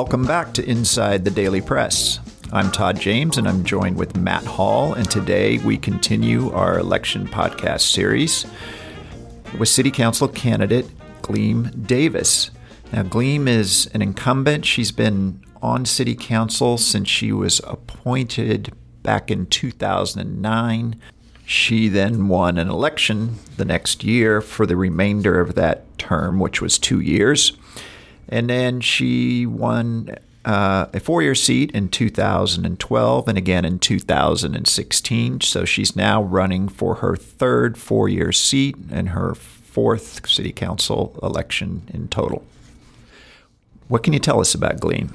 Welcome 0.00 0.24
back 0.24 0.54
to 0.54 0.64
Inside 0.64 1.26
the 1.26 1.30
Daily 1.30 1.60
Press. 1.60 2.20
I'm 2.54 2.72
Todd 2.72 2.98
James 2.98 3.36
and 3.36 3.46
I'm 3.46 3.64
joined 3.64 3.98
with 3.98 4.16
Matt 4.16 4.44
Hall, 4.44 4.94
and 4.94 5.08
today 5.10 5.58
we 5.58 5.76
continue 5.76 6.50
our 6.52 6.78
election 6.78 7.28
podcast 7.28 7.82
series 7.82 8.46
with 9.58 9.68
City 9.68 9.90
Council 9.90 10.26
candidate 10.26 10.86
Gleam 11.20 11.64
Davis. 11.82 12.50
Now, 12.94 13.02
Gleam 13.02 13.46
is 13.46 13.90
an 13.92 14.00
incumbent. 14.00 14.64
She's 14.64 14.90
been 14.90 15.44
on 15.60 15.84
City 15.84 16.14
Council 16.14 16.78
since 16.78 17.06
she 17.06 17.30
was 17.30 17.60
appointed 17.64 18.72
back 19.02 19.30
in 19.30 19.44
2009. 19.44 20.98
She 21.44 21.88
then 21.88 22.28
won 22.28 22.56
an 22.56 22.70
election 22.70 23.34
the 23.58 23.66
next 23.66 24.02
year 24.02 24.40
for 24.40 24.64
the 24.64 24.76
remainder 24.76 25.40
of 25.42 25.56
that 25.56 25.98
term, 25.98 26.40
which 26.40 26.62
was 26.62 26.78
two 26.78 27.00
years. 27.00 27.52
And 28.30 28.48
then 28.48 28.80
she 28.80 29.44
won 29.44 30.16
uh, 30.44 30.86
a 30.94 31.00
four 31.00 31.20
year 31.20 31.34
seat 31.34 31.70
in 31.72 31.88
2012 31.88 33.28
and 33.28 33.36
again 33.36 33.64
in 33.64 33.78
2016. 33.78 35.40
So 35.42 35.64
she's 35.64 35.94
now 35.94 36.22
running 36.22 36.68
for 36.68 36.96
her 36.96 37.16
third 37.16 37.76
four 37.76 38.08
year 38.08 38.32
seat 38.32 38.76
and 38.90 39.10
her 39.10 39.34
fourth 39.34 40.28
city 40.28 40.52
council 40.52 41.18
election 41.22 41.82
in 41.92 42.08
total. 42.08 42.44
What 43.88 44.02
can 44.02 44.12
you 44.12 44.20
tell 44.20 44.40
us 44.40 44.54
about 44.54 44.80
Gleam? 44.80 45.12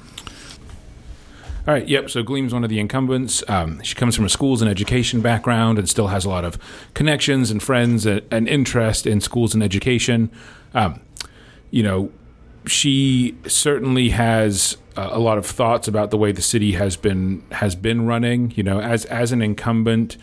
All 1.68 1.74
right, 1.74 1.88
yep. 1.88 2.12
So 2.12 2.22
Gleam's 2.22 2.54
one 2.54 2.64
of 2.64 2.70
the 2.70 2.80
incumbents. 2.80 3.44
Um, 3.48 3.82
she 3.82 3.96
comes 3.96 4.16
from 4.16 4.26
a 4.26 4.30
schools 4.30 4.62
and 4.62 4.70
education 4.70 5.22
background 5.22 5.80
and 5.80 5.90
still 5.90 6.08
has 6.08 6.24
a 6.24 6.30
lot 6.30 6.46
of 6.46 6.60
connections 6.94 7.50
and 7.50 7.64
friends 7.64 8.06
and, 8.06 8.22
and 8.30 8.48
interest 8.48 9.08
in 9.08 9.20
schools 9.20 9.56
and 9.56 9.64
education. 9.64 10.30
Um, 10.76 11.00
you 11.72 11.82
know, 11.82 12.12
she 12.68 13.36
certainly 13.48 14.10
has 14.10 14.78
uh, 14.96 15.10
a 15.12 15.20
lot 15.20 15.38
of 15.38 15.46
thoughts 15.46 15.88
about 15.88 16.12
the 16.12 16.18
way 16.18 16.32
the 16.32 16.42
city 16.42 16.74
has 16.74 16.96
been 16.98 17.44
has 17.52 17.76
been 17.76 18.06
running. 18.06 18.52
You 18.56 18.64
know, 18.64 18.80
as 18.80 19.06
as 19.06 19.32
an 19.32 19.42
incumbent, 19.42 20.18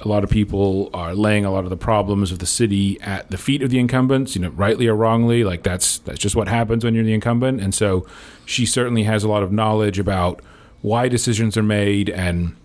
a 0.00 0.08
lot 0.08 0.24
of 0.24 0.30
people 0.30 0.90
are 0.94 1.14
laying 1.14 1.44
a 1.44 1.52
lot 1.52 1.64
of 1.64 1.70
the 1.70 1.76
problems 1.76 2.32
of 2.32 2.38
the 2.38 2.46
city 2.46 3.00
at 3.00 3.30
the 3.30 3.38
feet 3.38 3.62
of 3.62 3.70
the 3.70 3.78
incumbents. 3.78 4.34
You 4.34 4.42
know, 4.42 4.50
rightly 4.50 4.86
or 4.86 4.94
wrongly, 4.94 5.44
like 5.44 5.62
that's 5.62 5.98
that's 5.98 6.18
just 6.18 6.36
what 6.36 6.48
happens 6.48 6.84
when 6.84 6.94
you're 6.94 7.04
the 7.04 7.14
incumbent. 7.14 7.60
And 7.60 7.74
so, 7.74 8.06
she 8.44 8.66
certainly 8.66 9.04
has 9.04 9.24
a 9.24 9.28
lot 9.28 9.42
of 9.42 9.52
knowledge 9.52 9.98
about 9.98 10.40
why 10.82 11.08
decisions 11.08 11.56
are 11.56 11.62
made 11.62 12.08
and 12.08 12.56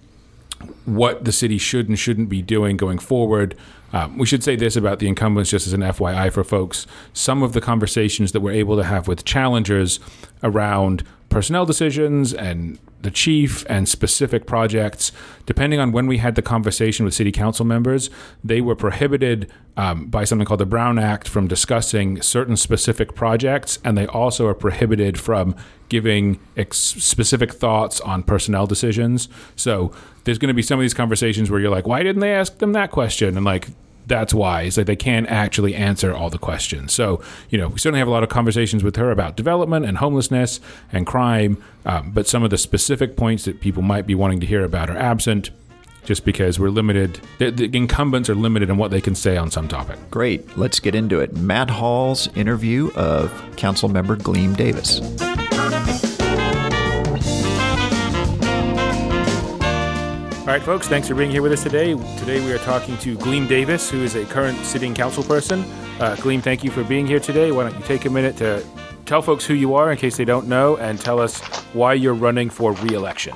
what 0.86 1.26
the 1.26 1.32
city 1.32 1.58
should 1.58 1.90
and 1.90 2.00
shouldn't 2.00 2.30
be 2.30 2.42
doing 2.42 2.78
going 2.78 3.00
forward. 3.00 3.56
Um, 3.96 4.18
we 4.18 4.26
should 4.26 4.44
say 4.44 4.58
this 4.58 4.76
about 4.76 5.00
the 5.00 5.08
incumbents, 5.08 5.50
just 5.50 5.68
as 5.68 5.72
an 5.72 5.80
FYI 5.80 6.30
for 6.30 6.44
folks. 6.44 6.86
Some 7.14 7.42
of 7.42 7.54
the 7.54 7.62
conversations 7.62 8.34
that 8.34 8.42
we're 8.42 8.52
able 8.52 8.76
to 8.76 8.84
have 8.84 9.08
with 9.08 9.24
challengers 9.24 10.02
around 10.44 11.06
personnel 11.30 11.66
decisions 11.66 12.34
and 12.34 12.78
the 13.04 13.12
chief 13.12 13.66
and 13.70 13.88
specific 13.88 14.46
projects. 14.46 15.14
Depending 15.46 15.80
on 15.80 15.94
when 15.94 16.08
we 16.08 16.18
had 16.18 16.36
the 16.36 16.42
conversation 16.42 17.06
with 17.06 17.14
city 17.14 17.32
council 17.32 17.66
members, 17.66 18.10
they 18.44 18.60
were 18.60 18.76
prohibited 18.76 19.50
um, 19.78 20.08
by 20.08 20.26
something 20.26 20.46
called 20.46 20.60
the 20.60 20.66
Brown 20.66 21.00
Act 21.00 21.30
from 21.30 21.48
discussing 21.48 22.22
certain 22.22 22.58
specific 22.58 23.16
projects, 23.16 23.80
and 23.86 23.98
they 23.98 24.08
also 24.08 24.46
are 24.46 24.54
prohibited 24.54 25.18
from 25.18 25.56
giving 25.88 26.38
ex- 26.58 26.78
specific 26.78 27.54
thoughts 27.54 28.02
on 28.02 28.24
personnel 28.24 28.68
decisions. 28.68 29.30
So 29.56 29.94
there's 30.26 30.38
going 30.38 30.50
to 30.50 30.54
be 30.54 30.62
some 30.62 30.80
of 30.80 30.82
these 30.82 30.94
conversations 30.94 31.50
where 31.50 31.62
you're 31.62 31.70
like, 31.70 31.88
why 31.88 32.04
didn't 32.04 32.20
they 32.20 32.34
ask 32.34 32.58
them 32.58 32.74
that 32.74 32.92
question? 32.92 33.38
And 33.38 33.46
like, 33.46 33.70
that's 34.08 34.34
why 34.34 34.64
is 34.64 34.76
that 34.76 34.88
they 34.88 34.96
can't 34.96 35.28
actually 35.28 35.76
answer 35.76 36.14
all 36.14 36.30
the 36.30 36.38
questions. 36.38 36.94
So, 36.94 37.22
you 37.50 37.58
know, 37.58 37.70
we 37.70 37.80
certainly 37.80 38.00
have 38.00 38.08
a 38.08 38.12
lot 38.12 38.24
of 38.24 38.30
conversations 38.30 38.84
with 38.84 38.96
her 38.96 39.12
about 39.12 39.36
development 39.36 39.86
and 39.86 39.98
homelessness 39.98 40.60
and 40.92 41.06
crime, 41.06 41.62
um, 41.86 42.12
but 42.12 42.28
some 42.28 42.44
of 42.44 42.50
the 42.50 42.58
specific 42.58 43.16
points 43.16 43.46
that 43.46 43.62
people 43.62 43.82
might 43.82 44.08
be 44.08 44.16
wanting 44.16 44.40
to 44.40 44.46
hear 44.46 44.64
about 44.64 44.90
are 44.90 44.98
absent 44.98 45.52
just 46.06 46.24
because 46.24 46.60
we're 46.60 46.70
limited. 46.70 47.20
The, 47.40 47.52
the, 47.52 47.66
incumbents 47.76 48.30
are 48.30 48.36
limited 48.36 48.70
in 48.70 48.78
what 48.78 48.92
they 48.92 49.02
can 49.02 49.16
say 49.16 49.38
on 49.38 49.52
some 49.52 49.68
topic. 49.68 49.98
Great. 50.12 50.58
Let's 50.58 50.80
get 50.80 50.96
into 50.96 51.20
it. 51.20 51.36
Matt 51.36 51.70
Hall's 51.70 52.28
interview 52.36 52.92
of 52.96 53.32
Council 53.56 53.90
Member 53.90 54.16
Gleam 54.16 54.54
Davis. 54.54 55.02
All 60.46 60.52
right, 60.52 60.62
folks, 60.62 60.88
thanks 60.88 61.08
for 61.08 61.16
being 61.16 61.32
here 61.32 61.42
with 61.42 61.54
us 61.54 61.64
today. 61.64 61.96
Today 62.20 62.40
we 62.40 62.54
are 62.54 62.60
talking 62.60 62.96
to 63.00 63.18
Gleam 63.18 63.48
Davis, 63.48 63.90
who 63.90 64.04
is 64.04 64.14
a 64.14 64.26
current 64.26 64.56
sitting 64.60 64.94
council 64.94 65.24
person. 65.24 65.64
Uh, 66.00 66.16
Gleam, 66.18 66.40
thank 66.40 66.64
you 66.64 66.70
for 66.70 66.84
being 66.84 67.08
here 67.08 67.20
today. 67.20 67.52
Why 67.52 67.64
don't 67.64 67.76
you 67.76 67.84
take 67.84 68.06
a 68.06 68.12
minute 68.12 68.38
to 68.38 68.64
tell 69.08 69.24
folks 69.24 69.44
who 69.44 69.56
you 69.56 69.74
are 69.74 69.92
in 69.92 69.98
case 69.98 70.18
they 70.18 70.24
don't 70.24 70.48
know 70.48 70.78
and 70.78 71.02
tell 71.02 71.20
us 71.20 71.40
why 71.74 71.96
you're 71.96 72.14
running 72.14 72.52
for 72.52 72.74
reelection. 72.74 73.36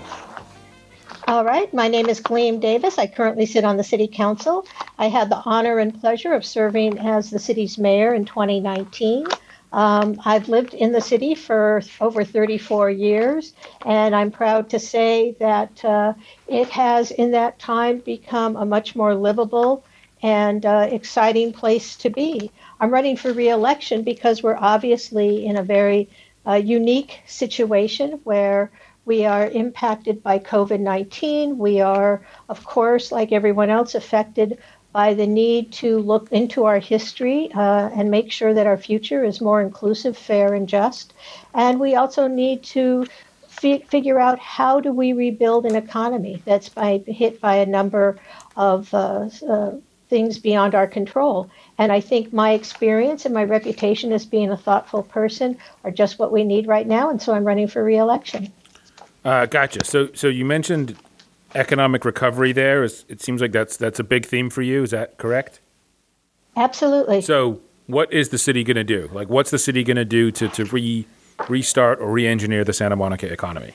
All 1.28 1.44
right, 1.44 1.74
my 1.74 1.88
name 1.88 2.10
is 2.10 2.20
Gleam 2.20 2.60
Davis. 2.60 3.00
I 3.00 3.08
currently 3.08 3.48
sit 3.48 3.64
on 3.64 3.78
the 3.78 3.84
City 3.84 4.08
Council. 4.08 4.68
I 5.00 5.08
had 5.08 5.32
the 5.32 5.42
honor 5.46 5.80
and 5.80 6.00
pleasure 6.00 6.34
of 6.34 6.46
serving 6.46 7.00
as 7.00 7.32
the 7.32 7.40
city's 7.40 7.80
mayor 7.80 8.14
in 8.14 8.26
2019. 8.26 9.26
Um, 9.72 10.20
I've 10.26 10.50
lived 10.50 10.74
in 10.74 10.92
the 10.92 11.02
city 11.02 11.36
for 11.36 11.82
over 12.02 12.24
34 12.24 12.90
years, 12.90 13.54
and 13.86 14.16
I'm 14.16 14.32
proud 14.32 14.70
to 14.72 14.80
say 14.80 15.36
that 15.40 15.84
uh, 15.86 16.14
it 16.48 16.70
has, 16.70 17.12
in 17.12 17.32
that 17.32 17.60
time, 17.60 18.00
become 18.00 18.56
a 18.56 18.66
much 18.66 18.96
more 18.96 19.14
livable 19.14 19.84
and 20.22 20.66
uh, 20.66 20.88
exciting 20.92 21.54
place 21.54 21.96
to 21.98 22.10
be. 22.10 22.52
I'm 22.80 22.92
running 22.92 23.16
for 23.16 23.32
reelection 23.32 24.04
because 24.04 24.42
we're 24.42 24.58
obviously 24.58 25.46
in 25.46 25.58
a 25.58 25.64
very 25.64 26.10
uh, 26.48 26.56
unique 26.56 27.22
situation 27.28 28.20
where 28.24 28.72
we 29.06 29.26
are 29.26 29.48
impacted 29.48 30.22
by 30.22 30.40
COVID 30.40 30.80
19. 30.80 31.58
We 31.58 31.82
are, 31.82 32.22
of 32.48 32.64
course, 32.64 33.12
like 33.12 33.32
everyone 33.32 33.70
else, 33.70 33.96
affected 33.96 34.60
by 34.92 35.14
the 35.14 35.28
need 35.28 35.72
to 35.72 36.00
look 36.00 36.32
into 36.32 36.66
our 36.66 36.80
history 36.80 37.52
uh, 37.54 37.90
and 37.94 38.10
make 38.10 38.32
sure 38.32 38.54
that 38.54 38.68
our 38.68 38.78
future 38.78 39.24
is 39.24 39.40
more 39.40 39.62
inclusive, 39.62 40.18
fair, 40.18 40.54
and 40.54 40.68
just. 40.68 41.14
And 41.54 41.80
we 41.80 41.96
also 41.96 42.28
need 42.28 42.64
to 42.64 43.06
fi- 43.48 43.80
figure 43.80 44.20
out 44.20 44.40
how 44.40 44.80
do 44.80 44.92
we 44.92 45.14
rebuild 45.14 45.66
an 45.66 45.76
economy 45.76 46.42
that's 46.46 46.70
by, 46.70 47.04
hit 47.06 47.40
by 47.40 47.56
a 47.56 47.66
number 47.66 48.20
of 48.58 48.92
uh, 48.94 49.30
uh, 49.48 49.72
things 50.10 50.40
beyond 50.40 50.74
our 50.74 50.88
control. 50.88 51.50
And 51.78 51.92
I 51.92 52.02
think 52.02 52.34
my 52.34 52.54
experience 52.54 53.26
and 53.26 53.34
my 53.34 53.44
reputation 53.44 54.12
as 54.12 54.26
being 54.26 54.50
a 54.50 54.58
thoughtful 54.58 55.04
person 55.04 55.58
are 55.84 55.92
just 55.92 56.18
what 56.18 56.32
we 56.32 56.44
need 56.44 56.68
right 56.68 56.88
now. 56.88 57.12
And 57.12 57.22
so 57.22 57.34
I'm 57.34 57.46
running 57.46 57.68
for 57.68 57.84
reelection. 57.84 58.52
Uh, 59.24 59.46
gotcha. 59.46 59.86
So, 59.86 60.10
so 60.14 60.28
you 60.28 60.46
mentioned 60.46 60.98
economic 61.56 62.06
recovery 62.06 62.52
there. 62.52 62.84
Is, 62.84 63.06
it 63.08 63.22
seems 63.22 63.42
like 63.42 63.52
that's 63.52 63.78
that's 63.78 64.00
a 64.00 64.04
big 64.04 64.26
theme 64.26 64.50
for 64.50 64.62
you. 64.62 64.84
Is 64.84 64.92
that 64.92 65.18
correct? 65.18 65.62
Absolutely. 66.56 67.22
So, 67.22 67.62
what 67.88 68.12
is 68.12 68.30
the 68.30 68.38
city 68.38 68.64
going 68.64 68.76
to 68.76 68.84
do? 68.84 69.10
Like, 69.14 69.30
what's 69.30 69.52
the 69.52 69.60
city 69.60 69.84
going 69.84 69.98
to 69.98 70.06
do 70.06 70.32
to 70.32 70.50
to 70.50 70.66
re 70.66 71.08
restart 71.48 72.00
or 72.00 72.12
re-engineer 72.12 72.64
the 72.64 72.74
Santa 72.74 72.96
Monica 72.96 73.32
economy? 73.32 73.74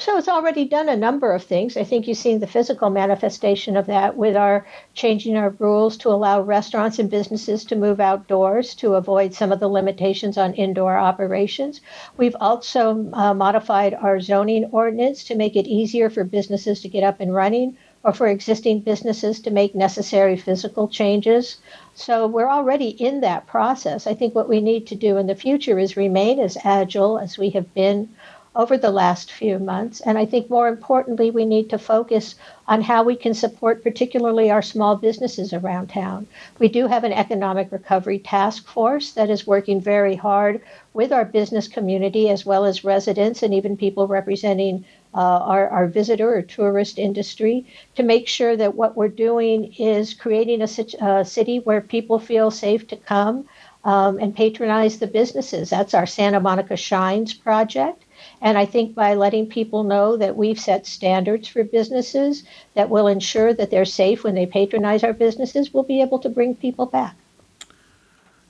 So 0.00 0.16
it's 0.16 0.28
already 0.28 0.64
done 0.64 0.88
a 0.88 0.96
number 0.96 1.34
of 1.34 1.44
things. 1.44 1.76
I 1.76 1.84
think 1.84 2.08
you've 2.08 2.16
seen 2.16 2.40
the 2.40 2.46
physical 2.46 2.88
manifestation 2.88 3.76
of 3.76 3.84
that 3.88 4.16
with 4.16 4.34
our 4.34 4.66
changing 4.94 5.36
our 5.36 5.50
rules 5.58 5.98
to 5.98 6.08
allow 6.08 6.40
restaurants 6.40 6.98
and 6.98 7.10
businesses 7.10 7.66
to 7.66 7.76
move 7.76 8.00
outdoors 8.00 8.74
to 8.76 8.94
avoid 8.94 9.34
some 9.34 9.52
of 9.52 9.60
the 9.60 9.68
limitations 9.68 10.38
on 10.38 10.54
indoor 10.54 10.96
operations. 10.96 11.82
We've 12.16 12.36
also 12.40 13.10
uh, 13.12 13.34
modified 13.34 13.92
our 13.92 14.20
zoning 14.20 14.70
ordinance 14.72 15.22
to 15.24 15.34
make 15.34 15.54
it 15.54 15.66
easier 15.66 16.08
for 16.08 16.24
businesses 16.24 16.80
to 16.80 16.88
get 16.88 17.04
up 17.04 17.20
and 17.20 17.34
running 17.34 17.76
or 18.02 18.14
for 18.14 18.26
existing 18.26 18.80
businesses 18.80 19.40
to 19.40 19.50
make 19.50 19.74
necessary 19.74 20.34
physical 20.34 20.88
changes. 20.88 21.58
So 21.94 22.26
we're 22.26 22.48
already 22.48 22.88
in 22.88 23.20
that 23.20 23.46
process. 23.46 24.06
I 24.06 24.14
think 24.14 24.34
what 24.34 24.48
we 24.48 24.62
need 24.62 24.86
to 24.86 24.94
do 24.94 25.18
in 25.18 25.26
the 25.26 25.34
future 25.34 25.78
is 25.78 25.98
remain 25.98 26.40
as 26.40 26.56
agile 26.64 27.18
as 27.18 27.36
we 27.36 27.50
have 27.50 27.74
been 27.74 28.08
over 28.56 28.76
the 28.76 28.90
last 28.90 29.30
few 29.30 29.58
months. 29.58 30.00
And 30.00 30.18
I 30.18 30.26
think 30.26 30.50
more 30.50 30.66
importantly, 30.66 31.30
we 31.30 31.44
need 31.44 31.70
to 31.70 31.78
focus 31.78 32.34
on 32.66 32.82
how 32.82 33.04
we 33.04 33.14
can 33.14 33.32
support 33.32 33.82
particularly 33.82 34.50
our 34.50 34.62
small 34.62 34.96
businesses 34.96 35.52
around 35.52 35.88
town. 35.88 36.26
We 36.58 36.68
do 36.68 36.88
have 36.88 37.04
an 37.04 37.12
economic 37.12 37.70
recovery 37.70 38.18
task 38.18 38.66
force 38.66 39.12
that 39.12 39.30
is 39.30 39.46
working 39.46 39.80
very 39.80 40.16
hard 40.16 40.60
with 40.94 41.12
our 41.12 41.24
business 41.24 41.68
community 41.68 42.28
as 42.28 42.44
well 42.44 42.64
as 42.64 42.84
residents 42.84 43.42
and 43.42 43.54
even 43.54 43.76
people 43.76 44.08
representing 44.08 44.84
uh, 45.14 45.18
our, 45.18 45.68
our 45.68 45.86
visitor 45.86 46.34
or 46.34 46.42
tourist 46.42 46.98
industry 46.98 47.64
to 47.94 48.02
make 48.02 48.26
sure 48.26 48.56
that 48.56 48.74
what 48.74 48.96
we're 48.96 49.08
doing 49.08 49.72
is 49.78 50.14
creating 50.14 50.62
a, 50.62 51.04
a 51.04 51.24
city 51.24 51.58
where 51.60 51.80
people 51.80 52.18
feel 52.18 52.50
safe 52.50 52.86
to 52.88 52.96
come 52.96 53.44
um, 53.84 54.18
and 54.18 54.36
patronize 54.36 54.98
the 54.98 55.06
businesses. 55.06 55.70
That's 55.70 55.94
our 55.94 56.06
Santa 56.06 56.40
Monica 56.40 56.76
Shines 56.76 57.32
project. 57.32 58.04
And 58.42 58.56
I 58.56 58.64
think 58.64 58.94
by 58.94 59.14
letting 59.14 59.46
people 59.46 59.84
know 59.84 60.16
that 60.16 60.36
we've 60.36 60.58
set 60.58 60.86
standards 60.86 61.46
for 61.46 61.62
businesses 61.62 62.44
that 62.74 62.88
will 62.88 63.06
ensure 63.06 63.52
that 63.52 63.70
they're 63.70 63.84
safe 63.84 64.24
when 64.24 64.34
they 64.34 64.46
patronize 64.46 65.04
our 65.04 65.12
businesses, 65.12 65.74
we'll 65.74 65.82
be 65.82 66.00
able 66.00 66.18
to 66.20 66.28
bring 66.28 66.54
people 66.54 66.86
back. 66.86 67.14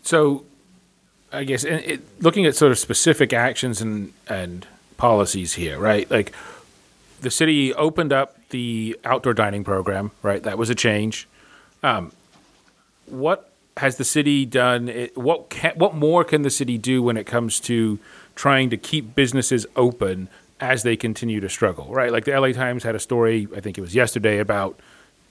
So, 0.03 0.45
I 1.33 1.45
guess 1.45 1.65
it, 1.65 2.01
looking 2.23 2.47
at 2.47 2.57
sort 2.57 2.73
of 2.73 2.79
specific 2.79 3.33
actions 3.33 3.81
and 3.81 4.13
and 4.29 4.67
policies 4.97 5.55
here, 5.55 5.79
right? 5.79 6.11
Like 6.11 6.33
the 7.21 7.31
city 7.31 7.75
opened 7.75 8.13
up 8.13 8.37
the 8.51 8.99
outdoor 9.05 9.35
dining 9.35 9.65
program, 9.65 10.11
right? 10.23 10.43
That 10.43 10.59
was 10.59 10.71
a 10.71 10.75
change. 10.75 11.29
Um, 11.83 12.13
what 13.07 13.51
has 13.77 13.97
the 13.97 14.05
city 14.05 14.45
done? 14.45 14.89
What 15.15 15.51
can, 15.51 15.73
what 15.77 15.95
more 15.95 16.25
can 16.25 16.43
the 16.43 16.51
city 16.51 16.79
do 16.79 17.03
when 17.03 17.17
it 17.17 17.25
comes 17.25 17.61
to 17.61 17.99
trying 18.41 18.71
to 18.71 18.77
keep 18.79 19.15
businesses 19.15 19.67
open 19.77 20.27
as 20.61 20.83
they 20.83 20.97
continue 20.97 21.41
to 21.41 21.49
struggle? 21.51 21.93
Right, 21.93 22.11
like 22.11 22.25
the 22.25 22.41
LA 22.41 22.53
Times 22.53 22.85
had 22.85 22.95
a 22.95 22.99
story, 22.99 23.47
I 23.55 23.61
think 23.61 23.77
it 23.77 23.83
was 23.83 23.95
yesterday, 23.95 24.39
about 24.39 24.81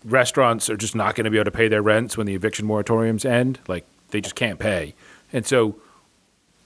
restaurants 0.05 0.69
are 0.69 0.77
just 0.77 0.95
not 0.95 1.15
going 1.15 1.25
to 1.25 1.31
be 1.31 1.37
able 1.37 1.45
to 1.45 1.57
pay 1.57 1.67
their 1.67 1.81
rents 1.81 2.17
when 2.17 2.27
the 2.27 2.35
eviction 2.35 2.67
moratoriums 2.67 3.25
end. 3.25 3.57
Like 3.67 3.83
they 4.11 4.21
just 4.21 4.35
can't 4.35 4.59
pay, 4.59 4.93
and 5.33 5.43
so 5.43 5.75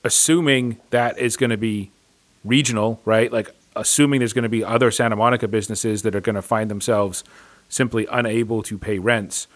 assuming 0.04 0.80
that 0.90 1.18
is 1.18 1.38
going 1.38 1.50
to 1.50 1.58
be 1.58 1.92
regional, 2.44 3.00
right? 3.06 3.32
Like 3.32 3.50
assuming 3.74 4.20
there's 4.20 4.34
going 4.34 4.44
to 4.44 4.50
be 4.50 4.66
other 4.66 4.92
Santa 4.92 5.16
Monica 5.16 5.48
businesses 5.48 6.02
that 6.02 6.14
are 6.14 6.22
going 6.22 6.36
to 6.36 6.42
find 6.42 6.70
themselves 6.70 7.24
simply 7.70 8.06
unable 8.12 8.62
to 8.64 8.78
pay 8.78 9.00
rents 9.00 9.48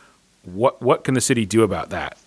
what 0.47 0.81
what 0.81 1.03
can 1.03 1.13
the 1.13 1.21
city 1.21 1.45
do 1.45 1.63
about 1.63 1.89
that? 1.89 2.17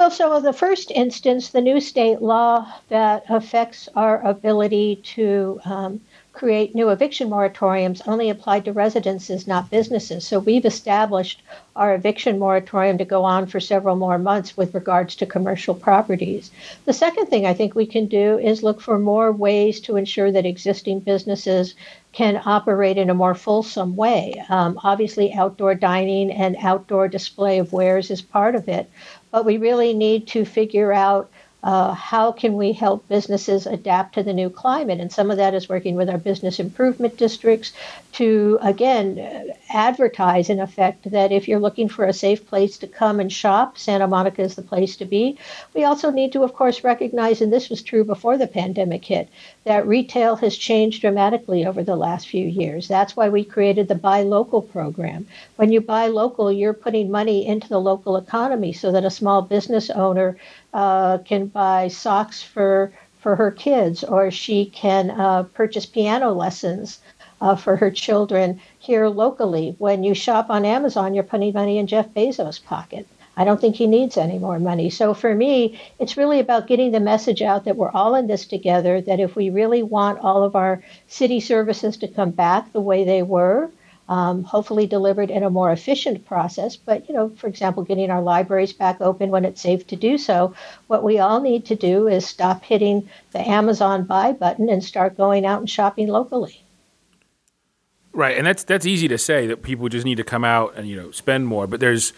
Well, 0.00 0.10
so 0.10 0.34
in 0.34 0.44
the 0.44 0.54
first 0.54 0.90
instance, 0.90 1.50
the 1.50 1.60
new 1.60 1.78
state 1.78 2.22
law 2.22 2.72
that 2.88 3.24
affects 3.28 3.86
our 3.94 4.18
ability 4.26 4.96
to 5.16 5.60
um, 5.66 6.00
create 6.32 6.74
new 6.74 6.88
eviction 6.88 7.28
moratoriums 7.28 8.00
only 8.08 8.30
applied 8.30 8.64
to 8.64 8.72
residences, 8.72 9.46
not 9.46 9.68
businesses. 9.68 10.26
So 10.26 10.38
we've 10.38 10.64
established 10.64 11.42
our 11.76 11.94
eviction 11.94 12.38
moratorium 12.38 12.96
to 12.96 13.04
go 13.04 13.24
on 13.24 13.46
for 13.46 13.60
several 13.60 13.94
more 13.94 14.16
months 14.16 14.56
with 14.56 14.72
regards 14.72 15.16
to 15.16 15.26
commercial 15.26 15.74
properties. 15.74 16.50
The 16.86 16.94
second 16.94 17.26
thing 17.26 17.44
I 17.44 17.52
think 17.52 17.74
we 17.74 17.84
can 17.84 18.06
do 18.06 18.38
is 18.38 18.62
look 18.62 18.80
for 18.80 18.98
more 18.98 19.32
ways 19.32 19.80
to 19.80 19.96
ensure 19.96 20.32
that 20.32 20.46
existing 20.46 21.00
businesses 21.00 21.74
can 22.12 22.40
operate 22.44 22.96
in 22.96 23.10
a 23.10 23.14
more 23.14 23.34
fulsome 23.34 23.94
way. 23.96 24.42
Um, 24.48 24.80
obviously, 24.82 25.32
outdoor 25.32 25.74
dining 25.74 26.30
and 26.30 26.56
outdoor 26.60 27.06
display 27.06 27.58
of 27.58 27.72
wares 27.72 28.10
is 28.10 28.22
part 28.22 28.54
of 28.54 28.68
it, 28.68 28.90
but 29.30 29.44
we 29.44 29.56
really 29.56 29.94
need 29.94 30.26
to 30.28 30.44
figure 30.44 30.92
out 30.92 31.30
uh, 31.62 31.92
how 31.92 32.32
can 32.32 32.56
we 32.56 32.72
help 32.72 33.06
businesses 33.08 33.66
adapt 33.66 34.14
to 34.14 34.22
the 34.22 34.32
new 34.32 34.48
climate? 34.48 35.00
And 35.00 35.12
some 35.12 35.30
of 35.30 35.36
that 35.36 35.54
is 35.54 35.68
working 35.68 35.94
with 35.94 36.08
our 36.08 36.18
business 36.18 36.58
improvement 36.58 37.16
districts 37.18 37.72
to, 38.12 38.58
again, 38.62 39.52
advertise 39.72 40.50
in 40.50 40.60
effect 40.60 41.10
that 41.10 41.32
if 41.32 41.48
you're 41.48 41.60
looking 41.60 41.88
for 41.88 42.04
a 42.04 42.12
safe 42.12 42.46
place 42.46 42.76
to 42.78 42.86
come 42.86 43.20
and 43.20 43.32
shop, 43.32 43.78
Santa 43.78 44.06
Monica 44.06 44.42
is 44.42 44.56
the 44.56 44.62
place 44.62 44.96
to 44.96 45.04
be. 45.04 45.38
We 45.74 45.84
also 45.84 46.10
need 46.10 46.32
to, 46.32 46.42
of 46.42 46.54
course, 46.54 46.84
recognize, 46.84 47.40
and 47.40 47.52
this 47.52 47.70
was 47.70 47.82
true 47.82 48.04
before 48.04 48.36
the 48.36 48.46
pandemic 48.46 49.04
hit, 49.04 49.28
that 49.64 49.86
retail 49.86 50.36
has 50.36 50.56
changed 50.56 51.00
dramatically 51.00 51.64
over 51.64 51.82
the 51.82 51.96
last 51.96 52.28
few 52.28 52.46
years. 52.46 52.88
That's 52.88 53.16
why 53.16 53.28
we 53.28 53.44
created 53.44 53.88
the 53.88 53.94
Buy 53.94 54.22
Local 54.22 54.62
program. 54.62 55.26
When 55.56 55.72
you 55.72 55.80
buy 55.80 56.08
local, 56.08 56.50
you're 56.50 56.72
putting 56.72 57.10
money 57.10 57.46
into 57.46 57.68
the 57.68 57.80
local 57.80 58.16
economy 58.16 58.72
so 58.72 58.92
that 58.92 59.04
a 59.04 59.10
small 59.10 59.42
business 59.42 59.90
owner 59.90 60.36
uh, 60.74 61.18
can 61.18 61.46
buy 61.46 61.88
socks 61.88 62.42
for 62.42 62.92
for 63.20 63.36
her 63.36 63.50
kids, 63.50 64.02
or 64.02 64.30
she 64.30 64.64
can 64.64 65.10
uh, 65.10 65.42
purchase 65.42 65.84
piano 65.84 66.32
lessons 66.32 67.00
uh, 67.40 67.54
for 67.54 67.76
her 67.76 67.90
children 67.90 68.60
here 68.80 69.08
locally. 69.08 69.76
When 69.78 70.02
you 70.02 70.14
shop 70.14 70.48
on 70.48 70.64
Amazon, 70.64 71.12
you're 71.12 71.22
putting 71.22 71.52
money 71.52 71.76
in 71.76 71.86
Jeff 71.86 72.08
Bezos' 72.14 72.64
pocket. 72.64 73.06
I 73.36 73.44
don't 73.44 73.60
think 73.60 73.76
he 73.76 73.86
needs 73.86 74.16
any 74.16 74.38
more 74.38 74.58
money. 74.58 74.88
So 74.88 75.12
for 75.12 75.34
me, 75.34 75.78
it's 75.98 76.16
really 76.16 76.40
about 76.40 76.66
getting 76.66 76.90
the 76.90 76.98
message 76.98 77.42
out 77.42 77.64
that 77.64 77.76
we're 77.76 77.90
all 77.90 78.14
in 78.14 78.26
this 78.26 78.46
together, 78.46 79.02
that 79.02 79.20
if 79.20 79.36
we 79.36 79.50
really 79.50 79.82
want 79.82 80.20
all 80.20 80.42
of 80.44 80.56
our 80.56 80.82
city 81.08 81.40
services 81.40 81.98
to 81.98 82.08
come 82.08 82.30
back 82.30 82.72
the 82.72 82.80
way 82.80 83.04
they 83.04 83.22
were, 83.22 83.70
um, 84.08 84.44
hopefully 84.44 84.86
delivered 84.86 85.30
in 85.30 85.42
a 85.42 85.50
more 85.50 85.70
efficient 85.70 86.26
process. 86.26 86.76
But, 86.76 87.06
you 87.06 87.14
know, 87.14 87.28
for 87.36 87.48
example, 87.48 87.84
getting 87.84 88.10
our 88.10 88.22
libraries 88.22 88.72
back 88.72 89.02
open 89.02 89.30
when 89.30 89.44
it's 89.44 89.60
safe 89.60 89.86
to 89.88 89.96
do 89.96 90.16
so, 90.16 90.54
what 90.86 91.04
we 91.04 91.18
all 91.18 91.40
need 91.40 91.66
to 91.66 91.76
do 91.76 92.08
is 92.08 92.26
stop 92.26 92.64
hitting 92.64 93.10
the 93.32 93.46
Amazon 93.46 94.04
buy 94.04 94.32
button 94.32 94.70
and 94.70 94.82
start 94.82 95.18
going 95.18 95.44
out 95.44 95.60
and 95.60 95.70
shopping 95.70 96.08
locally. 96.08 96.64
Right, 98.12 98.36
and 98.36 98.46
that's 98.46 98.64
that's 98.64 98.86
easy 98.86 99.06
to 99.08 99.18
say 99.18 99.46
that 99.46 99.62
people 99.62 99.88
just 99.88 100.04
need 100.04 100.16
to 100.16 100.24
come 100.24 100.44
out 100.44 100.74
and 100.76 100.88
you 100.88 100.96
know 100.96 101.12
spend 101.12 101.46
more, 101.46 101.66
but 101.68 101.78
there's 101.78 102.12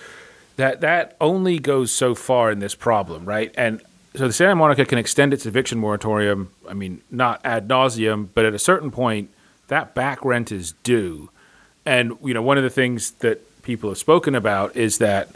that 0.57 0.81
that 0.81 1.17
only 1.21 1.59
goes 1.59 1.93
so 1.93 2.15
far 2.15 2.51
in 2.51 2.61
this 2.61 2.75
problem, 2.75 3.27
right? 3.27 3.53
And 3.57 3.83
so 4.15 4.27
the 4.27 4.33
Santa 4.33 4.55
Monica 4.55 4.85
can 4.85 4.99
extend 4.99 5.33
its 5.35 5.47
eviction 5.47 5.79
moratorium. 5.79 6.51
I 6.69 6.75
mean, 6.75 7.03
not 7.11 7.41
ad 7.45 7.69
nauseum, 7.69 8.29
but 8.33 8.45
at 8.45 8.55
a 8.55 8.59
certain 8.59 8.91
point, 8.91 9.31
that 9.69 9.95
back 9.95 10.25
rent 10.25 10.51
is 10.51 10.73
due. 10.83 11.31
And 11.85 12.17
you 12.23 12.33
know, 12.33 12.43
one 12.43 12.57
of 12.57 12.65
the 12.65 12.71
things 12.71 13.13
that 13.21 13.41
people 13.63 13.91
have 13.91 13.99
spoken 13.99 14.35
about 14.35 14.77
is 14.77 14.99
that 14.99 15.31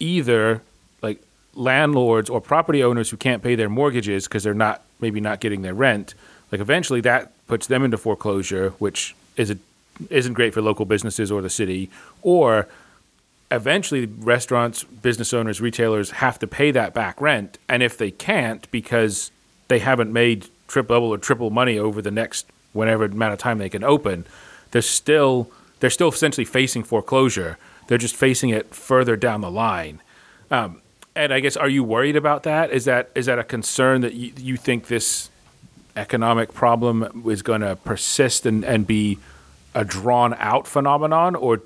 either 0.00 0.62
like 1.02 1.22
landlords 1.54 2.28
or 2.28 2.40
property 2.40 2.82
owners 2.82 3.10
who 3.10 3.16
can't 3.16 3.42
pay 3.42 3.54
their 3.54 3.68
mortgages 3.68 4.24
because 4.24 4.42
they're 4.42 4.54
not 4.54 4.82
maybe 5.00 5.20
not 5.20 5.40
getting 5.40 5.62
their 5.62 5.74
rent, 5.74 6.14
like 6.50 6.60
eventually 6.60 7.00
that 7.02 7.32
puts 7.46 7.66
them 7.66 7.84
into 7.84 7.96
foreclosure, 7.96 8.70
which 8.78 9.14
is 9.36 9.50
a, 9.50 9.58
isn't 10.10 10.34
great 10.34 10.54
for 10.54 10.62
local 10.62 10.84
businesses 10.84 11.30
or 11.30 11.42
the 11.42 11.50
city, 11.50 11.90
or 12.22 12.68
eventually 13.50 14.06
restaurants, 14.06 14.84
business 14.84 15.32
owners, 15.32 15.60
retailers 15.60 16.10
have 16.12 16.38
to 16.38 16.46
pay 16.46 16.70
that 16.70 16.94
back 16.94 17.20
rent, 17.20 17.58
and 17.68 17.82
if 17.82 17.96
they 17.96 18.10
can't 18.10 18.70
because 18.70 19.30
they 19.68 19.78
haven't 19.78 20.12
made 20.12 20.48
triple 20.68 21.04
or 21.04 21.18
triple 21.18 21.50
money 21.50 21.78
over 21.78 22.02
the 22.02 22.10
next 22.10 22.46
whatever 22.72 23.04
amount 23.04 23.32
of 23.32 23.38
time 23.38 23.58
they 23.58 23.68
can 23.68 23.84
open, 23.84 24.26
they're 24.70 24.82
still 24.82 25.50
they're 25.80 25.90
still 25.90 26.08
essentially 26.08 26.44
facing 26.44 26.82
foreclosure. 26.82 27.58
They're 27.86 27.98
just 27.98 28.16
facing 28.16 28.50
it 28.50 28.74
further 28.74 29.16
down 29.16 29.42
the 29.42 29.50
line. 29.50 30.00
Um, 30.50 30.80
and 31.14 31.32
I 31.32 31.40
guess, 31.40 31.56
are 31.56 31.68
you 31.68 31.84
worried 31.84 32.16
about 32.16 32.42
that? 32.44 32.70
Is 32.70 32.86
that 32.86 33.10
is 33.14 33.26
that 33.26 33.38
a 33.38 33.44
concern 33.44 34.00
that 34.00 34.14
you, 34.14 34.32
you 34.36 34.56
think 34.56 34.88
this 34.88 35.30
economic 35.96 36.52
problem 36.52 37.22
is 37.28 37.42
going 37.42 37.60
to 37.60 37.76
persist 37.76 38.46
and, 38.46 38.64
and 38.64 38.86
be 38.86 39.18
a 39.74 39.84
drawn 39.84 40.34
out 40.38 40.66
phenomenon? 40.66 41.34
Or, 41.34 41.62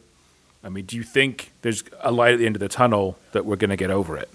I 0.64 0.68
mean, 0.68 0.86
do 0.86 0.96
you 0.96 1.02
think 1.02 1.52
there's 1.62 1.84
a 2.00 2.10
light 2.10 2.34
at 2.34 2.38
the 2.38 2.46
end 2.46 2.56
of 2.56 2.60
the 2.60 2.68
tunnel 2.68 3.18
that 3.32 3.44
we're 3.44 3.56
going 3.56 3.70
to 3.70 3.76
get 3.76 3.90
over 3.90 4.16
it? 4.16 4.30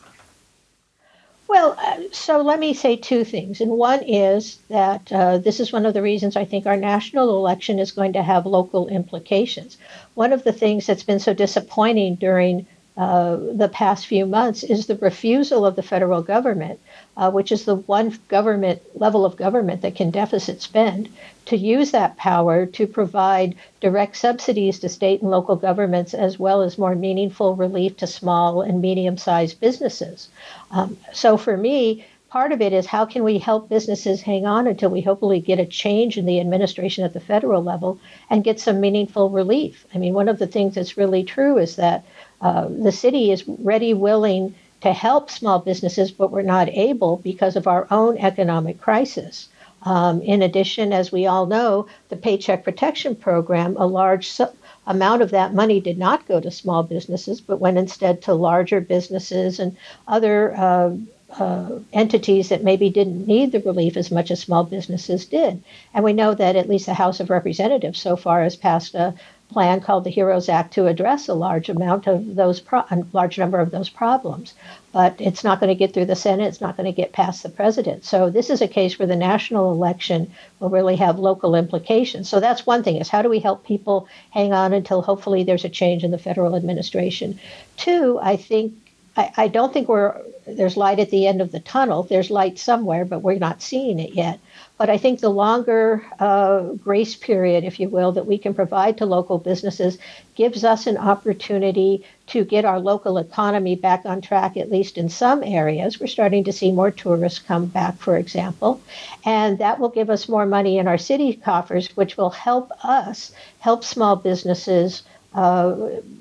Well, 1.47 1.75
uh, 1.77 2.01
so 2.11 2.41
let 2.41 2.59
me 2.59 2.73
say 2.73 2.95
two 2.95 3.23
things. 3.23 3.61
And 3.61 3.71
one 3.73 4.01
is 4.03 4.57
that 4.69 5.11
uh, 5.11 5.37
this 5.37 5.59
is 5.59 5.71
one 5.71 5.85
of 5.85 5.93
the 5.93 6.01
reasons 6.01 6.35
I 6.35 6.45
think 6.45 6.65
our 6.65 6.77
national 6.77 7.37
election 7.37 7.77
is 7.77 7.91
going 7.91 8.13
to 8.13 8.23
have 8.23 8.47
local 8.47 8.87
implications. 8.87 9.77
One 10.15 10.33
of 10.33 10.43
the 10.43 10.51
things 10.51 10.87
that's 10.87 11.03
been 11.03 11.19
so 11.19 11.33
disappointing 11.33 12.15
during 12.15 12.65
uh, 12.97 13.37
the 13.53 13.69
past 13.69 14.07
few 14.07 14.25
months 14.25 14.63
is 14.63 14.85
the 14.85 14.95
refusal 14.97 15.65
of 15.65 15.75
the 15.75 15.83
federal 15.83 16.21
government 16.21 16.79
uh, 17.15 17.29
which 17.29 17.51
is 17.51 17.65
the 17.65 17.75
one 17.75 18.17
government 18.27 18.81
level 18.95 19.25
of 19.25 19.35
government 19.35 19.81
that 19.81 19.95
can 19.95 20.09
deficit 20.09 20.61
spend, 20.61 21.09
to 21.45 21.57
use 21.57 21.91
that 21.91 22.17
power 22.17 22.65
to 22.65 22.87
provide 22.87 23.55
direct 23.81 24.15
subsidies 24.15 24.79
to 24.79 24.89
state 24.89 25.21
and 25.21 25.29
local 25.29 25.55
governments, 25.55 26.13
as 26.13 26.39
well 26.39 26.61
as 26.61 26.77
more 26.77 26.95
meaningful 26.95 27.55
relief 27.55 27.95
to 27.97 28.07
small 28.07 28.61
and 28.61 28.81
medium 28.81 29.17
sized 29.17 29.59
businesses. 29.59 30.29
Um, 30.71 30.97
so 31.11 31.37
for 31.37 31.55
me, 31.55 32.05
part 32.29 32.51
of 32.51 32.61
it 32.61 32.73
is 32.73 32.87
how 32.87 33.05
can 33.05 33.23
we 33.23 33.37
help 33.37 33.69
businesses 33.69 34.21
hang 34.21 34.47
on 34.47 34.65
until 34.65 34.89
we 34.89 35.01
hopefully 35.01 35.39
get 35.39 35.59
a 35.59 35.65
change 35.65 36.17
in 36.17 36.25
the 36.25 36.39
administration 36.39 37.03
at 37.03 37.13
the 37.13 37.19
federal 37.19 37.61
level 37.61 37.99
and 38.31 38.43
get 38.43 38.59
some 38.59 38.79
meaningful 38.79 39.29
relief. 39.29 39.85
I 39.93 39.99
mean, 39.99 40.15
one 40.15 40.29
of 40.29 40.39
the 40.39 40.47
things 40.47 40.73
that's 40.73 40.97
really 40.97 41.23
true 41.23 41.59
is 41.59 41.75
that 41.75 42.03
uh, 42.43 42.67
the 42.67 42.91
city 42.91 43.31
is 43.31 43.47
ready, 43.47 43.93
willing, 43.93 44.53
to 44.81 44.91
help 44.91 45.31
small 45.31 45.59
businesses, 45.59 46.11
but 46.11 46.29
we're 46.29 46.41
not 46.41 46.67
able 46.67 47.15
because 47.17 47.55
of 47.55 47.67
our 47.67 47.87
own 47.89 48.17
economic 48.17 48.81
crisis. 48.81 49.47
Um, 49.83 50.21
in 50.21 50.41
addition, 50.41 50.91
as 50.91 51.11
we 51.11 51.25
all 51.25 51.45
know, 51.45 51.87
the 52.09 52.17
Paycheck 52.17 52.63
Protection 52.65 53.15
Program, 53.15 53.75
a 53.77 53.85
large 53.85 54.27
su- 54.27 54.55
amount 54.85 55.21
of 55.21 55.31
that 55.31 55.53
money 55.53 55.79
did 55.79 55.97
not 55.97 56.27
go 56.27 56.41
to 56.41 56.51
small 56.51 56.83
businesses, 56.83 57.39
but 57.39 57.61
went 57.61 57.77
instead 57.77 58.21
to 58.23 58.33
larger 58.33 58.81
businesses 58.81 59.59
and 59.59 59.77
other 60.07 60.53
uh, 60.55 60.91
uh, 61.39 61.79
entities 61.93 62.49
that 62.49 62.63
maybe 62.63 62.89
didn't 62.89 63.25
need 63.25 63.51
the 63.51 63.59
relief 63.61 63.97
as 63.97 64.11
much 64.11 64.31
as 64.31 64.39
small 64.39 64.63
businesses 64.63 65.25
did. 65.25 65.63
And 65.93 66.03
we 66.03 66.13
know 66.13 66.33
that 66.33 66.55
at 66.55 66.69
least 66.69 66.85
the 66.85 66.93
House 66.93 67.19
of 67.19 67.29
Representatives 67.29 67.99
so 67.99 68.15
far 68.15 68.43
has 68.43 68.55
passed 68.55 68.95
a 68.95 69.13
plan 69.53 69.79
called 69.79 70.03
the 70.03 70.09
HEROES 70.09 70.49
Act 70.49 70.73
to 70.73 70.87
address 70.87 71.29
a 71.29 71.33
large 71.33 71.69
amount 71.69 72.07
of 72.07 72.35
those, 72.35 72.59
pro- 72.59 72.79
a 72.89 73.05
large 73.13 73.37
number 73.37 73.59
of 73.59 73.71
those 73.71 73.89
problems. 73.89 74.53
But 74.91 75.15
it's 75.19 75.43
not 75.43 75.59
going 75.59 75.69
to 75.69 75.75
get 75.75 75.93
through 75.93 76.05
the 76.05 76.15
Senate. 76.15 76.47
It's 76.47 76.61
not 76.61 76.75
going 76.75 76.91
to 76.91 77.01
get 77.01 77.13
past 77.13 77.43
the 77.43 77.49
president. 77.49 78.03
So 78.05 78.29
this 78.29 78.49
is 78.49 78.61
a 78.61 78.67
case 78.67 78.99
where 78.99 79.07
the 79.07 79.15
national 79.15 79.71
election 79.71 80.31
will 80.59 80.69
really 80.69 80.95
have 80.97 81.17
local 81.19 81.55
implications. 81.55 82.29
So 82.29 82.39
that's 82.39 82.65
one 82.65 82.83
thing: 82.83 82.97
is 82.97 83.09
how 83.09 83.21
do 83.21 83.29
we 83.29 83.39
help 83.39 83.65
people 83.65 84.07
hang 84.31 84.53
on 84.53 84.73
until 84.73 85.01
hopefully 85.01 85.43
there's 85.43 85.65
a 85.65 85.69
change 85.69 86.03
in 86.03 86.11
the 86.11 86.17
federal 86.17 86.55
administration. 86.55 87.39
Two, 87.77 88.19
I 88.21 88.35
think 88.35 88.73
I, 89.15 89.31
I 89.37 89.47
don't 89.47 89.73
think 89.73 89.87
we're 89.87 90.15
there's 90.45 90.77
light 90.77 90.99
at 90.99 91.09
the 91.09 91.27
end 91.27 91.41
of 91.41 91.51
the 91.51 91.59
tunnel. 91.59 92.03
There's 92.03 92.31
light 92.31 92.59
somewhere, 92.59 93.05
but 93.05 93.19
we're 93.19 93.39
not 93.39 93.61
seeing 93.61 93.99
it 93.99 94.13
yet. 94.13 94.39
But 94.77 94.89
I 94.89 94.97
think 94.97 95.19
the 95.19 95.29
longer 95.29 96.05
uh, 96.19 96.61
grace 96.73 97.15
period, 97.15 97.63
if 97.63 97.79
you 97.79 97.89
will, 97.89 98.11
that 98.13 98.25
we 98.25 98.37
can 98.37 98.53
provide 98.53 98.97
to 98.97 99.05
local 99.05 99.37
businesses 99.37 99.97
gives 100.35 100.63
us 100.63 100.87
an 100.87 100.97
opportunity 100.97 102.03
to 102.27 102.43
get 102.43 102.65
our 102.65 102.79
local 102.79 103.17
economy 103.17 103.75
back 103.75 104.01
on 104.05 104.21
track, 104.21 104.57
at 104.57 104.71
least 104.71 104.97
in 104.97 105.09
some 105.09 105.43
areas. 105.43 105.99
We're 105.99 106.07
starting 106.07 106.43
to 106.45 106.53
see 106.53 106.71
more 106.71 106.91
tourists 106.91 107.39
come 107.39 107.67
back, 107.67 107.97
for 107.97 108.17
example. 108.17 108.81
And 109.25 109.59
that 109.59 109.79
will 109.79 109.89
give 109.89 110.09
us 110.09 110.27
more 110.27 110.45
money 110.45 110.77
in 110.77 110.87
our 110.87 110.97
city 110.97 111.33
coffers, 111.33 111.95
which 111.95 112.17
will 112.17 112.31
help 112.31 112.71
us 112.83 113.31
help 113.59 113.83
small 113.83 114.15
businesses 114.15 115.03
uh, 115.33 115.75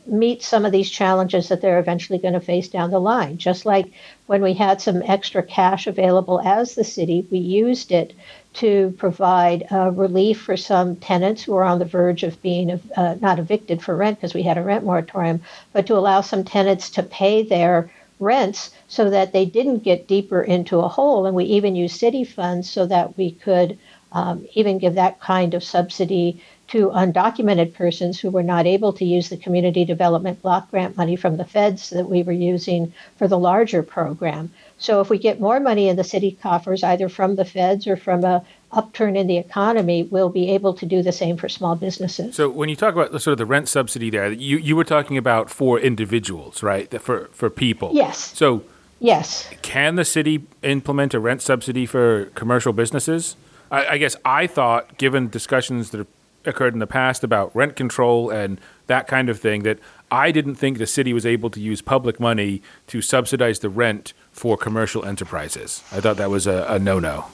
meet 0.06 0.42
some 0.42 0.64
of 0.64 0.72
these 0.72 0.90
challenges 0.90 1.48
that 1.48 1.60
they're 1.60 1.78
eventually 1.78 2.18
going 2.18 2.34
to 2.34 2.40
face 2.40 2.68
down 2.68 2.90
the 2.90 2.98
line. 2.98 3.36
Just 3.38 3.66
like 3.66 3.92
when 4.26 4.42
we 4.42 4.54
had 4.54 4.80
some 4.80 5.02
extra 5.04 5.42
cash 5.42 5.86
available 5.86 6.40
as 6.40 6.74
the 6.74 6.84
city, 6.84 7.26
we 7.30 7.38
used 7.38 7.92
it 7.92 8.14
to 8.54 8.94
provide 8.98 9.66
uh, 9.70 9.90
relief 9.90 10.40
for 10.40 10.56
some 10.56 10.96
tenants 10.96 11.42
who 11.42 11.52
were 11.52 11.64
on 11.64 11.78
the 11.78 11.84
verge 11.84 12.22
of 12.22 12.40
being 12.42 12.80
uh, 12.96 13.16
not 13.20 13.38
evicted 13.38 13.82
for 13.82 13.96
rent 13.96 14.18
because 14.18 14.34
we 14.34 14.42
had 14.42 14.58
a 14.58 14.62
rent 14.62 14.84
moratorium, 14.84 15.40
but 15.72 15.86
to 15.86 15.96
allow 15.96 16.20
some 16.20 16.44
tenants 16.44 16.90
to 16.90 17.02
pay 17.02 17.42
their 17.42 17.90
rents 18.20 18.70
so 18.88 19.10
that 19.10 19.32
they 19.32 19.44
didn't 19.44 19.82
get 19.82 20.06
deeper 20.06 20.42
into 20.42 20.78
a 20.78 20.88
hole. 20.88 21.26
And 21.26 21.34
we 21.34 21.44
even 21.44 21.74
used 21.74 21.98
city 21.98 22.24
funds 22.24 22.70
so 22.70 22.86
that 22.86 23.16
we 23.16 23.32
could 23.32 23.78
um, 24.12 24.46
even 24.54 24.78
give 24.78 24.94
that 24.94 25.20
kind 25.20 25.54
of 25.54 25.64
subsidy 25.64 26.42
to 26.72 26.88
undocumented 26.88 27.74
persons 27.74 28.18
who 28.18 28.30
were 28.30 28.42
not 28.42 28.66
able 28.66 28.94
to 28.94 29.04
use 29.04 29.28
the 29.28 29.36
community 29.36 29.84
development 29.84 30.40
block 30.40 30.70
grant 30.70 30.96
money 30.96 31.16
from 31.16 31.36
the 31.36 31.44
feds 31.44 31.90
that 31.90 32.08
we 32.08 32.22
were 32.22 32.32
using 32.32 32.94
for 33.18 33.28
the 33.28 33.38
larger 33.38 33.82
program. 33.82 34.50
So 34.78 35.02
if 35.02 35.10
we 35.10 35.18
get 35.18 35.38
more 35.38 35.60
money 35.60 35.88
in 35.88 35.96
the 35.96 36.04
city 36.04 36.32
coffers, 36.42 36.82
either 36.82 37.10
from 37.10 37.36
the 37.36 37.44
feds 37.44 37.86
or 37.86 37.96
from 37.96 38.24
a 38.24 38.42
upturn 38.72 39.16
in 39.16 39.26
the 39.26 39.36
economy, 39.36 40.04
we'll 40.04 40.30
be 40.30 40.50
able 40.50 40.72
to 40.72 40.86
do 40.86 41.02
the 41.02 41.12
same 41.12 41.36
for 41.36 41.46
small 41.46 41.76
businesses. 41.76 42.34
So 42.34 42.48
when 42.48 42.70
you 42.70 42.76
talk 42.76 42.94
about 42.94 43.10
sort 43.20 43.32
of 43.32 43.38
the 43.38 43.44
rent 43.44 43.68
subsidy 43.68 44.08
there, 44.08 44.32
you, 44.32 44.56
you 44.56 44.74
were 44.74 44.84
talking 44.84 45.18
about 45.18 45.50
for 45.50 45.78
individuals, 45.78 46.62
right? 46.62 46.90
For 47.02 47.26
for 47.32 47.50
people. 47.50 47.90
Yes. 47.92 48.32
So 48.34 48.64
yes, 48.98 49.50
can 49.60 49.96
the 49.96 50.06
city 50.06 50.46
implement 50.62 51.12
a 51.12 51.20
rent 51.20 51.42
subsidy 51.42 51.84
for 51.84 52.30
commercial 52.34 52.72
businesses? 52.72 53.36
I, 53.70 53.86
I 53.88 53.98
guess 53.98 54.16
I 54.24 54.46
thought, 54.46 54.96
given 54.96 55.28
discussions 55.28 55.90
that 55.90 55.98
have 55.98 56.21
occurred 56.44 56.74
in 56.74 56.80
the 56.80 56.86
past 56.86 57.24
about 57.24 57.54
rent 57.54 57.76
control 57.76 58.30
and 58.30 58.60
that 58.86 59.06
kind 59.06 59.28
of 59.28 59.40
thing, 59.40 59.62
that 59.62 59.78
I 60.10 60.30
didn't 60.30 60.56
think 60.56 60.78
the 60.78 60.86
city 60.86 61.12
was 61.12 61.24
able 61.24 61.50
to 61.50 61.60
use 61.60 61.80
public 61.80 62.20
money 62.20 62.62
to 62.88 63.00
subsidize 63.00 63.60
the 63.60 63.68
rent 63.68 64.12
for 64.30 64.56
commercial 64.56 65.04
enterprises. 65.04 65.82
I 65.92 66.00
thought 66.00 66.16
that 66.16 66.30
was 66.30 66.46
a, 66.46 66.66
a 66.68 66.78
no 66.78 66.98
no. 66.98 67.26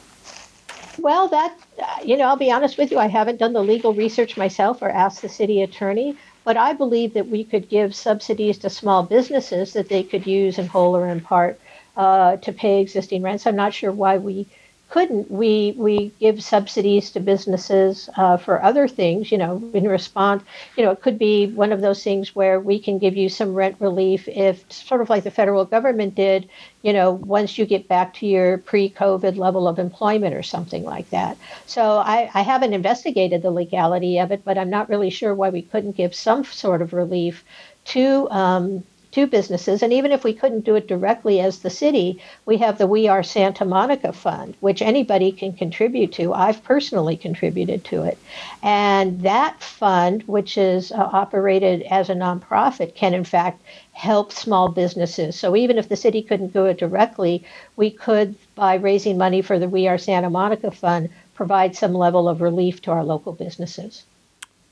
Well, 0.98 1.28
that, 1.28 1.56
you 2.04 2.16
know, 2.16 2.24
I'll 2.24 2.36
be 2.36 2.50
honest 2.50 2.76
with 2.76 2.90
you, 2.90 2.98
I 2.98 3.06
haven't 3.06 3.38
done 3.38 3.52
the 3.52 3.62
legal 3.62 3.94
research 3.94 4.36
myself 4.36 4.82
or 4.82 4.90
asked 4.90 5.22
the 5.22 5.28
city 5.28 5.62
attorney, 5.62 6.16
but 6.42 6.56
I 6.56 6.72
believe 6.72 7.14
that 7.14 7.28
we 7.28 7.44
could 7.44 7.68
give 7.68 7.94
subsidies 7.94 8.58
to 8.58 8.70
small 8.70 9.04
businesses 9.04 9.74
that 9.74 9.88
they 9.88 10.02
could 10.02 10.26
use 10.26 10.58
in 10.58 10.66
whole 10.66 10.96
or 10.96 11.08
in 11.08 11.20
part 11.20 11.60
uh, 11.96 12.36
to 12.38 12.52
pay 12.52 12.80
existing 12.80 13.22
rents. 13.22 13.46
I'm 13.46 13.54
not 13.54 13.74
sure 13.74 13.92
why 13.92 14.18
we 14.18 14.48
couldn't. 14.90 15.30
We 15.30 15.74
we 15.76 16.12
give 16.18 16.42
subsidies 16.42 17.10
to 17.10 17.20
businesses 17.20 18.08
uh, 18.16 18.36
for 18.36 18.62
other 18.62 18.88
things 18.88 19.30
you 19.30 19.38
know 19.38 19.62
in 19.74 19.86
response 19.86 20.42
you 20.76 20.84
know 20.84 20.90
it 20.90 21.02
could 21.02 21.18
be 21.18 21.46
one 21.46 21.72
of 21.72 21.80
those 21.80 22.02
things 22.02 22.34
where 22.34 22.58
we 22.58 22.78
can 22.78 22.98
give 22.98 23.16
you 23.16 23.28
some 23.28 23.54
rent 23.54 23.76
relief 23.80 24.26
if 24.28 24.70
sort 24.72 25.00
of 25.00 25.10
like 25.10 25.24
the 25.24 25.30
federal 25.30 25.64
government 25.64 26.14
did 26.14 26.48
you 26.82 26.92
know 26.92 27.12
once 27.12 27.58
you 27.58 27.66
get 27.66 27.86
back 27.88 28.14
to 28.14 28.26
your 28.26 28.58
pre-covid 28.58 29.36
level 29.36 29.68
of 29.68 29.78
employment 29.78 30.34
or 30.34 30.42
something 30.42 30.84
like 30.84 31.08
that. 31.10 31.36
So 31.66 31.98
I, 31.98 32.30
I 32.32 32.42
haven't 32.42 32.72
investigated 32.72 33.42
the 33.42 33.50
legality 33.50 34.18
of 34.18 34.32
it 34.32 34.44
but 34.44 34.58
i'm 34.58 34.70
not 34.70 34.88
really 34.88 35.10
sure 35.10 35.34
why 35.34 35.50
we 35.50 35.62
couldn't 35.62 35.96
give 35.96 36.14
some 36.14 36.44
sort 36.44 36.82
of 36.82 36.92
relief 36.92 37.44
to 37.84 38.28
um, 38.30 38.84
to 39.12 39.26
businesses. 39.26 39.82
And 39.82 39.92
even 39.92 40.12
if 40.12 40.24
we 40.24 40.34
couldn't 40.34 40.64
do 40.64 40.74
it 40.74 40.86
directly 40.86 41.40
as 41.40 41.60
the 41.60 41.70
city, 41.70 42.20
we 42.44 42.58
have 42.58 42.78
the 42.78 42.86
We 42.86 43.08
Are 43.08 43.22
Santa 43.22 43.64
Monica 43.64 44.12
Fund, 44.12 44.54
which 44.60 44.82
anybody 44.82 45.32
can 45.32 45.52
contribute 45.52 46.12
to. 46.12 46.34
I've 46.34 46.62
personally 46.62 47.16
contributed 47.16 47.84
to 47.86 48.02
it. 48.04 48.18
And 48.62 49.22
that 49.22 49.62
fund, 49.62 50.22
which 50.26 50.58
is 50.58 50.92
uh, 50.92 51.08
operated 51.12 51.82
as 51.82 52.10
a 52.10 52.14
nonprofit, 52.14 52.94
can 52.94 53.14
in 53.14 53.24
fact 53.24 53.62
help 53.92 54.30
small 54.30 54.68
businesses. 54.68 55.36
So 55.36 55.56
even 55.56 55.78
if 55.78 55.88
the 55.88 55.96
city 55.96 56.22
couldn't 56.22 56.52
do 56.52 56.66
it 56.66 56.78
directly, 56.78 57.44
we 57.76 57.90
could, 57.90 58.34
by 58.54 58.74
raising 58.74 59.16
money 59.16 59.42
for 59.42 59.58
the 59.58 59.68
We 59.68 59.88
Are 59.88 59.98
Santa 59.98 60.30
Monica 60.30 60.70
Fund, 60.70 61.08
provide 61.34 61.74
some 61.74 61.94
level 61.94 62.28
of 62.28 62.40
relief 62.40 62.82
to 62.82 62.90
our 62.90 63.04
local 63.04 63.32
businesses. 63.32 64.04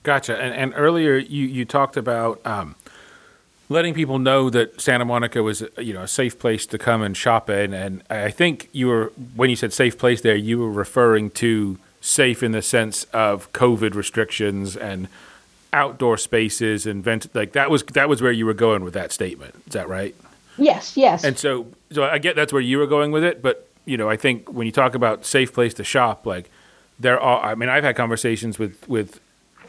Gotcha. 0.02 0.40
And, 0.40 0.54
and 0.54 0.72
earlier 0.76 1.16
you, 1.16 1.46
you 1.46 1.64
talked 1.64 1.96
about 1.96 2.40
um, 2.46 2.76
letting 3.68 3.94
people 3.94 4.18
know 4.18 4.50
that 4.50 4.80
Santa 4.80 5.04
Monica 5.04 5.42
was 5.42 5.62
you 5.78 5.92
know 5.92 6.02
a 6.02 6.08
safe 6.08 6.38
place 6.38 6.66
to 6.66 6.78
come 6.78 7.02
and 7.02 7.16
shop 7.16 7.50
in. 7.50 7.74
And 7.74 8.02
I 8.10 8.30
think 8.30 8.68
you 8.72 8.88
were 8.88 9.12
when 9.34 9.50
you 9.50 9.56
said 9.56 9.72
safe 9.72 9.98
place 9.98 10.20
there, 10.20 10.36
you 10.36 10.58
were 10.58 10.70
referring 10.70 11.30
to 11.32 11.78
safe 12.00 12.42
in 12.42 12.52
the 12.52 12.62
sense 12.62 13.04
of 13.12 13.52
COVID 13.52 13.94
restrictions 13.94 14.76
and 14.76 15.08
outdoor 15.72 16.16
spaces 16.16 16.86
and 16.86 17.02
vent 17.02 17.34
like 17.34 17.52
that 17.52 17.70
was 17.70 17.82
that 17.82 18.08
was 18.08 18.22
where 18.22 18.32
you 18.32 18.46
were 18.46 18.54
going 18.54 18.84
with 18.84 18.94
that 18.94 19.12
statement. 19.12 19.54
Is 19.66 19.72
that 19.72 19.88
right? 19.88 20.14
Yes, 20.58 20.96
yes. 20.96 21.24
And 21.24 21.38
so 21.38 21.66
so 21.90 22.04
I 22.04 22.18
get 22.18 22.36
that's 22.36 22.52
where 22.52 22.62
you 22.62 22.78
were 22.78 22.86
going 22.86 23.10
with 23.10 23.24
it, 23.24 23.42
but 23.42 23.68
you 23.84 23.96
know, 23.96 24.10
I 24.10 24.16
think 24.16 24.52
when 24.52 24.66
you 24.66 24.72
talk 24.72 24.94
about 24.94 25.24
safe 25.24 25.52
place 25.52 25.74
to 25.74 25.84
shop, 25.84 26.26
like 26.26 26.50
there 26.98 27.20
are 27.20 27.42
I 27.44 27.54
mean, 27.54 27.68
I've 27.68 27.84
had 27.84 27.96
conversations 27.96 28.58
with 28.58 28.88
with 28.88 29.20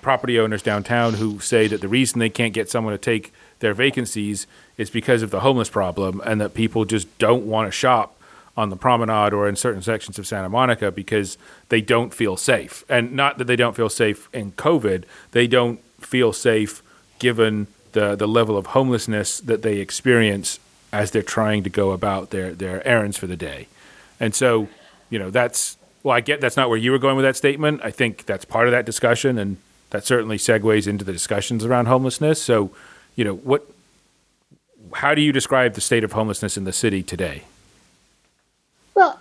property 0.08 0.40
owners 0.40 0.62
downtown 0.62 1.16
who 1.16 1.38
say 1.42 1.68
that 1.68 1.82
the 1.82 1.88
reason 1.90 2.20
they 2.20 2.30
can't 2.30 2.54
get 2.54 2.70
someone 2.70 2.94
to 2.94 2.98
take 2.98 3.34
their 3.60 3.74
vacancies 3.74 4.48
is 4.78 4.90
because 4.90 5.22
of 5.22 5.32
the 5.32 5.42
homeless 5.42 5.70
problem 5.70 6.22
and 6.24 6.40
that 6.40 6.54
people 6.54 6.86
just 6.86 7.10
don't 7.18 7.46
want 7.46 7.68
to 7.68 7.74
shop 7.74 8.18
on 8.56 8.70
the 8.70 8.78
promenade 8.78 9.34
or 9.34 9.50
in 9.50 9.58
certain 9.58 9.82
sections 9.82 10.18
of 10.18 10.26
Santa 10.26 10.48
Monica 10.48 10.94
because 10.94 11.38
they 11.68 11.82
don't 11.82 12.14
feel 12.14 12.38
safe. 12.38 12.86
And 12.88 13.18
not 13.18 13.38
that 13.38 13.48
they 13.48 13.58
don't 13.58 13.76
feel 13.76 13.90
safe 13.90 14.30
in 14.32 14.54
COVID, 14.54 15.04
they 15.32 15.46
don't 15.46 15.82
feel 16.00 16.32
safe 16.32 16.82
given 17.20 17.68
the, 17.92 18.16
the 18.16 18.30
level 18.30 18.58
of 18.58 18.68
homelessness 18.68 19.42
that 19.42 19.62
they 19.62 19.80
experience 19.80 20.58
as 20.94 21.12
they're 21.12 21.22
trying 21.22 21.64
to 21.64 21.70
go 21.70 21.92
about 21.92 22.30
their, 22.30 22.54
their 22.54 22.82
errands 22.88 23.18
for 23.18 23.28
the 23.28 23.36
day. 23.36 23.68
And 24.22 24.34
so, 24.34 24.70
you 25.10 25.20
know, 25.20 25.32
that's, 25.32 25.76
well, 26.02 26.16
I 26.16 26.22
get 26.22 26.40
that's 26.40 26.56
not 26.56 26.70
where 26.70 26.78
you 26.78 26.94
were 26.94 26.98
going 26.98 27.18
with 27.18 27.26
that 27.26 27.36
statement. 27.36 27.82
I 27.84 27.92
think 27.92 28.26
that's 28.26 28.46
part 28.46 28.70
of 28.70 28.72
that 28.72 28.86
discussion, 28.86 29.38
and 29.38 29.58
that 29.90 30.06
certainly 30.06 30.38
segues 30.38 30.88
into 30.88 31.06
the 31.06 31.14
discussions 31.14 31.64
around 31.66 31.86
homelessness. 31.86 32.42
So, 32.42 32.72
you 33.16 33.24
know 33.24 33.36
what 33.36 33.68
how 34.94 35.14
do 35.14 35.22
you 35.22 35.32
describe 35.32 35.74
the 35.74 35.82
state 35.82 36.04
of 36.04 36.14
homelessness 36.14 36.58
in 36.58 36.64
the 36.64 36.74
city 36.74 37.04
today? 37.04 37.44
Well 38.96 39.20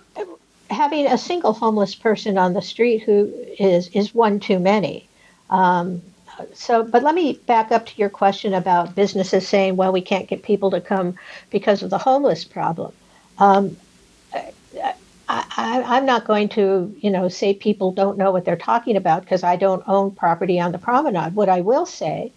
having 0.69 1.07
a 1.07 1.17
single 1.17 1.53
homeless 1.53 1.95
person 1.95 2.37
on 2.37 2.53
the 2.53 2.61
street 2.61 2.99
who 2.99 3.33
is 3.59 3.87
is 3.89 4.13
one 4.13 4.39
too 4.39 4.59
many. 4.59 5.07
Um, 5.49 6.01
so 6.53 6.83
but 6.83 7.03
let 7.03 7.15
me 7.15 7.33
back 7.47 7.71
up 7.71 7.85
to 7.87 7.93
your 7.97 8.09
question 8.09 8.53
about 8.53 8.95
businesses 8.95 9.47
saying 9.47 9.75
well 9.75 9.91
we 9.91 10.01
can't 10.01 10.27
get 10.27 10.43
people 10.43 10.71
to 10.71 10.81
come 10.81 11.17
because 11.49 11.83
of 11.83 11.89
the 11.89 11.97
homeless 11.97 12.43
problem. 12.43 12.93
Um, 13.39 13.77
I, 15.29 15.97
am 15.97 16.05
not 16.05 16.25
going 16.25 16.49
to, 16.49 16.95
you 16.99 17.09
know, 17.09 17.27
say 17.27 17.53
people 17.53 17.91
don't 17.91 18.17
know 18.17 18.31
what 18.31 18.45
they're 18.45 18.55
talking 18.55 18.95
about 18.95 19.23
because 19.23 19.43
I 19.43 19.55
don't 19.55 19.83
own 19.87 20.11
property 20.11 20.59
on 20.59 20.71
the 20.71 20.77
promenade. 20.77 21.35
What 21.35 21.49
I 21.49 21.61
will 21.61 21.85
say 21.85 22.31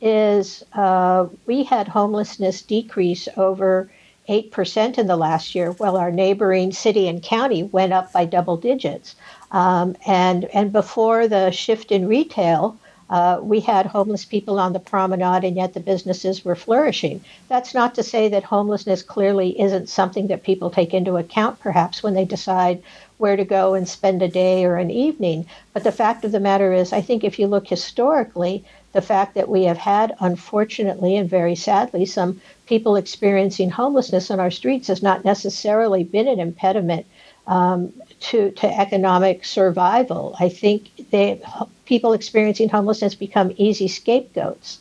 is 0.00 0.62
uh, 0.74 1.26
we 1.46 1.64
had 1.64 1.88
homelessness 1.88 2.62
decrease 2.62 3.28
over 3.36 3.90
8% 4.28 4.98
in 4.98 5.06
the 5.06 5.16
last 5.16 5.54
year, 5.54 5.72
while 5.72 5.96
our 5.96 6.10
neighboring 6.10 6.72
city 6.72 7.08
and 7.08 7.22
county 7.22 7.62
went 7.62 7.92
up 7.92 8.12
by 8.12 8.24
double 8.24 8.56
digits. 8.56 9.14
Um, 9.50 9.96
and, 10.06 10.44
and 10.46 10.72
before 10.72 11.28
the 11.28 11.50
shift 11.50 11.92
in 11.92 12.08
retail, 12.08 12.78
uh, 13.10 13.38
we 13.42 13.60
had 13.60 13.86
homeless 13.86 14.24
people 14.24 14.58
on 14.58 14.72
the 14.72 14.80
promenade, 14.80 15.44
and 15.44 15.56
yet 15.56 15.74
the 15.74 15.80
businesses 15.80 16.44
were 16.44 16.56
flourishing. 16.56 17.20
That's 17.48 17.74
not 17.74 17.94
to 17.94 18.02
say 18.02 18.28
that 18.28 18.44
homelessness 18.44 19.02
clearly 19.02 19.60
isn't 19.60 19.88
something 19.88 20.28
that 20.28 20.42
people 20.42 20.70
take 20.70 20.94
into 20.94 21.16
account, 21.16 21.60
perhaps, 21.60 22.02
when 22.02 22.14
they 22.14 22.24
decide 22.24 22.82
where 23.18 23.36
to 23.36 23.44
go 23.44 23.74
and 23.74 23.88
spend 23.88 24.22
a 24.22 24.28
day 24.28 24.64
or 24.64 24.76
an 24.76 24.90
evening. 24.90 25.46
But 25.72 25.84
the 25.84 25.92
fact 25.92 26.24
of 26.24 26.32
the 26.32 26.40
matter 26.40 26.72
is, 26.72 26.92
I 26.92 27.00
think 27.00 27.24
if 27.24 27.38
you 27.38 27.46
look 27.46 27.66
historically, 27.66 28.64
the 28.92 29.02
fact 29.02 29.34
that 29.34 29.48
we 29.48 29.64
have 29.64 29.78
had, 29.78 30.14
unfortunately 30.20 31.16
and 31.16 31.28
very 31.28 31.54
sadly, 31.56 32.06
some 32.06 32.40
people 32.66 32.96
experiencing 32.96 33.70
homelessness 33.70 34.30
on 34.30 34.40
our 34.40 34.50
streets 34.50 34.88
has 34.88 35.02
not 35.02 35.24
necessarily 35.24 36.04
been 36.04 36.28
an 36.28 36.40
impediment 36.40 37.04
um, 37.46 37.92
to, 38.20 38.50
to 38.52 38.66
economic 38.80 39.44
survival. 39.44 40.34
I 40.40 40.48
think 40.48 40.90
they, 41.10 41.42
people 41.86 42.12
experiencing 42.12 42.68
homelessness 42.68 43.14
become 43.14 43.52
easy 43.56 43.88
scapegoats. 43.88 44.78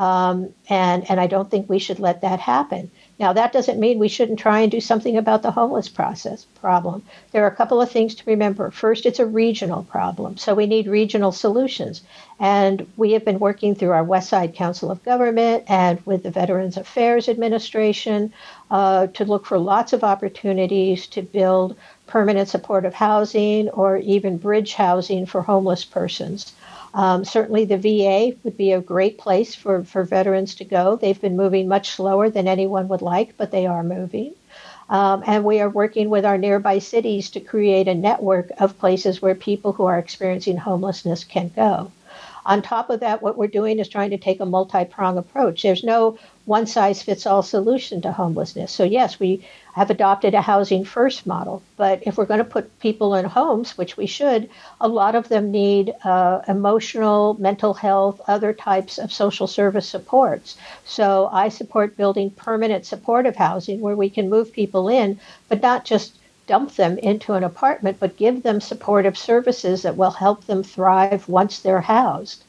Um, 0.00 0.54
and, 0.70 1.08
and 1.10 1.20
I 1.20 1.26
don't 1.26 1.50
think 1.50 1.68
we 1.68 1.78
should 1.78 2.00
let 2.00 2.22
that 2.22 2.40
happen. 2.40 2.90
Now, 3.18 3.34
that 3.34 3.52
doesn't 3.52 3.78
mean 3.78 3.98
we 3.98 4.08
shouldn't 4.08 4.38
try 4.38 4.60
and 4.60 4.70
do 4.70 4.80
something 4.80 5.18
about 5.18 5.42
the 5.42 5.50
homeless 5.50 5.90
process 5.90 6.46
problem. 6.62 7.02
There 7.32 7.44
are 7.44 7.48
a 7.48 7.54
couple 7.54 7.82
of 7.82 7.90
things 7.90 8.14
to 8.14 8.22
remember. 8.24 8.70
First, 8.70 9.04
it's 9.04 9.18
a 9.18 9.26
regional 9.26 9.82
problem, 9.82 10.38
so 10.38 10.54
we 10.54 10.64
need 10.64 10.86
regional 10.86 11.32
solutions. 11.32 12.00
And 12.38 12.90
we 12.96 13.12
have 13.12 13.26
been 13.26 13.38
working 13.38 13.74
through 13.74 13.90
our 13.90 14.02
West 14.02 14.30
Side 14.30 14.54
Council 14.54 14.90
of 14.90 15.04
Government 15.04 15.64
and 15.68 16.00
with 16.06 16.22
the 16.22 16.30
Veterans 16.30 16.78
Affairs 16.78 17.28
Administration 17.28 18.32
uh, 18.70 19.08
to 19.08 19.26
look 19.26 19.44
for 19.44 19.58
lots 19.58 19.92
of 19.92 20.02
opportunities 20.02 21.06
to 21.08 21.20
build 21.20 21.76
permanent 22.06 22.48
supportive 22.48 22.94
housing 22.94 23.68
or 23.68 23.98
even 23.98 24.38
bridge 24.38 24.72
housing 24.72 25.26
for 25.26 25.42
homeless 25.42 25.84
persons. 25.84 26.54
Um, 26.92 27.24
certainly, 27.24 27.64
the 27.64 27.78
VA 27.78 28.36
would 28.42 28.56
be 28.56 28.72
a 28.72 28.80
great 28.80 29.18
place 29.18 29.54
for, 29.54 29.84
for 29.84 30.02
veterans 30.04 30.56
to 30.56 30.64
go. 30.64 30.96
They've 30.96 31.20
been 31.20 31.36
moving 31.36 31.68
much 31.68 31.90
slower 31.90 32.30
than 32.30 32.48
anyone 32.48 32.88
would 32.88 33.02
like, 33.02 33.36
but 33.36 33.50
they 33.50 33.66
are 33.66 33.82
moving. 33.82 34.34
Um, 34.88 35.22
and 35.24 35.44
we 35.44 35.60
are 35.60 35.68
working 35.68 36.10
with 36.10 36.24
our 36.24 36.36
nearby 36.36 36.80
cities 36.80 37.30
to 37.30 37.40
create 37.40 37.86
a 37.86 37.94
network 37.94 38.50
of 38.58 38.78
places 38.78 39.22
where 39.22 39.36
people 39.36 39.72
who 39.72 39.84
are 39.84 39.98
experiencing 39.98 40.56
homelessness 40.56 41.22
can 41.22 41.52
go. 41.54 41.92
On 42.44 42.62
top 42.62 42.90
of 42.90 43.00
that, 43.00 43.22
what 43.22 43.36
we're 43.36 43.46
doing 43.46 43.78
is 43.78 43.88
trying 43.88 44.10
to 44.10 44.18
take 44.18 44.40
a 44.40 44.46
multi 44.46 44.84
prong 44.84 45.18
approach. 45.18 45.62
There's 45.62 45.84
no 45.84 46.18
one 46.50 46.66
size 46.66 47.00
fits 47.00 47.26
all 47.26 47.44
solution 47.44 48.02
to 48.02 48.10
homelessness. 48.10 48.72
So, 48.72 48.82
yes, 48.82 49.20
we 49.20 49.46
have 49.74 49.88
adopted 49.88 50.34
a 50.34 50.40
housing 50.40 50.84
first 50.84 51.24
model, 51.24 51.62
but 51.76 52.02
if 52.08 52.16
we're 52.16 52.32
going 52.32 52.44
to 52.46 52.54
put 52.56 52.80
people 52.80 53.14
in 53.14 53.24
homes, 53.24 53.78
which 53.78 53.96
we 53.96 54.06
should, 54.06 54.50
a 54.80 54.88
lot 54.88 55.14
of 55.14 55.28
them 55.28 55.52
need 55.52 55.94
uh, 56.02 56.40
emotional, 56.48 57.36
mental 57.38 57.72
health, 57.72 58.20
other 58.26 58.52
types 58.52 58.98
of 58.98 59.12
social 59.12 59.46
service 59.46 59.88
supports. 59.88 60.56
So, 60.84 61.28
I 61.32 61.50
support 61.50 61.96
building 61.96 62.30
permanent 62.30 62.84
supportive 62.84 63.36
housing 63.36 63.80
where 63.80 63.94
we 63.94 64.10
can 64.10 64.28
move 64.28 64.52
people 64.52 64.88
in, 64.88 65.20
but 65.48 65.62
not 65.62 65.84
just 65.84 66.16
dump 66.48 66.74
them 66.74 66.98
into 66.98 67.34
an 67.34 67.44
apartment, 67.44 67.98
but 68.00 68.16
give 68.16 68.42
them 68.42 68.60
supportive 68.60 69.16
services 69.16 69.82
that 69.82 69.96
will 69.96 70.10
help 70.10 70.46
them 70.46 70.64
thrive 70.64 71.28
once 71.28 71.60
they're 71.60 71.80
housed. 71.98 72.42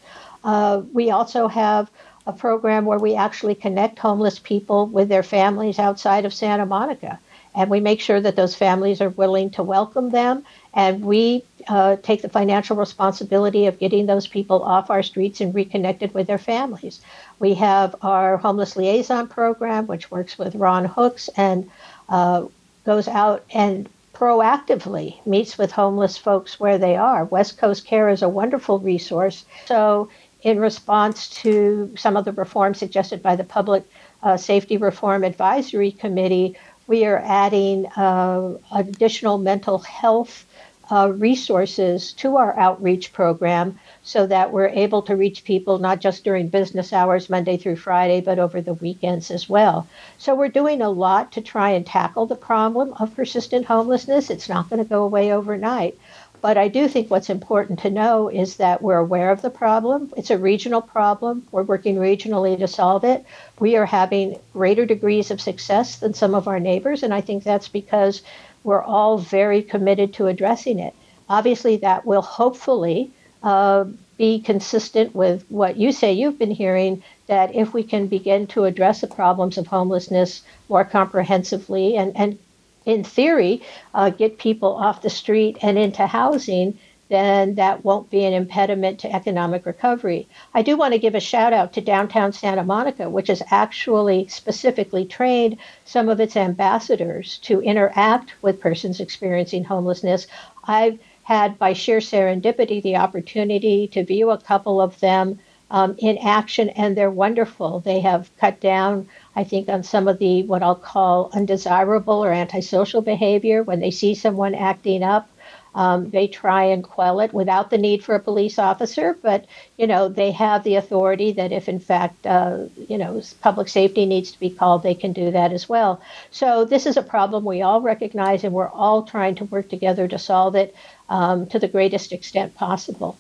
Uh, 0.44 0.82
we 0.92 1.12
also 1.12 1.48
have 1.48 1.92
a 2.28 2.34
program 2.34 2.86
where 2.86 3.00
we 3.00 3.16
actually 3.16 3.56
connect 3.56 4.00
homeless 4.00 4.40
people 4.40 4.88
with 4.88 5.10
their 5.10 5.24
families 5.24 5.80
outside 5.80 6.26
of 6.26 6.34
Santa 6.34 6.66
Monica. 6.66 7.20
And 7.54 7.70
we 7.70 7.82
make 7.82 8.00
sure 8.00 8.22
that 8.22 8.36
those 8.36 8.56
families 8.56 9.02
are 9.02 9.10
willing 9.10 9.50
to 9.52 9.64
welcome 9.64 10.12
them. 10.12 10.46
And 10.74 11.04
we 11.04 11.44
uh, 11.68 11.98
take 11.98 12.22
the 12.22 12.30
financial 12.30 12.78
responsibility 12.78 13.66
of 13.66 13.80
getting 13.80 14.06
those 14.06 14.26
people 14.28 14.64
off 14.64 14.90
our 14.90 15.04
streets 15.04 15.42
and 15.42 15.54
reconnected 15.54 16.14
with 16.14 16.28
their 16.28 16.38
families. 16.38 17.02
We 17.40 17.56
have 17.56 17.96
our 18.02 18.38
homeless 18.38 18.78
liaison 18.78 19.28
program, 19.28 19.88
which 19.88 20.10
works 20.10 20.38
with 20.38 20.56
Ron 20.56 20.86
Hooks 20.86 21.30
and 21.36 21.70
uh, 22.08 22.46
goes 22.86 23.08
out 23.08 23.44
and 23.54 23.90
proactively 24.14 25.16
meets 25.26 25.58
with 25.58 25.72
homeless 25.72 26.16
folks 26.18 26.60
where 26.60 26.78
they 26.78 26.96
are. 26.96 27.26
West 27.26 27.58
Coast 27.58 27.86
Care 27.86 28.08
is 28.08 28.22
a 28.22 28.30
wonderful 28.30 28.78
resource. 28.80 29.46
So 29.66 30.10
in 30.42 30.60
response 30.60 31.30
to 31.30 31.94
some 31.98 32.18
of 32.18 32.26
the 32.26 32.32
reforms 32.32 32.80
suggested 32.80 33.22
by 33.22 33.36
the 33.36 33.44
Public 33.44 33.84
uh, 34.24 34.38
Safety 34.38 34.78
Reform 34.78 35.24
Advisory 35.24 35.92
Committee, 35.92 36.56
we 36.88 37.06
are 37.06 37.22
adding 37.26 37.86
uh, 37.96 38.58
additional 38.74 39.38
mental 39.38 39.80
health 39.80 40.46
uh, 40.92 41.10
resources 41.16 42.12
to 42.12 42.36
our 42.36 42.58
outreach 42.60 43.14
program 43.14 43.80
so 44.04 44.28
that 44.28 44.52
we're 44.52 44.68
able 44.68 45.02
to 45.02 45.16
reach 45.16 45.46
people 45.46 45.80
not 45.80 46.02
just 46.02 46.24
during 46.24 46.50
business 46.50 46.92
hours, 46.92 47.30
Monday 47.30 47.56
through 47.56 47.78
Friday, 47.78 48.20
but 48.20 48.40
over 48.40 48.60
the 48.62 48.74
weekends 48.74 49.32
as 49.32 49.48
well. 49.48 49.88
So 50.18 50.36
we're 50.36 50.50
doing 50.50 50.82
a 50.82 50.90
lot 50.90 51.32
to 51.34 51.42
try 51.42 51.70
and 51.70 51.86
tackle 51.86 52.26
the 52.26 52.36
problem 52.36 52.94
of 53.00 53.16
persistent 53.16 53.66
homelessness. 53.66 54.30
It's 54.30 54.50
not 54.50 54.70
going 54.70 54.84
to 54.84 54.90
go 54.90 55.04
away 55.04 55.32
overnight. 55.32 55.98
But 56.42 56.58
I 56.58 56.70
do 56.70 56.88
think 56.88 57.12
what's 57.12 57.30
important 57.30 57.80
to 57.80 57.92
know 57.92 58.28
is 58.28 58.56
that 58.56 58.82
we're 58.82 58.98
aware 58.98 59.30
of 59.32 59.44
the 59.44 59.52
problem. 59.52 60.12
It's 60.18 60.32
a 60.32 60.38
regional 60.38 60.82
problem. 60.82 61.48
We're 61.52 61.62
working 61.62 61.98
regionally 61.98 62.58
to 62.58 62.68
solve 62.68 63.04
it. 63.04 63.24
We 63.60 63.76
are 63.76 63.86
having 63.86 64.40
greater 64.52 64.86
degrees 64.86 65.30
of 65.30 65.40
success 65.40 65.98
than 65.98 66.16
some 66.16 66.34
of 66.34 66.48
our 66.48 66.60
neighbors, 66.60 67.04
and 67.04 67.14
I 67.14 67.22
think 67.22 67.44
that's 67.44 67.68
because 67.68 68.24
we're 68.64 68.82
all 68.82 69.20
very 69.20 69.62
committed 69.62 70.14
to 70.16 70.28
addressing 70.28 70.80
it. 70.80 70.96
Obviously, 71.30 71.78
that 71.78 72.06
will 72.06 72.24
hopefully 72.24 73.12
uh, 73.44 73.86
be 74.18 74.40
consistent 74.40 75.16
with 75.16 75.46
what 75.50 75.78
you 75.78 75.92
say 75.92 76.14
you've 76.14 76.40
been 76.40 76.52
hearing 76.52 77.04
that 77.28 77.56
if 77.56 77.74
we 77.74 77.84
can 77.84 78.08
begin 78.08 78.46
to 78.48 78.66
address 78.66 79.02
the 79.02 79.08
problems 79.08 79.58
of 79.58 79.68
homelessness 79.68 80.42
more 80.70 80.84
comprehensively 80.84 81.98
and, 81.98 82.16
and 82.16 82.38
in 82.86 83.04
theory, 83.04 83.62
uh, 83.94 84.10
get 84.10 84.38
people 84.38 84.74
off 84.74 85.02
the 85.02 85.10
street 85.10 85.58
and 85.62 85.78
into 85.78 86.08
housing, 86.08 86.78
then 87.10 87.56
that 87.56 87.84
won't 87.84 88.10
be 88.10 88.24
an 88.24 88.34
impediment 88.34 88.98
to 89.00 89.14
economic 89.14 89.66
recovery. 89.66 90.28
I 90.54 90.62
do 90.62 90.78
want 90.78 90.94
to 90.94 91.00
give 91.00 91.14
a 91.14 91.20
shout 91.20 91.52
out 91.52 91.74
to 91.74 91.82
downtown 91.82 92.32
Santa 92.32 92.64
Monica, 92.64 93.10
which 93.10 93.28
has 93.28 93.44
actually 93.52 94.28
specifically 94.30 95.04
trained 95.04 95.58
some 95.84 96.08
of 96.08 96.22
its 96.22 96.38
ambassadors 96.38 97.38
to 97.40 97.62
interact 97.62 98.32
with 98.42 98.62
persons 98.62 99.02
experiencing 99.02 99.66
homelessness. 99.66 100.26
I've 100.64 101.00
had, 101.24 101.60
by 101.60 101.74
sheer 101.74 102.00
serendipity, 102.00 102.82
the 102.82 102.96
opportunity 102.96 103.88
to 103.90 104.06
view 104.06 104.30
a 104.30 104.38
couple 104.38 104.80
of 104.80 104.98
them 105.02 105.38
um, 105.72 105.96
in 105.98 106.20
action, 106.20 106.70
and 106.70 106.96
they're 106.96 107.10
wonderful. 107.10 107.80
They 107.80 108.02
have 108.02 108.30
cut 108.38 108.60
down 108.60 109.08
I 109.36 109.44
think, 109.44 109.70
on 109.70 109.84
some 109.84 110.08
of 110.08 110.20
the 110.20 110.44
what 110.44 110.62
I'll 110.64 110.76
call 110.76 111.30
undesirable 111.34 112.24
or 112.24 112.32
antisocial 112.32 113.02
behavior. 113.02 113.64
When 113.64 113.80
they 113.80 113.92
see 113.92 114.14
someone 114.14 114.54
acting 114.54 115.04
up, 115.04 115.30
um, 115.74 116.10
they 116.10 116.28
try 116.28 116.66
and 116.66 116.84
quell 116.84 117.22
it 117.22 117.34
without 117.34 117.70
the 117.70 117.78
need 117.78 118.04
for 118.04 118.14
a 118.14 118.20
police 118.20 118.60
officer. 118.60 119.18
But 119.22 119.46
you 119.78 119.88
know, 119.88 120.10
they 120.10 120.32
have 120.32 120.64
the 120.66 120.76
authority 120.76 121.32
that 121.34 121.54
if 121.54 121.70
in 121.70 121.80
fact 121.80 122.28
uh, 122.28 122.66
you 122.90 122.98
know 122.98 123.22
public 123.40 123.70
safety 123.70 124.06
needs 124.06 124.34
to 124.34 124.40
be 124.40 124.50
called, 124.50 124.84
they 124.84 124.96
can 124.96 125.14
do 125.14 125.32
that 125.32 125.54
as 125.54 125.70
well. 125.70 126.02
So 126.30 126.66
this 126.66 126.86
is 126.86 126.98
a 126.98 127.04
problem 127.04 127.46
we 127.46 127.62
all 127.62 127.80
recognize, 127.80 128.44
and 128.44 128.54
we're 128.54 128.68
all 128.68 129.04
trying 129.04 129.36
to 129.36 129.46
work 129.46 129.70
together 129.70 130.10
to 130.10 130.20
solve 130.20 130.56
it 130.56 130.76
um, 131.08 131.48
to 131.48 131.60
the 131.60 131.70
greatest 131.70 132.12
extent 132.12 132.54
possible. 132.56 133.16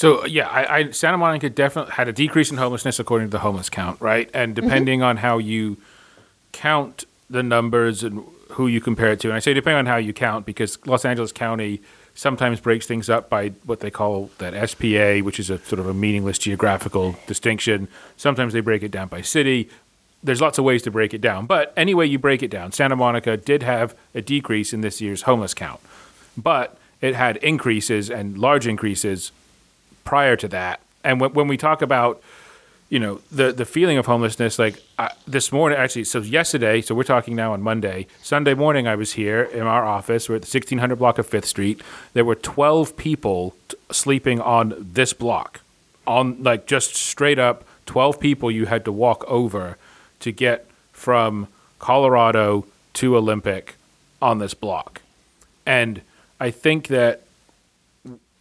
So 0.00 0.24
yeah, 0.24 0.48
I, 0.48 0.76
I, 0.76 0.90
Santa 0.92 1.18
Monica 1.18 1.50
definitely 1.50 1.92
had 1.92 2.08
a 2.08 2.12
decrease 2.14 2.50
in 2.50 2.56
homelessness 2.56 2.98
according 2.98 3.28
to 3.28 3.32
the 3.32 3.40
homeless 3.40 3.68
count, 3.68 4.00
right? 4.00 4.30
And 4.32 4.56
mm-hmm. 4.56 4.64
depending 4.66 5.00
mm-hmm. 5.00 5.08
on 5.08 5.16
how 5.18 5.36
you 5.36 5.76
count 6.52 7.04
the 7.28 7.42
numbers 7.42 8.02
and 8.02 8.24
who 8.52 8.66
you 8.66 8.80
compare 8.80 9.12
it 9.12 9.20
to, 9.20 9.28
and 9.28 9.36
I 9.36 9.40
say 9.40 9.52
depending 9.52 9.80
on 9.80 9.84
how 9.84 9.98
you 9.98 10.14
count 10.14 10.46
because 10.46 10.78
Los 10.86 11.04
Angeles 11.04 11.32
County 11.32 11.82
sometimes 12.14 12.60
breaks 12.60 12.86
things 12.86 13.10
up 13.10 13.28
by 13.28 13.50
what 13.66 13.80
they 13.80 13.90
call 13.90 14.30
that 14.38 14.70
SPA, 14.70 15.18
which 15.18 15.38
is 15.38 15.50
a 15.50 15.58
sort 15.58 15.78
of 15.80 15.86
a 15.86 15.92
meaningless 15.92 16.38
geographical 16.38 17.16
distinction. 17.26 17.86
Sometimes 18.16 18.54
they 18.54 18.60
break 18.60 18.82
it 18.82 18.90
down 18.90 19.08
by 19.08 19.20
city. 19.20 19.68
There's 20.24 20.40
lots 20.40 20.56
of 20.56 20.64
ways 20.64 20.80
to 20.84 20.90
break 20.90 21.12
it 21.12 21.20
down, 21.20 21.44
but 21.44 21.74
any 21.76 21.92
way 21.94 22.06
you 22.06 22.18
break 22.18 22.42
it 22.42 22.50
down, 22.50 22.72
Santa 22.72 22.96
Monica 22.96 23.36
did 23.36 23.62
have 23.62 23.94
a 24.14 24.22
decrease 24.22 24.72
in 24.72 24.80
this 24.80 25.02
year's 25.02 25.22
homeless 25.22 25.52
count, 25.52 25.80
but 26.38 26.78
it 27.02 27.14
had 27.14 27.36
increases 27.38 28.08
and 28.08 28.38
large 28.38 28.66
increases 28.66 29.32
prior 30.04 30.36
to 30.36 30.48
that. 30.48 30.80
And 31.04 31.20
when, 31.20 31.32
when 31.32 31.48
we 31.48 31.56
talk 31.56 31.82
about 31.82 32.22
you 32.90 32.98
know 32.98 33.20
the 33.30 33.52
the 33.52 33.64
feeling 33.64 33.96
of 33.96 34.06
homelessness 34.06 34.58
like 34.58 34.82
uh, 34.98 35.08
this 35.26 35.52
morning 35.52 35.78
actually 35.78 36.04
so 36.04 36.18
yesterday 36.18 36.82
so 36.82 36.94
we're 36.94 37.04
talking 37.04 37.34
now 37.34 37.52
on 37.52 37.62
monday. 37.62 38.06
Sunday 38.20 38.52
morning 38.52 38.86
i 38.86 38.96
was 38.96 39.12
here 39.12 39.42
in 39.42 39.62
our 39.62 39.84
office. 39.84 40.28
We're 40.28 40.36
at 40.36 40.42
the 40.42 40.46
1600 40.46 40.96
block 40.96 41.18
of 41.18 41.26
fifth 41.26 41.46
street. 41.46 41.80
There 42.12 42.24
were 42.24 42.34
12 42.34 42.96
people 42.96 43.54
t- 43.68 43.76
sleeping 43.90 44.40
on 44.40 44.74
this 44.76 45.12
block. 45.12 45.60
On 46.06 46.42
like 46.42 46.66
just 46.66 46.96
straight 46.96 47.38
up 47.38 47.64
12 47.86 48.18
people 48.20 48.50
you 48.50 48.66
had 48.66 48.84
to 48.84 48.92
walk 48.92 49.24
over 49.28 49.78
to 50.18 50.32
get 50.32 50.66
from 50.92 51.46
colorado 51.78 52.66
to 52.94 53.16
olympic 53.16 53.76
on 54.20 54.38
this 54.38 54.52
block. 54.52 55.00
And 55.64 56.02
i 56.40 56.50
think 56.50 56.88
that 56.88 57.22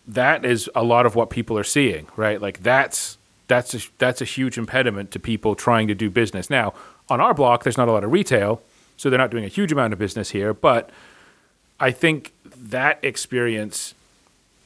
that 0.10 0.44
is 0.44 0.70
a 0.74 0.84
lot 0.84 1.06
of 1.06 1.16
what 1.16 1.30
people 1.30 1.58
are 1.58 1.64
seeing, 1.64 2.08
right? 2.16 2.42
Like 2.42 2.64
that's 2.64 3.18
that's 3.48 3.74
a, 3.74 3.80
that's 3.98 4.22
a 4.22 4.26
huge 4.26 4.58
impediment 4.58 5.12
to 5.12 5.20
people 5.20 5.56
trying 5.56 5.88
to 5.88 5.96
do 5.96 6.10
business. 6.10 6.50
Now, 6.50 6.74
on 7.10 7.22
our 7.22 7.34
block, 7.34 7.64
there's 7.64 7.78
not 7.78 7.88
a 7.88 7.92
lot 7.92 8.04
of 8.04 8.12
retail, 8.12 8.62
so 8.98 9.10
they're 9.10 9.20
not 9.20 9.32
doing 9.32 9.46
a 9.46 9.50
huge 9.50 9.72
amount 9.72 9.94
of 9.94 10.00
business 10.00 10.32
here. 10.32 10.54
But 10.54 10.90
I 11.80 11.92
think 11.92 12.34
that 12.44 13.00
experience 13.04 13.94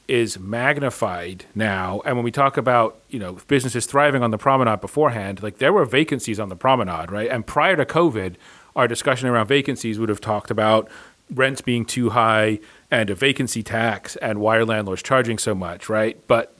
is 0.08 0.38
magnified 0.38 1.46
now. 1.54 2.02
And 2.04 2.16
when 2.16 2.24
we 2.24 2.30
talk 2.30 2.56
about 2.56 2.98
you 3.10 3.18
know 3.18 3.38
businesses 3.46 3.84
thriving 3.84 4.22
on 4.22 4.30
the 4.30 4.38
promenade 4.38 4.80
beforehand, 4.80 5.42
like 5.42 5.58
there 5.58 5.72
were 5.74 5.84
vacancies 5.84 6.40
on 6.40 6.48
the 6.48 6.56
promenade, 6.56 7.10
right? 7.10 7.30
And 7.30 7.46
prior 7.46 7.76
to 7.76 7.84
COVID, 7.84 8.36
our 8.74 8.88
discussion 8.88 9.28
around 9.28 9.46
vacancies 9.48 9.98
would 9.98 10.08
have 10.08 10.22
talked 10.22 10.50
about 10.50 10.90
rents 11.32 11.60
being 11.60 11.84
too 11.84 12.10
high 12.10 12.60
and 12.90 13.10
a 13.10 13.14
vacancy 13.14 13.62
tax 13.62 14.16
and 14.16 14.40
why 14.40 14.56
are 14.56 14.64
landlords 14.64 15.02
charging 15.02 15.38
so 15.38 15.54
much, 15.54 15.88
right? 15.88 16.18
But 16.26 16.56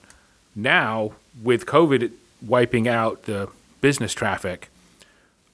now 0.55 1.13
with 1.43 1.65
COVID, 1.65 2.11
wiping 2.41 2.87
out 2.87 3.23
the 3.23 3.49
business 3.81 4.13
traffic, 4.13 4.69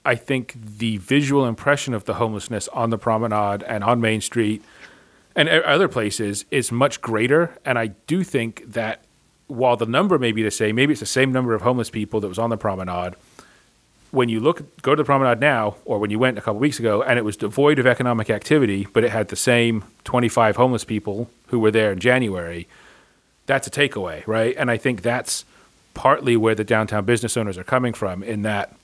I 0.04 0.16
think 0.16 0.56
the 0.56 0.98
visual 0.98 1.46
impression 1.46 1.94
of 1.94 2.06
the 2.06 2.16
homelessness 2.16 2.68
on 2.70 2.90
the 2.90 2.98
promenade 2.98 3.64
and 3.64 3.84
on 3.84 4.02
Main 4.02 4.22
Street 4.22 4.64
and 5.36 5.48
other 5.48 5.88
places 5.88 6.46
is 6.52 6.72
much 6.72 7.02
greater. 7.02 7.58
And 7.64 7.78
I 7.78 7.88
do 8.08 8.24
think 8.24 8.64
that 8.74 9.04
while 9.48 9.78
the 9.78 9.86
number 9.86 10.18
may 10.18 10.32
be 10.32 10.44
the 10.44 10.52
same, 10.52 10.76
maybe 10.76 10.94
it's 10.94 11.02
the 11.02 11.06
same 11.06 11.32
number 11.32 11.54
of 11.54 11.62
homeless 11.62 11.90
people 11.90 12.20
that 12.22 12.28
was 12.28 12.40
on 12.40 12.50
the 12.50 12.58
promenade. 12.58 13.16
When 14.12 14.28
you 14.28 14.40
look, 14.40 14.82
go 14.82 14.94
to 14.94 15.02
the 15.02 15.06
promenade 15.06 15.40
now, 15.40 15.78
or 15.86 15.98
when 15.98 16.12
you 16.12 16.20
went 16.20 16.38
a 16.38 16.42
couple 16.42 16.60
weeks 16.60 16.80
ago, 16.80 17.02
and 17.02 17.18
it 17.18 17.24
was 17.24 17.38
devoid 17.38 17.80
of 17.80 17.88
economic 17.88 18.30
activity, 18.30 18.88
but 18.92 19.04
it 19.04 19.12
had 19.12 19.30
the 19.30 19.36
same 19.36 19.86
25 20.04 20.58
homeless 20.58 20.84
people 20.84 21.30
who 21.48 21.60
were 21.60 21.72
there 21.72 21.92
in 21.94 22.00
January. 22.00 22.68
That's 23.46 23.68
a 23.68 23.72
takeaway, 23.72 24.26
right? 24.28 24.54
And 24.58 24.70
I 24.70 24.78
think 24.78 25.02
that's 25.02 25.46
partly 25.94 26.36
where 26.36 26.56
the 26.56 26.64
downtown 26.64 27.06
business 27.06 27.38
owners 27.38 27.58
are 27.58 27.64
coming 27.64 27.94
from, 27.94 28.22
in 28.22 28.42
that 28.42 28.76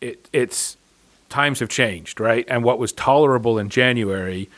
it, 0.00 0.28
it's 0.32 0.76
times 1.28 1.60
have 1.60 1.68
changed, 1.68 2.20
right? 2.20 2.44
And 2.48 2.64
what 2.64 2.78
was 2.78 2.92
tolerable 2.92 3.58
in 3.58 3.68
January 3.68 4.48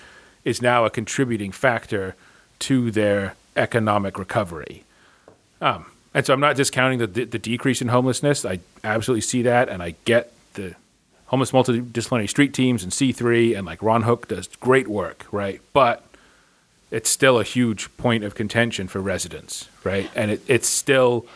is 0.45 0.63
now 0.63 0.85
a 0.85 0.91
contributing 0.91 1.53
factor 1.53 2.15
to 2.61 2.91
their 2.91 3.35
economic 3.57 4.19
recovery. 4.19 4.85
Um, 5.61 5.87
and 6.15 6.27
so 6.27 6.33
I'm 6.33 6.41
not 6.41 6.57
discounting 6.57 6.99
the, 6.99 7.07
the 7.07 7.39
decrease 7.39 7.81
in 7.81 7.89
homelessness. 7.89 8.45
I 8.45 8.61
absolutely 8.83 9.23
see 9.23 9.43
that, 9.43 9.69
and 9.69 9.83
I 9.83 9.95
get 10.05 10.33
the 10.55 10.75
homeless 11.27 11.53
multidisciplinary 11.53 12.29
street 12.29 12.53
teams 12.53 12.83
and 12.83 12.91
C3 12.91 13.57
and 13.57 13.65
like 13.65 13.83
Ron 13.83 14.03
Hook 14.03 14.27
does 14.27 14.49
great 14.59 14.89
work, 14.89 15.27
right? 15.31 15.61
But 15.73 16.05
it's 16.91 17.09
still 17.09 17.39
a 17.39 17.45
huge 17.45 17.97
point 17.97 18.25
of 18.25 18.35
contention 18.35 18.89
for 18.89 19.01
residents, 19.01 19.69
right? 19.85 20.11
And 20.17 20.33
it, 20.33 20.43
it's 20.49 20.69
still, 20.69 21.27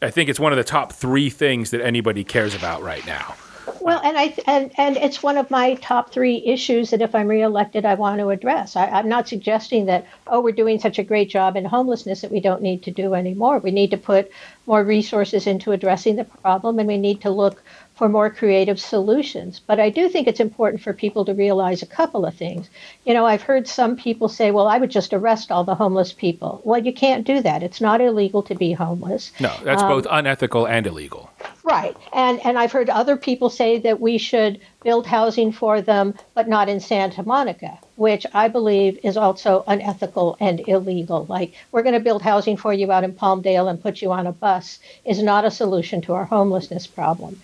I 0.00 0.10
think 0.10 0.30
it's 0.30 0.38
one 0.38 0.52
of 0.52 0.58
the 0.58 0.64
top 0.64 0.92
three 0.92 1.28
things 1.28 1.72
that 1.72 1.80
anybody 1.80 2.22
cares 2.22 2.54
about 2.54 2.82
right 2.82 3.04
now. 3.04 3.34
Well, 3.80 4.00
and 4.02 4.16
I 4.18 4.34
and 4.46 4.72
and 4.78 4.96
it's 4.96 5.22
one 5.22 5.36
of 5.36 5.50
my 5.50 5.74
top 5.74 6.12
three 6.12 6.42
issues 6.46 6.90
that 6.90 7.02
if 7.02 7.14
I'm 7.14 7.28
reelected, 7.28 7.84
I 7.84 7.94
want 7.94 8.20
to 8.20 8.30
address. 8.30 8.76
I, 8.76 8.86
I'm 8.88 9.08
not 9.08 9.28
suggesting 9.28 9.86
that 9.86 10.06
oh, 10.26 10.40
we're 10.40 10.52
doing 10.52 10.80
such 10.80 10.98
a 10.98 11.04
great 11.04 11.30
job 11.30 11.56
in 11.56 11.64
homelessness 11.64 12.22
that 12.22 12.32
we 12.32 12.40
don't 12.40 12.62
need 12.62 12.82
to 12.84 12.90
do 12.90 13.14
anymore. 13.14 13.58
We 13.58 13.70
need 13.70 13.90
to 13.92 13.96
put 13.98 14.30
more 14.66 14.84
resources 14.84 15.46
into 15.46 15.72
addressing 15.72 16.16
the 16.16 16.24
problem, 16.24 16.78
and 16.78 16.88
we 16.88 16.98
need 16.98 17.20
to 17.22 17.30
look 17.30 17.62
for 18.02 18.08
more 18.08 18.30
creative 18.30 18.80
solutions. 18.80 19.60
But 19.64 19.78
I 19.78 19.88
do 19.88 20.08
think 20.08 20.26
it's 20.26 20.40
important 20.40 20.82
for 20.82 20.92
people 20.92 21.24
to 21.24 21.34
realize 21.34 21.82
a 21.82 21.86
couple 21.86 22.26
of 22.26 22.34
things. 22.34 22.68
You 23.04 23.14
know, 23.14 23.24
I've 23.24 23.42
heard 23.42 23.68
some 23.68 23.94
people 23.94 24.28
say, 24.28 24.50
well, 24.50 24.66
I 24.66 24.78
would 24.78 24.90
just 24.90 25.12
arrest 25.12 25.52
all 25.52 25.62
the 25.62 25.76
homeless 25.76 26.12
people. 26.12 26.60
Well, 26.64 26.84
you 26.84 26.92
can't 26.92 27.24
do 27.24 27.40
that. 27.42 27.62
It's 27.62 27.80
not 27.80 28.00
illegal 28.00 28.42
to 28.42 28.56
be 28.56 28.72
homeless. 28.72 29.30
No, 29.38 29.54
that's 29.62 29.82
um, 29.82 29.88
both 29.88 30.08
unethical 30.10 30.66
and 30.66 30.84
illegal. 30.84 31.30
Right. 31.62 31.96
And 32.12 32.44
and 32.44 32.58
I've 32.58 32.72
heard 32.72 32.90
other 32.90 33.16
people 33.16 33.50
say 33.50 33.78
that 33.78 34.00
we 34.00 34.18
should 34.18 34.60
build 34.82 35.06
housing 35.06 35.52
for 35.52 35.80
them, 35.80 36.14
but 36.34 36.48
not 36.48 36.68
in 36.68 36.80
Santa 36.80 37.22
Monica, 37.22 37.78
which 37.94 38.26
I 38.34 38.48
believe 38.48 38.98
is 39.04 39.16
also 39.16 39.62
unethical 39.68 40.36
and 40.40 40.60
illegal. 40.66 41.24
Like 41.28 41.54
we're 41.70 41.84
going 41.84 41.94
to 41.94 42.00
build 42.00 42.22
housing 42.22 42.56
for 42.56 42.72
you 42.72 42.90
out 42.90 43.04
in 43.04 43.12
Palmdale 43.12 43.70
and 43.70 43.80
put 43.80 44.02
you 44.02 44.10
on 44.10 44.26
a 44.26 44.32
bus 44.32 44.80
is 45.04 45.22
not 45.22 45.44
a 45.44 45.52
solution 45.52 46.00
to 46.02 46.14
our 46.14 46.24
homelessness 46.24 46.88
problem 46.88 47.40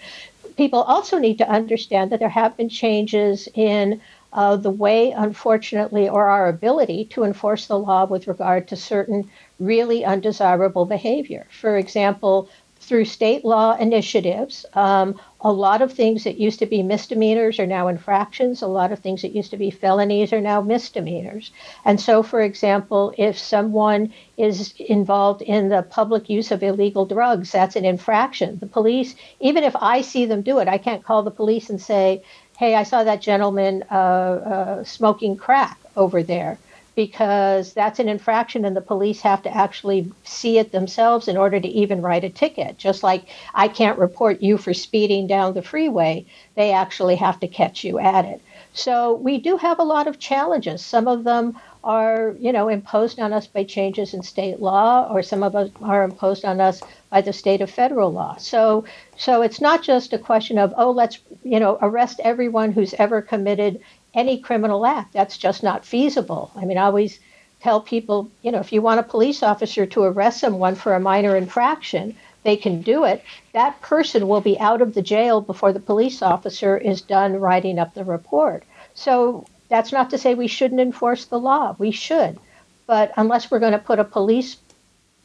people 0.59 0.83
also 0.83 1.18
need 1.18 1.38
to 1.38 1.49
understand 1.49 2.11
that 2.11 2.21
there 2.21 2.29
have 2.29 2.57
been 2.57 2.68
changes 2.68 3.49
in 3.55 4.01
uh, 4.33 4.57
the 4.57 4.71
way, 4.71 5.12
unfortunately, 5.12 6.09
or 6.09 6.27
our 6.27 6.49
ability 6.49 7.07
to 7.07 7.25
enforce 7.25 7.66
the 7.66 7.79
law 7.79 8.05
with 8.05 8.27
regard 8.29 8.68
to 8.68 8.77
certain 8.77 9.31
really 9.61 10.05
undesirable 10.05 10.85
behavior. 10.85 11.47
For 11.51 11.79
example, 11.79 12.51
through 12.88 13.05
state 13.05 13.44
law 13.44 13.77
initiatives, 13.77 14.64
um, 14.74 15.20
a 15.42 15.53
lot 15.53 15.83
of 15.83 15.92
things 15.92 16.24
that 16.24 16.38
used 16.38 16.59
to 16.59 16.66
be 16.66 16.83
misdemeanors 16.83 17.61
are 17.61 17.66
now 17.66 17.87
infractions. 17.87 18.62
A 18.62 18.66
lot 18.66 18.90
of 18.90 18.98
things 18.98 19.22
that 19.22 19.35
used 19.35 19.51
to 19.51 19.57
be 19.57 19.70
felonies 19.70 20.33
are 20.33 20.40
now 20.40 20.61
misdemeanors. 20.61 21.53
And 21.85 22.01
so, 22.01 22.22
for 22.22 22.40
example, 22.40 23.12
if 23.16 23.38
someone 23.38 24.12
is 24.37 24.74
involved 24.79 25.42
in 25.42 25.68
the 25.68 25.83
public 25.83 26.29
use 26.29 26.51
of 26.51 26.62
illegal 26.62 27.07
drugs, 27.07 27.53
that's 27.53 27.77
an 27.77 27.85
infraction. 27.85 28.59
The 28.59 28.66
police, 28.66 29.14
even 29.38 29.62
if 29.62 29.77
I 29.77 30.01
see 30.01 30.24
them 30.24 30.42
do 30.42 30.59
it, 30.59 30.66
I 30.66 30.79
can't 30.79 31.05
call 31.05 31.22
the 31.22 31.31
police 31.31 31.70
and 31.70 31.81
say, 31.81 32.22
hey, 32.59 32.74
I 32.74 32.83
saw 32.83 33.05
that 33.05 33.20
gentleman 33.20 33.85
uh, 33.90 33.94
uh, 33.94 34.85
smoking 34.85 35.37
crack 35.37 35.79
over 35.94 36.22
there 36.22 36.59
because 36.99 37.75
that's 37.75 38.01
an 38.01 38.09
infraction 38.09 38.65
and 38.65 38.75
the 38.77 38.81
police 38.81 39.21
have 39.21 39.41
to 39.41 39.57
actually 39.57 40.11
see 40.25 40.59
it 40.59 40.73
themselves 40.73 41.29
in 41.29 41.37
order 41.37 41.61
to 41.61 41.69
even 41.69 42.03
write 42.03 42.25
a 42.25 42.29
ticket. 42.29 42.77
Just 42.77 43.05
like 43.05 43.29
I 43.55 43.69
can't 43.69 44.01
report 44.01 44.43
you 44.43 44.59
for 44.59 44.75
speeding 44.75 45.29
down 45.29 45.55
the 45.55 45.63
freeway, 45.63 46.27
they 46.57 46.73
actually 46.73 47.15
have 47.15 47.39
to 47.39 47.47
catch 47.47 47.85
you 47.85 48.01
at 48.01 48.25
it. 48.25 48.43
So 48.73 49.15
we 49.15 49.39
do 49.39 49.57
have 49.57 49.79
a 49.79 49.85
lot 49.85 50.09
of 50.09 50.19
challenges. 50.19 50.85
Some 50.85 51.07
of 51.07 51.23
them 51.23 51.57
are, 51.85 52.35
you 52.41 52.53
know, 52.53 52.69
imposed 52.69 53.21
on 53.21 53.33
us 53.33 53.47
by 53.47 53.63
changes 53.63 54.13
in 54.13 54.23
state 54.25 54.61
law, 54.61 55.09
or 55.09 55.23
some 55.23 55.45
of 55.45 55.55
us 55.55 55.71
are 55.81 56.03
imposed 56.03 56.45
on 56.45 56.61
us 56.61 56.83
by 57.11 57.21
the 57.21 57.33
state 57.33 57.61
of 57.61 57.71
federal 57.71 58.13
law. 58.13 58.37
So, 58.37 58.85
so 59.17 59.43
it's 59.43 59.61
not 59.61 59.85
just 59.85 60.13
a 60.13 60.19
question 60.19 60.59
of, 60.59 60.75
oh, 60.77 60.91
let's, 60.91 61.21
you 61.45 61.61
know, 61.61 61.79
arrest 61.81 62.21
everyone 62.25 62.73
who's 62.73 62.93
ever 62.95 63.23
committed 63.23 63.81
any 64.19 64.37
criminal 64.37 64.85
act. 64.85 65.13
That's 65.13 65.39
just 65.39 65.63
not 65.63 65.87
feasible. 65.87 66.51
I 66.57 66.65
mean, 66.65 66.77
I 66.77 66.83
always 66.83 67.21
tell 67.61 67.81
people, 67.81 68.29
you 68.43 68.51
know, 68.51 68.59
if 68.59 68.73
you 68.73 68.83
want 68.83 69.01
a 69.01 69.05
police 69.05 69.43
officer 69.43 69.87
to 69.87 70.03
arrest 70.03 70.41
someone 70.41 70.75
for 70.75 70.95
a 70.95 71.01
minor 71.01 71.37
infraction, 71.37 72.17
they 72.43 72.57
can 72.57 72.83
do 72.83 73.05
it. 73.05 73.23
That 73.53 73.81
person 73.81 74.27
will 74.27 74.41
be 74.41 74.59
out 74.59 74.83
of 74.83 74.95
the 74.95 75.03
jail 75.03 75.41
before 75.41 75.73
the 75.73 75.81
police 75.81 76.21
officer 76.21 76.77
is 76.77 77.01
done 77.01 77.41
writing 77.41 77.79
up 77.79 77.95
the 77.95 78.05
report. 78.05 78.65
So 78.95 79.47
that's 79.69 79.93
not 79.93 80.11
to 80.11 80.19
say 80.19 80.35
we 80.35 80.49
shouldn't 80.49 80.81
enforce 80.81 81.27
the 81.27 81.39
law. 81.39 81.77
We 81.79 81.93
should. 81.93 82.39
But 82.87 83.13
unless 83.17 83.51
we're 83.51 83.59
going 83.61 83.73
to 83.73 83.79
put 83.79 84.01
a 84.01 84.05
police 84.05 84.57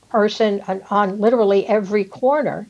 person 0.09 0.61
on, 0.67 0.81
on 0.91 1.19
literally 1.19 1.65
every 1.65 2.03
corner, 2.03 2.67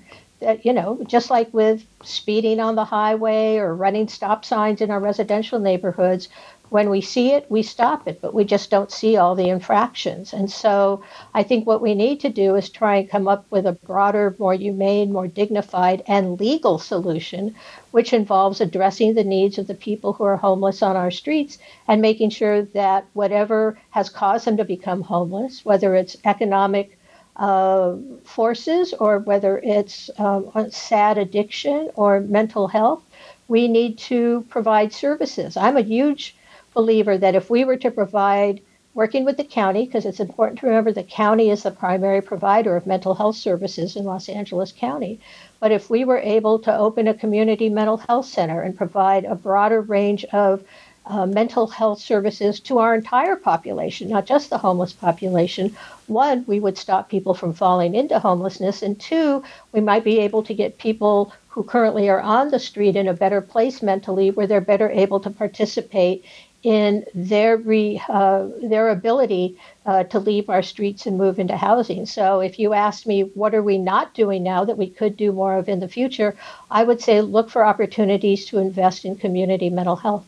you 0.63 0.73
know, 0.73 0.99
just 1.08 1.29
like 1.29 1.53
with 1.53 1.86
speeding 2.03 2.60
on 2.60 2.75
the 2.75 2.86
highway 2.86 3.58
or 3.58 3.75
running 3.75 4.08
stop 4.08 4.45
signs 4.45 4.82
in 4.82 4.91
our 4.91 4.99
residential 4.99 5.60
neighborhoods, 5.60 6.29
when 6.69 6.89
we 6.89 7.01
see 7.01 7.32
it, 7.34 7.45
we 7.51 7.62
stop 7.62 8.08
it, 8.08 8.19
but 8.19 8.34
we 8.34 8.43
just 8.43 8.71
don't 8.71 8.91
see 8.91 9.15
all 9.15 9.36
the 9.36 9.49
infractions. 9.49 10.34
And 10.34 10.49
so 10.49 11.03
I 11.32 11.43
think 11.43 11.67
what 11.67 11.84
we 11.84 11.93
need 11.93 12.19
to 12.21 12.29
do 12.29 12.56
is 12.56 12.67
try 12.67 12.95
and 12.95 13.10
come 13.10 13.27
up 13.27 13.45
with 13.51 13.67
a 13.67 13.73
broader, 13.73 14.36
more 14.39 14.56
humane, 14.56 15.13
more 15.13 15.27
dignified, 15.27 16.01
and 16.08 16.39
legal 16.39 16.79
solution, 16.79 17.53
which 17.91 18.12
involves 18.12 18.60
addressing 18.60 19.13
the 19.13 19.23
needs 19.23 19.60
of 19.60 19.67
the 19.67 19.75
people 19.75 20.13
who 20.13 20.23
are 20.23 20.38
homeless 20.38 20.82
on 20.82 20.95
our 20.95 21.12
streets 21.12 21.60
and 21.88 22.01
making 22.01 22.32
sure 22.32 22.63
that 22.63 23.06
whatever 23.13 23.77
has 23.91 24.10
caused 24.10 24.45
them 24.45 24.58
to 24.58 24.65
become 24.65 25.01
homeless, 25.01 25.63
whether 25.63 25.93
it's 25.93 26.17
economic 26.25 26.97
uh, 27.36 27.96
forces 28.24 28.93
or 28.93 29.19
whether 29.19 29.60
it's 29.63 30.10
um, 30.17 30.52
sad 30.69 31.17
addiction 31.17 31.89
or 31.96 32.19
mental 32.19 32.67
health, 32.67 33.04
we 33.48 33.67
need 33.67 33.98
to 33.98 34.46
provide 34.50 34.93
services. 34.93 35.58
I'm 35.58 35.78
a 35.78 35.82
huge 35.82 36.36
believer 36.74 37.17
that 37.17 37.36
if 37.36 37.50
we 37.50 37.65
were 37.65 37.78
to 37.78 37.91
provide 37.91 38.62
working 38.93 39.26
with 39.26 39.38
the 39.38 39.43
county, 39.43 39.86
because 39.86 40.06
it's 40.06 40.19
important 40.19 40.60
to 40.60 40.67
remember 40.67 40.91
the 40.91 41.04
county 41.04 41.50
is 41.50 41.63
the 41.63 41.72
primary 41.72 42.22
provider 42.22 42.76
of 42.76 42.86
mental 42.86 43.15
health 43.15 43.36
services 43.36 43.96
in 43.96 44.06
Los 44.06 44.30
Angeles 44.30 44.72
County. 44.72 45.19
But 45.60 45.72
if 45.72 45.89
we 45.89 46.06
were 46.06 46.19
able 46.19 46.60
to 46.60 46.78
open 46.78 47.08
a 47.08 47.13
community 47.13 47.69
mental 47.69 47.98
health 47.98 48.28
center 48.28 48.62
and 48.62 48.78
provide 48.78 49.26
a 49.26 49.34
broader 49.36 49.82
range 49.82 50.26
of 50.26 50.63
uh, 51.06 51.26
mental 51.26 51.68
health 51.68 52.00
services 52.00 52.60
to 52.62 52.80
our 52.80 52.96
entire 52.96 53.36
population, 53.36 54.10
not 54.10 54.26
just 54.26 54.50
the 54.50 54.58
homeless 54.58 54.94
population. 54.94 55.76
One, 56.08 56.44
we 56.48 56.60
would 56.60 56.78
stop 56.78 57.10
people 57.10 57.34
from 57.34 57.54
falling 57.54 57.96
into 57.96 58.20
homelessness, 58.20 58.82
and 58.82 59.00
two, 59.00 59.44
we 59.72 59.82
might 59.82 60.04
be 60.04 60.20
able 60.20 60.44
to 60.44 60.54
get 60.54 60.78
people 60.78 61.34
who 61.50 61.63
currently 61.63 62.10
are 62.10 62.22
on 62.22 62.50
the 62.50 62.60
street 62.60 62.96
in 62.96 63.08
a 63.08 63.13
better 63.13 63.42
place 63.42 63.82
mentally, 63.82 64.32
where 64.32 64.48
they're 64.48 64.62
better 64.62 64.89
able 64.89 65.20
to 65.20 65.30
participate 65.30 66.24
in 66.63 67.06
their 67.13 67.58
re, 67.58 68.02
uh, 68.08 68.48
their 68.62 68.89
ability 68.89 69.58
uh, 69.86 70.04
to 70.06 70.20
leave 70.20 70.50
our 70.50 70.63
streets 70.63 71.06
and 71.06 71.18
move 71.18 71.38
into 71.38 71.58
housing. 71.58 72.06
So, 72.06 72.39
if 72.39 72.58
you 72.58 72.74
ask 72.74 73.06
me, 73.06 73.24
what 73.24 73.54
are 73.54 73.62
we 73.62 73.78
not 73.78 74.13
doing 74.13 74.44
now 74.44 74.63
that 74.63 74.78
we 74.78 74.89
could 74.89 75.18
do 75.18 75.34
more 75.34 75.58
of 75.58 75.68
in 75.68 75.82
the 75.82 75.89
future, 75.89 76.36
I 76.72 76.86
would 76.86 77.02
say 77.02 77.22
look 77.22 77.50
for 77.50 77.66
opportunities 77.66 78.46
to 78.48 78.60
invest 78.60 79.04
in 79.04 79.18
community 79.18 79.70
mental 79.70 79.98
health. 79.98 80.26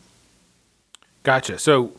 Gotcha. 1.26 1.58
So 1.58 1.92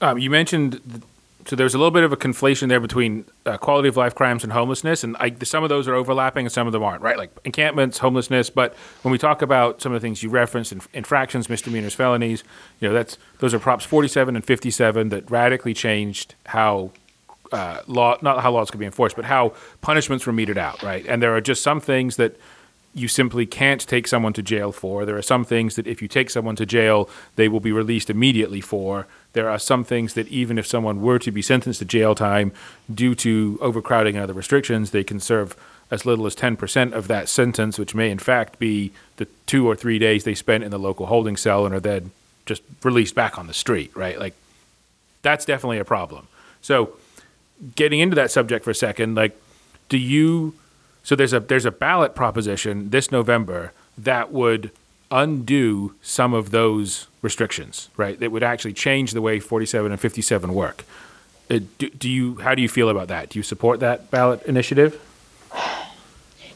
um, 0.00 0.18
you 0.18 0.30
mentioned 0.30 1.02
so 1.44 1.54
there's 1.54 1.74
a 1.74 1.78
little 1.78 1.90
bit 1.90 2.02
of 2.02 2.14
a 2.14 2.16
conflation 2.16 2.68
there 2.68 2.80
between 2.80 3.26
uh, 3.44 3.58
quality 3.58 3.90
of 3.90 3.98
life 3.98 4.14
crimes 4.14 4.42
and 4.42 4.54
homelessness, 4.54 5.04
and 5.04 5.18
I, 5.18 5.34
some 5.42 5.62
of 5.62 5.68
those 5.68 5.86
are 5.86 5.94
overlapping 5.94 6.46
and 6.46 6.50
some 6.50 6.66
of 6.66 6.72
them 6.72 6.82
aren't, 6.82 7.02
right? 7.02 7.18
Like 7.18 7.30
encampments, 7.44 7.98
homelessness. 7.98 8.48
But 8.48 8.74
when 9.02 9.12
we 9.12 9.18
talk 9.18 9.42
about 9.42 9.82
some 9.82 9.92
of 9.92 10.00
the 10.00 10.06
things 10.06 10.22
you 10.22 10.30
referenced, 10.30 10.72
inf- 10.72 10.88
infractions, 10.94 11.50
misdemeanors, 11.50 11.92
felonies, 11.92 12.42
you 12.80 12.88
know, 12.88 12.94
that's 12.94 13.18
those 13.40 13.52
are 13.52 13.58
props 13.58 13.84
47 13.84 14.34
and 14.34 14.42
57 14.42 15.10
that 15.10 15.30
radically 15.30 15.74
changed 15.74 16.34
how 16.46 16.90
uh, 17.52 17.82
law, 17.86 18.16
not 18.22 18.40
how 18.40 18.50
laws 18.50 18.70
could 18.70 18.80
be 18.80 18.86
enforced, 18.86 19.14
but 19.14 19.26
how 19.26 19.52
punishments 19.82 20.24
were 20.24 20.32
meted 20.32 20.56
out, 20.56 20.82
right? 20.82 21.04
And 21.06 21.22
there 21.22 21.36
are 21.36 21.42
just 21.42 21.62
some 21.62 21.82
things 21.82 22.16
that 22.16 22.40
you 22.94 23.08
simply 23.08 23.44
can't 23.44 23.80
take 23.80 24.06
someone 24.06 24.32
to 24.32 24.42
jail 24.42 24.70
for. 24.70 25.04
There 25.04 25.16
are 25.16 25.22
some 25.22 25.44
things 25.44 25.74
that 25.74 25.86
if 25.86 26.00
you 26.00 26.06
take 26.06 26.30
someone 26.30 26.54
to 26.56 26.64
jail, 26.64 27.10
they 27.34 27.48
will 27.48 27.60
be 27.60 27.72
released 27.72 28.08
immediately 28.08 28.60
for. 28.60 29.06
There 29.32 29.50
are 29.50 29.58
some 29.58 29.82
things 29.82 30.14
that 30.14 30.28
even 30.28 30.58
if 30.58 30.66
someone 30.66 31.02
were 31.02 31.18
to 31.18 31.32
be 31.32 31.42
sentenced 31.42 31.80
to 31.80 31.84
jail 31.84 32.14
time 32.14 32.52
due 32.92 33.16
to 33.16 33.58
overcrowding 33.60 34.14
and 34.14 34.22
other 34.22 34.32
restrictions, 34.32 34.92
they 34.92 35.02
can 35.02 35.18
serve 35.18 35.56
as 35.90 36.06
little 36.06 36.24
as 36.24 36.36
10% 36.36 36.92
of 36.92 37.08
that 37.08 37.28
sentence, 37.28 37.78
which 37.78 37.94
may 37.94 38.10
in 38.10 38.18
fact 38.18 38.58
be 38.58 38.92
the 39.16 39.26
two 39.46 39.66
or 39.66 39.74
three 39.74 39.98
days 39.98 40.24
they 40.24 40.34
spent 40.34 40.62
in 40.64 40.70
the 40.70 40.78
local 40.78 41.06
holding 41.06 41.36
cell 41.36 41.66
and 41.66 41.74
are 41.74 41.80
then 41.80 42.12
just 42.46 42.62
released 42.82 43.14
back 43.14 43.38
on 43.38 43.48
the 43.48 43.54
street, 43.54 43.90
right? 43.96 44.18
Like, 44.18 44.34
that's 45.22 45.44
definitely 45.44 45.78
a 45.78 45.84
problem. 45.84 46.28
So, 46.62 46.96
getting 47.74 48.00
into 48.00 48.14
that 48.16 48.30
subject 48.30 48.64
for 48.64 48.70
a 48.70 48.74
second, 48.74 49.14
like, 49.14 49.38
do 49.88 49.98
you 49.98 50.54
so 51.04 51.14
there's 51.14 51.32
a 51.32 51.38
there's 51.38 51.66
a 51.66 51.70
ballot 51.70 52.16
proposition 52.16 52.90
this 52.90 53.12
November 53.12 53.72
that 53.96 54.32
would 54.32 54.72
undo 55.10 55.94
some 56.02 56.34
of 56.34 56.50
those 56.50 57.06
restrictions, 57.22 57.88
right? 57.96 58.18
That 58.18 58.32
would 58.32 58.42
actually 58.42 58.72
change 58.72 59.12
the 59.12 59.22
way 59.22 59.38
47 59.38 59.92
and 59.92 60.00
57 60.00 60.52
work. 60.54 60.84
Uh, 61.50 61.60
do, 61.78 61.90
do 61.90 62.10
you 62.10 62.36
how 62.36 62.54
do 62.54 62.62
you 62.62 62.68
feel 62.68 62.88
about 62.88 63.08
that? 63.08 63.28
Do 63.28 63.38
you 63.38 63.42
support 63.42 63.80
that 63.80 64.10
ballot 64.10 64.42
initiative? 64.44 65.00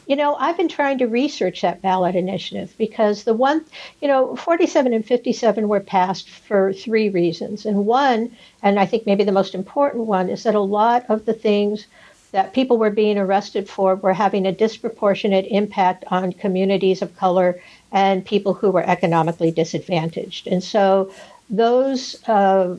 You 0.07 0.15
know, 0.15 0.33
I've 0.33 0.57
been 0.57 0.67
trying 0.67 0.97
to 0.97 1.05
research 1.05 1.61
that 1.61 1.83
ballot 1.83 2.15
initiative 2.15 2.73
because 2.79 3.25
the 3.25 3.35
one, 3.35 3.63
you 4.01 4.07
know, 4.07 4.35
47 4.35 4.91
and 4.91 5.05
57 5.05 5.67
were 5.67 5.79
passed 5.79 6.31
for 6.31 6.73
three 6.73 7.09
reasons. 7.09 7.63
And 7.63 7.85
one, 7.85 8.35
and 8.63 8.79
I 8.79 8.87
think 8.87 9.05
maybe 9.05 9.23
the 9.23 9.31
most 9.31 9.53
important 9.53 10.05
one, 10.05 10.27
is 10.27 10.41
that 10.43 10.55
a 10.55 10.59
lot 10.59 11.05
of 11.09 11.25
the 11.25 11.33
things 11.33 11.85
that 12.31 12.53
people 12.53 12.77
were 12.77 12.91
being 12.91 13.17
arrested 13.17 13.67
for 13.67 13.95
were 13.95 14.13
having 14.13 14.45
a 14.45 14.51
disproportionate 14.51 15.47
impact 15.49 16.03
on 16.07 16.33
communities 16.33 17.01
of 17.01 17.15
color 17.17 17.59
and 17.91 18.25
people 18.25 18.53
who 18.53 18.69
were 18.71 18.87
economically 18.87 19.51
disadvantaged. 19.51 20.47
And 20.47 20.63
so 20.63 21.11
those 21.49 22.23
uh, 22.27 22.77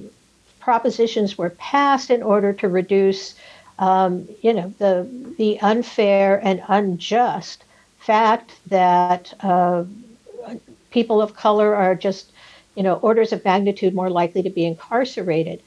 propositions 0.61 1.37
were 1.37 1.51
passed 1.51 2.11
in 2.11 2.23
order 2.23 2.53
to 2.53 2.69
reduce, 2.69 3.35
um, 3.79 4.29
you 4.43 4.53
know, 4.53 4.73
the 4.79 5.09
the 5.37 5.61
unfair 5.61 6.41
and 6.45 6.63
unjust 6.69 7.65
fact 7.99 8.53
that 8.67 9.35
uh, 9.41 9.85
people 10.91 11.21
of 11.21 11.35
color 11.35 11.75
are 11.75 11.95
just, 11.95 12.33
you 12.77 12.83
know, 12.83 12.95
orders 12.95 13.33
of 13.33 13.45
magnitude 13.45 13.95
more 13.95 14.11
likely 14.11 14.43
to 14.43 14.51
be 14.51 14.65
incarcerated. 14.65 15.61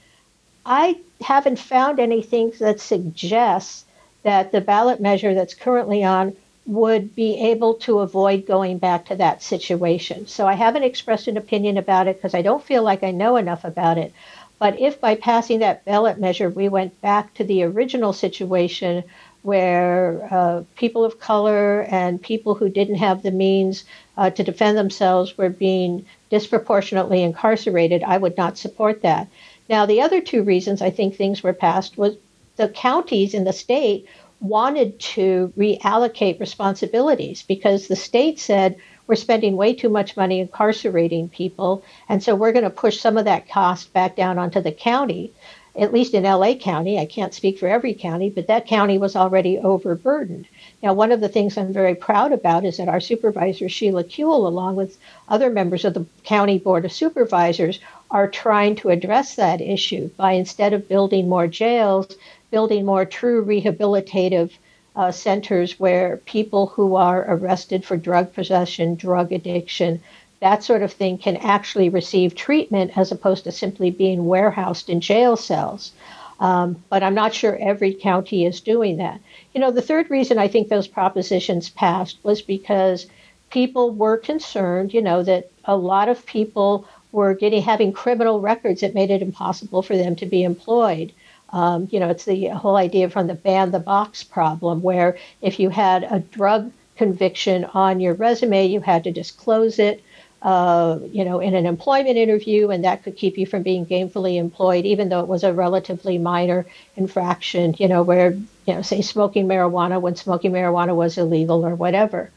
I 0.66 0.98
haven't 1.22 1.60
found 1.60 2.00
anything 2.00 2.54
that 2.60 2.80
suggests 2.80 3.86
that 4.24 4.52
the 4.52 4.62
ballot 4.62 5.02
measure 5.02 5.34
that's 5.34 5.54
currently 5.54 6.04
on 6.04 6.36
would 6.66 7.14
be 7.16 7.38
able 7.52 7.74
to 7.74 8.00
avoid 8.00 8.46
going 8.46 8.78
back 8.78 9.06
to 9.06 9.16
that 9.18 9.44
situation. 9.44 10.28
So 10.28 10.48
I 10.48 10.54
haven't 10.54 10.84
expressed 10.84 11.28
an 11.28 11.36
opinion 11.36 11.78
about 11.78 12.08
it 12.08 12.18
because 12.18 12.34
I 12.34 12.42
don't 12.42 12.64
feel 12.64 12.84
like 12.84 13.04
I 13.04 13.12
know 13.12 13.36
enough 13.36 13.66
about 13.66 13.98
it. 13.98 14.14
But 14.60 14.80
if 14.80 15.02
by 15.02 15.16
passing 15.16 15.60
that 15.60 15.84
ballot 15.84 16.18
measure 16.20 16.50
we 16.50 16.70
went 16.70 17.00
back 17.02 17.34
to 17.34 17.44
the 17.44 17.64
original 17.64 18.14
situation 18.14 19.04
where 19.42 20.26
uh, 20.32 20.64
people 20.78 21.04
of 21.04 21.20
color 21.20 21.82
and 21.90 22.22
people 22.22 22.56
who 22.56 22.70
didn't 22.70 22.96
have 22.96 23.24
the 23.24 23.32
means 23.32 23.84
uh, 24.18 24.30
to 24.30 24.44
defend 24.44 24.78
themselves 24.78 25.38
were 25.38 25.50
being 25.50 26.06
disproportionately 26.30 27.22
incarcerated, 27.22 28.04
I 28.04 28.18
would 28.18 28.38
not 28.38 28.58
support 28.58 29.02
that. 29.02 29.28
Now, 29.70 29.86
the 29.86 30.02
other 30.02 30.22
two 30.22 30.44
reasons 30.44 30.82
I 30.82 30.90
think 30.90 31.16
things 31.16 31.42
were 31.42 31.54
passed 31.54 31.98
was 31.98 32.16
the 32.58 32.70
counties 32.70 33.34
in 33.34 33.46
the 33.46 33.54
state 33.54 34.06
wanted 34.40 35.00
to 35.00 35.54
reallocate 35.58 36.40
responsibilities 36.40 37.44
because 37.44 37.88
the 37.88 37.96
state 37.96 38.40
said 38.40 38.76
we're 39.08 39.16
spending 39.16 39.58
way 39.58 39.74
too 39.74 39.90
much 39.90 40.18
money 40.18 40.40
incarcerating 40.40 41.30
people, 41.30 41.84
and 42.08 42.22
so 42.22 42.36
we're 42.36 42.52
going 42.52 42.64
to 42.64 42.70
push 42.70 43.00
some 43.00 43.18
of 43.18 43.26
that 43.26 43.50
cost 43.50 43.92
back 43.94 44.16
down 44.16 44.38
onto 44.38 44.62
the 44.62 44.72
county. 44.72 45.32
At 45.76 45.92
least 45.92 46.14
in 46.14 46.24
LA 46.24 46.54
County, 46.54 47.00
I 47.00 47.06
can't 47.06 47.34
speak 47.34 47.58
for 47.58 47.68
every 47.68 47.96
county, 47.96 48.30
but 48.30 48.48
that 48.48 48.68
county 48.68 48.98
was 49.00 49.16
already 49.16 49.58
overburdened. 49.58 50.46
Now, 50.84 50.94
one 50.94 51.12
of 51.12 51.20
the 51.20 51.30
things 51.30 51.58
I'm 51.58 51.74
very 51.74 51.96
proud 51.96 52.32
about 52.32 52.64
is 52.64 52.78
that 52.78 52.88
our 52.88 53.00
supervisor, 53.00 53.68
Sheila 53.68 54.04
Kuehl, 54.04 54.46
along 54.46 54.76
with 54.76 54.98
other 55.28 55.50
members 55.50 55.84
of 55.84 55.96
the 55.96 56.06
County 56.24 56.60
Board 56.60 56.86
of 56.86 56.92
Supervisors, 56.92 57.80
are 58.14 58.28
trying 58.28 58.76
to 58.76 58.90
address 58.90 59.36
that 59.36 59.60
issue 59.60 60.08
by 60.16 60.34
instead 60.34 60.72
of 60.72 60.88
building 60.88 61.28
more 61.28 61.48
jails, 61.48 62.16
building 62.52 62.86
more 62.86 63.06
true 63.06 63.44
rehabilitative 63.44 64.52
uh, 64.96 65.12
centers 65.12 65.80
where 65.80 66.18
people 66.18 66.68
who 66.68 66.96
are 66.96 67.26
arrested 67.28 67.84
for 67.84 67.98
drug 67.98 68.32
possession, 68.32 68.94
drug 68.94 69.32
addiction, 69.32 70.00
that 70.40 70.64
sort 70.64 70.84
of 70.84 70.94
thing 70.94 71.18
can 71.18 71.38
actually 71.38 71.90
receive 71.90 72.36
treatment 72.36 72.96
as 72.96 73.12
opposed 73.12 73.46
to 73.46 73.52
simply 73.52 73.90
being 73.90 74.28
warehoused 74.28 74.90
in 74.90 75.02
jail 75.02 75.36
cells. 75.36 75.92
Um, 76.40 76.84
but 76.90 77.02
I'm 77.02 77.16
not 77.16 77.34
sure 77.34 77.58
every 77.60 77.94
county 77.94 78.46
is 78.46 78.62
doing 78.62 78.98
that. 78.98 79.20
You 79.54 79.62
know, 79.62 79.72
the 79.72 79.82
third 79.82 80.12
reason 80.12 80.38
I 80.38 80.48
think 80.48 80.68
those 80.68 80.88
propositions 80.88 81.70
passed 81.70 82.18
was 82.24 82.42
because 82.42 83.08
people 83.50 83.92
were 83.92 84.18
concerned, 84.18 84.94
you 84.94 85.02
know, 85.02 85.24
that 85.24 85.50
a 85.66 85.78
lot 85.78 86.10
of 86.10 86.26
people 86.26 86.86
were 87.14 87.34
getting 87.36 87.62
having 87.62 87.94
criminal 87.94 88.42
records 88.42 88.82
that 88.82 88.96
made 88.96 89.12
it 89.12 89.22
impossible 89.22 89.82
for 89.84 89.96
them 89.96 90.18
to 90.18 90.26
be 90.26 90.44
employed. 90.44 91.14
Um, 91.52 91.88
you 91.92 92.00
know, 92.00 92.10
it's 92.10 92.26
the 92.26 92.48
whole 92.48 92.76
idea 92.76 93.10
from 93.10 93.28
the 93.28 93.36
ban 93.36 93.72
the 93.72 93.80
box 93.80 94.24
problem, 94.24 94.82
where 94.82 95.18
if 95.42 95.60
you 95.60 95.70
had 95.70 96.04
a 96.04 96.20
drug 96.20 96.72
conviction 96.98 97.66
on 97.66 98.00
your 98.00 98.16
resume, 98.16 98.66
you 98.66 98.82
had 98.82 99.04
to 99.06 99.12
disclose 99.12 99.80
it. 99.80 100.04
Uh, 100.42 101.00
you 101.14 101.24
know, 101.24 101.40
in 101.40 101.56
an 101.56 101.66
employment 101.66 102.18
interview, 102.18 102.70
and 102.70 102.84
that 102.84 103.02
could 103.04 103.16
keep 103.16 103.38
you 103.38 103.46
from 103.46 103.64
being 103.64 103.86
gainfully 103.86 104.36
employed, 104.36 104.84
even 104.84 105.08
though 105.08 105.22
it 105.22 105.28
was 105.28 105.44
a 105.46 105.54
relatively 105.54 106.18
minor 106.18 106.66
infraction. 106.98 107.74
You 107.78 107.88
know, 107.88 108.04
where 108.04 108.32
you 108.66 108.74
know, 108.74 108.82
say 108.82 109.02
smoking 109.02 109.48
marijuana 109.48 110.02
when 110.02 110.16
smoking 110.18 110.52
marijuana 110.52 110.94
was 110.96 111.18
illegal 111.18 111.66
or 111.66 111.76
whatever. 111.76 112.30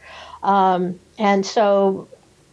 Um, 0.43 1.01
and 1.19 1.45
so, 1.45 2.07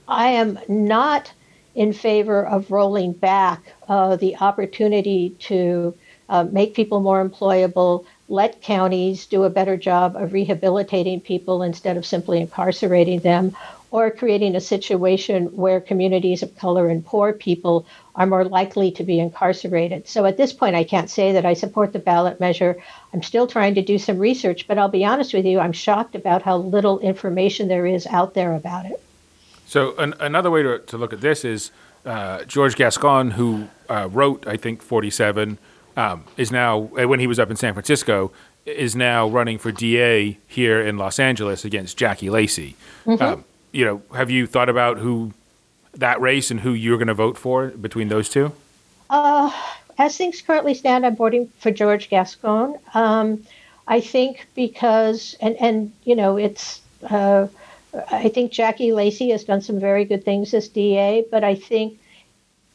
I 0.08 0.30
am 0.30 0.58
not 0.68 1.32
in 1.76 1.94
favor 1.94 2.46
of 2.46 2.72
rolling 2.72 3.14
back 3.14 3.62
uh, 3.88 4.16
the 4.16 4.36
opportunity 4.38 5.36
to 5.40 5.96
uh, 6.30 6.44
make 6.44 6.74
people 6.74 7.00
more 7.00 7.28
employable, 7.28 8.06
let 8.30 8.62
counties 8.62 9.26
do 9.26 9.44
a 9.44 9.50
better 9.50 9.78
job 9.78 10.16
of 10.16 10.34
rehabilitating 10.34 11.20
people 11.20 11.64
instead 11.64 11.98
of 11.98 12.06
simply 12.06 12.42
incarcerating 12.42 13.20
them, 13.20 13.56
or 13.92 14.10
creating 14.10 14.56
a 14.56 14.62
situation 14.62 15.46
where 15.56 15.80
communities 15.80 16.42
of 16.42 16.58
color 16.58 16.90
and 16.90 17.06
poor 17.06 17.32
people 17.32 17.86
are 18.16 18.26
more 18.26 18.44
likely 18.44 18.90
to 18.92 19.04
be 19.04 19.20
incarcerated. 19.20 20.08
So 20.08 20.26
at 20.26 20.38
this 20.38 20.52
point, 20.52 20.76
I 20.76 20.84
can't 20.84 21.10
say 21.10 21.34
that 21.34 21.46
I 21.46 21.54
support 21.54 21.94
the 21.94 22.00
ballot 22.00 22.40
measure. 22.40 22.78
I'm 23.14 23.22
still 23.22 23.46
trying 23.46 23.76
to 23.76 23.84
do 23.84 24.00
some 24.00 24.18
research, 24.18 24.68
but 24.68 24.80
I'll 24.80 24.90
be 24.90 25.06
honest 25.06 25.34
with 25.34 25.46
you, 25.46 25.60
I'm 25.60 25.74
shocked 25.74 26.16
about 26.16 26.42
how 26.42 26.58
little 26.58 27.00
information 27.00 27.68
there 27.68 27.86
is 27.86 28.08
out 28.08 28.34
there 28.34 28.56
about 28.56 28.88
it. 28.88 29.00
So 29.74 29.96
an, 29.96 30.14
another 30.20 30.52
way 30.52 30.62
to, 30.62 30.78
to 30.78 31.00
look 31.00 31.14
at 31.14 31.22
this 31.22 31.44
is 31.44 31.72
uh, 32.06 32.44
George 32.44 32.76
Gascon, 32.76 33.32
who 33.32 33.70
uh, 33.90 34.08
wrote, 34.12 34.46
I 34.46 34.56
think, 34.56 34.84
47, 34.84 35.58
um, 35.98 36.26
is 36.38 36.52
now, 36.52 36.92
uh, 36.96 37.08
when 37.08 37.20
he 37.20 37.26
was 37.26 37.40
up 37.40 37.50
in 37.50 37.56
San 37.56 37.74
Francisco, 37.74 38.32
is 38.68 38.96
now 38.96 39.28
running 39.28 39.58
for 39.58 39.72
DA 39.72 40.38
here 40.46 40.80
in 40.80 40.98
Los 40.98 41.18
Angeles 41.18 41.66
against 41.66 41.98
Jackie 41.98 42.30
Lacey. 42.30 42.76
Mm-hmm. 43.08 43.24
Um, 43.24 43.46
you 43.72 43.84
know, 43.84 44.04
have 44.16 44.30
you 44.30 44.46
thought 44.46 44.70
about 44.70 45.00
who 45.00 45.34
that 45.96 46.22
race 46.22 46.52
and 46.52 46.60
who 46.60 46.74
you're 46.74 47.00
going 47.00 47.08
to 47.08 47.16
vote 47.16 47.40
for 47.40 47.70
between 47.70 48.10
those 48.10 48.30
two? 48.30 48.52
Uh, 49.10 49.52
as 49.98 50.16
things 50.16 50.40
currently 50.44 50.76
stand, 50.76 51.04
I'm 51.04 51.16
voting 51.16 51.48
for 51.58 51.72
George 51.72 52.12
Gascon. 52.12 52.78
Um, 52.94 53.44
I 53.88 54.02
think 54.02 54.46
because, 54.54 55.36
and, 55.42 55.56
and 55.56 55.92
you 56.04 56.16
know, 56.16 56.38
it's, 56.38 56.80
uh, 57.10 57.48
I 58.12 58.30
think 58.30 58.52
Jackie 58.52 58.92
Lacey 58.92 59.30
has 59.30 59.44
done 59.44 59.62
some 59.62 59.80
very 59.80 60.06
good 60.06 60.26
things 60.26 60.54
as 60.54 60.68
DA, 60.68 61.26
but 61.30 61.44
I 61.44 61.56
think, 61.56 62.00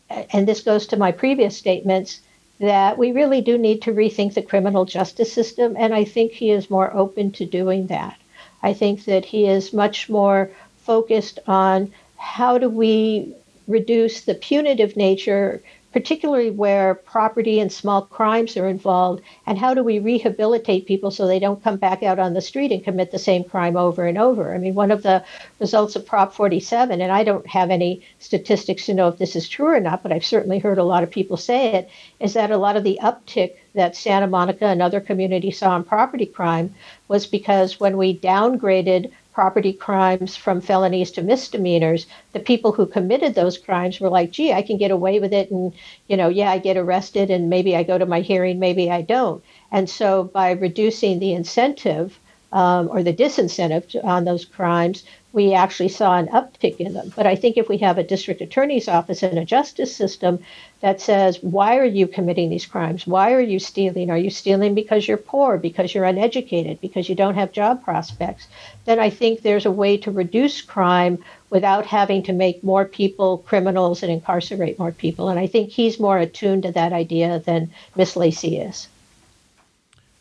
and 0.08 0.46
this 0.46 0.62
goes 0.62 0.86
to 0.88 0.96
my 0.96 1.12
previous 1.12 1.56
statements, 1.56 2.20
that 2.60 2.98
we 2.98 3.12
really 3.12 3.40
do 3.40 3.56
need 3.56 3.82
to 3.82 3.92
rethink 3.92 4.34
the 4.34 4.42
criminal 4.42 4.84
justice 4.84 5.32
system, 5.32 5.76
and 5.78 5.94
I 5.94 6.04
think 6.04 6.32
he 6.32 6.50
is 6.50 6.70
more 6.70 6.94
open 6.94 7.30
to 7.32 7.46
doing 7.46 7.86
that. 7.88 8.16
I 8.62 8.72
think 8.72 9.04
that 9.04 9.24
he 9.24 9.46
is 9.46 9.72
much 9.72 10.08
more 10.08 10.50
focused 10.78 11.38
on 11.46 11.92
how 12.16 12.58
do 12.58 12.68
we 12.68 13.34
reduce 13.68 14.22
the 14.22 14.34
punitive 14.34 14.96
nature 14.96 15.62
particularly 15.92 16.50
where 16.50 16.94
property 16.94 17.60
and 17.60 17.72
small 17.72 18.02
crimes 18.02 18.56
are 18.56 18.68
involved? 18.68 19.22
And 19.46 19.58
how 19.58 19.74
do 19.74 19.82
we 19.82 19.98
rehabilitate 19.98 20.86
people 20.86 21.10
so 21.10 21.26
they 21.26 21.38
don't 21.38 21.62
come 21.62 21.76
back 21.76 22.02
out 22.02 22.18
on 22.18 22.34
the 22.34 22.40
street 22.40 22.72
and 22.72 22.84
commit 22.84 23.10
the 23.10 23.18
same 23.18 23.44
crime 23.44 23.76
over 23.76 24.06
and 24.06 24.18
over? 24.18 24.54
I 24.54 24.58
mean, 24.58 24.74
one 24.74 24.90
of 24.90 25.02
the 25.02 25.24
results 25.60 25.96
of 25.96 26.06
Prop 26.06 26.34
47, 26.34 27.00
and 27.00 27.10
I 27.10 27.24
don't 27.24 27.46
have 27.46 27.70
any 27.70 28.02
statistics 28.18 28.86
to 28.86 28.94
know 28.94 29.08
if 29.08 29.18
this 29.18 29.34
is 29.34 29.48
true 29.48 29.68
or 29.68 29.80
not, 29.80 30.02
but 30.02 30.12
I've 30.12 30.24
certainly 30.24 30.58
heard 30.58 30.78
a 30.78 30.84
lot 30.84 31.02
of 31.02 31.10
people 31.10 31.36
say 31.36 31.74
it, 31.74 31.90
is 32.20 32.34
that 32.34 32.50
a 32.50 32.58
lot 32.58 32.76
of 32.76 32.84
the 32.84 32.98
uptick 33.02 33.54
that 33.74 33.96
Santa 33.96 34.26
Monica 34.26 34.66
and 34.66 34.82
other 34.82 35.00
communities 35.00 35.58
saw 35.58 35.76
in 35.76 35.84
property 35.84 36.26
crime 36.26 36.74
was 37.06 37.26
because 37.26 37.80
when 37.80 37.96
we 37.96 38.18
downgraded 38.18 39.10
property 39.38 39.72
crimes 39.72 40.34
from 40.34 40.60
felonies 40.60 41.12
to 41.12 41.22
misdemeanors, 41.22 42.08
the 42.32 42.40
people 42.40 42.72
who 42.72 42.84
committed 42.84 43.36
those 43.36 43.56
crimes 43.56 44.00
were 44.00 44.08
like, 44.08 44.32
gee, 44.32 44.52
I 44.52 44.62
can 44.62 44.78
get 44.78 44.90
away 44.90 45.20
with 45.20 45.32
it. 45.32 45.48
And, 45.48 45.72
you 46.08 46.16
know, 46.16 46.28
yeah, 46.28 46.50
I 46.50 46.58
get 46.58 46.76
arrested 46.76 47.30
and 47.30 47.48
maybe 47.48 47.76
I 47.76 47.84
go 47.84 47.96
to 47.98 48.04
my 48.04 48.20
hearing, 48.20 48.58
maybe 48.58 48.90
I 48.90 49.02
don't. 49.02 49.40
And 49.70 49.88
so 49.88 50.24
by 50.24 50.50
reducing 50.50 51.20
the 51.20 51.34
incentive 51.34 52.18
um, 52.52 52.88
or 52.90 53.02
the 53.02 53.12
disincentive 53.12 54.02
on 54.04 54.24
those 54.24 54.44
crimes, 54.44 55.04
we 55.32 55.52
actually 55.52 55.88
saw 55.88 56.16
an 56.16 56.28
uptick 56.28 56.78
in 56.78 56.94
them. 56.94 57.12
But 57.14 57.26
I 57.26 57.36
think 57.36 57.56
if 57.56 57.68
we 57.68 57.78
have 57.78 57.98
a 57.98 58.02
district 58.02 58.40
attorney's 58.40 58.88
office 58.88 59.22
and 59.22 59.38
a 59.38 59.44
justice 59.44 59.94
system 59.94 60.38
that 60.80 61.00
says, 61.00 61.38
why 61.42 61.76
are 61.76 61.84
you 61.84 62.06
committing 62.06 62.48
these 62.48 62.64
crimes? 62.64 63.06
Why 63.06 63.34
are 63.34 63.40
you 63.40 63.58
stealing? 63.58 64.10
Are 64.10 64.16
you 64.16 64.30
stealing 64.30 64.74
because 64.74 65.06
you're 65.06 65.18
poor, 65.18 65.58
because 65.58 65.94
you're 65.94 66.06
uneducated, 66.06 66.80
because 66.80 67.08
you 67.08 67.14
don't 67.14 67.34
have 67.34 67.52
job 67.52 67.84
prospects? 67.84 68.48
Then 68.86 68.98
I 68.98 69.10
think 69.10 69.42
there's 69.42 69.66
a 69.66 69.70
way 69.70 69.98
to 69.98 70.10
reduce 70.10 70.62
crime 70.62 71.22
without 71.50 71.84
having 71.84 72.22
to 72.22 72.32
make 72.32 72.64
more 72.64 72.86
people 72.86 73.38
criminals 73.38 74.02
and 74.02 74.10
incarcerate 74.10 74.78
more 74.78 74.92
people. 74.92 75.28
And 75.28 75.38
I 75.38 75.46
think 75.46 75.68
he's 75.68 76.00
more 76.00 76.18
attuned 76.18 76.62
to 76.62 76.72
that 76.72 76.94
idea 76.94 77.40
than 77.40 77.70
Miss 77.94 78.16
Lacey 78.16 78.58
is. 78.58 78.88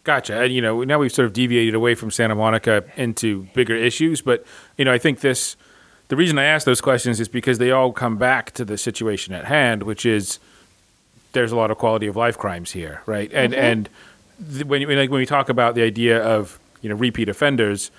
Gotcha. 0.08 0.42
And 0.42 0.54
you 0.54 0.62
know, 0.62 0.86
now 0.86 1.00
we've 1.00 1.12
sort 1.12 1.26
of 1.26 1.34
deviated 1.34 1.76
away 1.76 1.94
from 1.94 2.12
Santa 2.12 2.34
Monica 2.34 2.86
into 2.96 3.44
bigger 3.54 3.76
issues, 3.76 4.22
but 4.22 4.46
you 4.78 4.86
know, 4.86 4.94
I 4.94 4.98
think 4.98 5.20
this 5.20 5.58
the 6.08 6.16
reason 6.16 6.40
I 6.40 6.46
ask 6.46 6.66
those 6.66 6.80
questions 6.80 7.20
is 7.20 7.28
because 7.28 7.58
they 7.58 7.72
all 7.72 7.92
come 7.92 8.16
back 8.16 8.52
to 8.54 8.64
the 8.64 8.78
situation 8.78 9.34
at 9.34 9.44
hand, 9.44 9.84
which 9.84 10.06
is 10.06 10.40
there's 11.34 11.52
a 11.52 11.58
lot 11.58 11.72
of 11.72 11.78
quality 11.78 12.08
of 12.08 12.16
life 12.16 12.38
crimes 12.38 12.72
here, 12.72 13.02
right? 13.06 13.30
And 13.34 13.52
mm-hmm. 13.52 13.62
and 13.62 13.90
the, 14.40 14.64
when 14.64 14.84
like 14.84 15.10
when 15.10 15.20
we 15.20 15.26
talk 15.26 15.50
about 15.50 15.76
the 15.76 15.82
idea 15.82 16.24
of 16.24 16.58
you 16.82 16.88
know 16.88 16.96
repeat 16.96 17.28
offenders, 17.28 17.92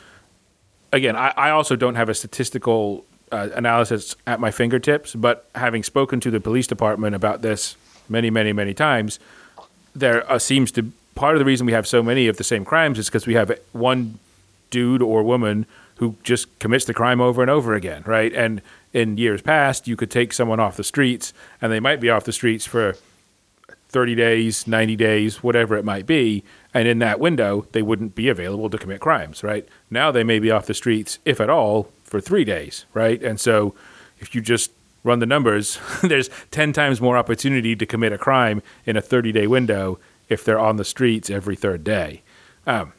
again, 0.95 1.15
I, 1.15 1.35
I 1.37 1.51
also 1.51 1.77
don't 1.77 1.97
have 1.97 2.09
a 2.09 2.15
statistical 2.15 3.05
uh, 3.31 3.51
analysis 3.55 4.17
at 4.27 4.41
my 4.41 4.51
fingertips, 4.51 5.15
but 5.15 5.47
having 5.55 5.83
spoken 5.83 6.21
to 6.21 6.31
the 6.31 6.41
police 6.41 6.67
department 6.67 7.15
about 7.15 7.43
this 7.43 7.77
many, 8.09 8.31
many, 8.31 8.55
many 8.55 8.73
times, 8.73 9.21
there 9.95 10.25
uh, 10.33 10.39
seems 10.39 10.73
to 10.73 10.91
part 11.19 11.35
of 11.35 11.41
the 11.41 11.45
reason 11.45 11.67
we 11.67 11.73
have 11.73 11.87
so 11.87 12.01
many 12.01 12.29
of 12.29 12.37
the 12.37 12.45
same 12.45 12.65
crimes 12.65 12.97
is 12.97 13.07
because 13.07 13.27
we 13.27 13.35
have 13.35 13.51
one 13.73 14.21
dude 14.71 15.03
or 15.03 15.25
woman 15.25 15.67
who 15.97 16.15
just 16.23 16.59
commits 16.61 16.85
the 16.85 16.95
crime 16.95 17.21
over 17.21 17.43
and 17.43 17.51
over 17.51 17.75
again, 17.75 18.05
right? 18.07 18.33
And 18.33 18.63
in 18.93 19.19
years 19.19 19.43
past, 19.43 19.89
you 19.89 19.97
could 19.97 20.13
take 20.13 20.33
someone 20.33 20.61
off 20.61 20.77
the 20.77 20.85
streets, 20.85 21.33
and 21.61 21.73
they 21.73 21.81
might 21.81 22.01
be 22.01 22.09
off 22.09 22.23
the 22.23 22.33
streets 22.33 22.67
for 22.67 22.95
30 23.89 24.15
days, 24.15 24.69
90 24.69 24.95
days, 24.95 25.43
whatever 25.43 25.77
it 25.77 25.85
might 25.85 26.07
be. 26.07 26.45
And 26.73 26.87
in 26.87 27.01
that 27.01 27.19
window, 27.19 27.67
they 27.73 27.83
wouldn't 27.83 28.15
be 28.15 28.29
available 28.29 28.71
to 28.71 28.79
commit 28.79 29.01
crimes, 29.01 29.43
right? 29.43 29.67
Now 29.91 30.13
they 30.13 30.23
may 30.23 30.39
be 30.39 30.53
off 30.53 30.67
the 30.67 30.75
streets, 30.75 31.19
if 31.25 31.41
at 31.41 31.51
all, 31.51 31.91
for 32.05 32.21
three 32.21 32.45
days, 32.45 32.85
right? 32.95 33.21
And 33.21 33.41
so 33.41 33.75
if 34.21 34.37
you 34.37 34.41
just 34.41 34.71
run 35.03 35.19
the 35.19 35.27
numbers, 35.27 35.81
there's 36.03 36.31
10 36.53 36.73
times 36.73 37.01
more 37.01 37.17
opportunity 37.17 37.75
to 37.75 37.87
commit 37.87 38.13
a 38.13 38.19
crime 38.19 38.63
in 38.87 38.97
a 38.97 39.01
30 39.01 39.33
day 39.33 39.49
window 39.49 39.99
if 40.29 40.45
they're 40.45 40.59
on 40.59 40.77
the 40.77 40.85
streets 40.85 41.31
every 41.31 41.57
third 41.57 41.85
day. 41.85 42.23
Um, 42.67 42.93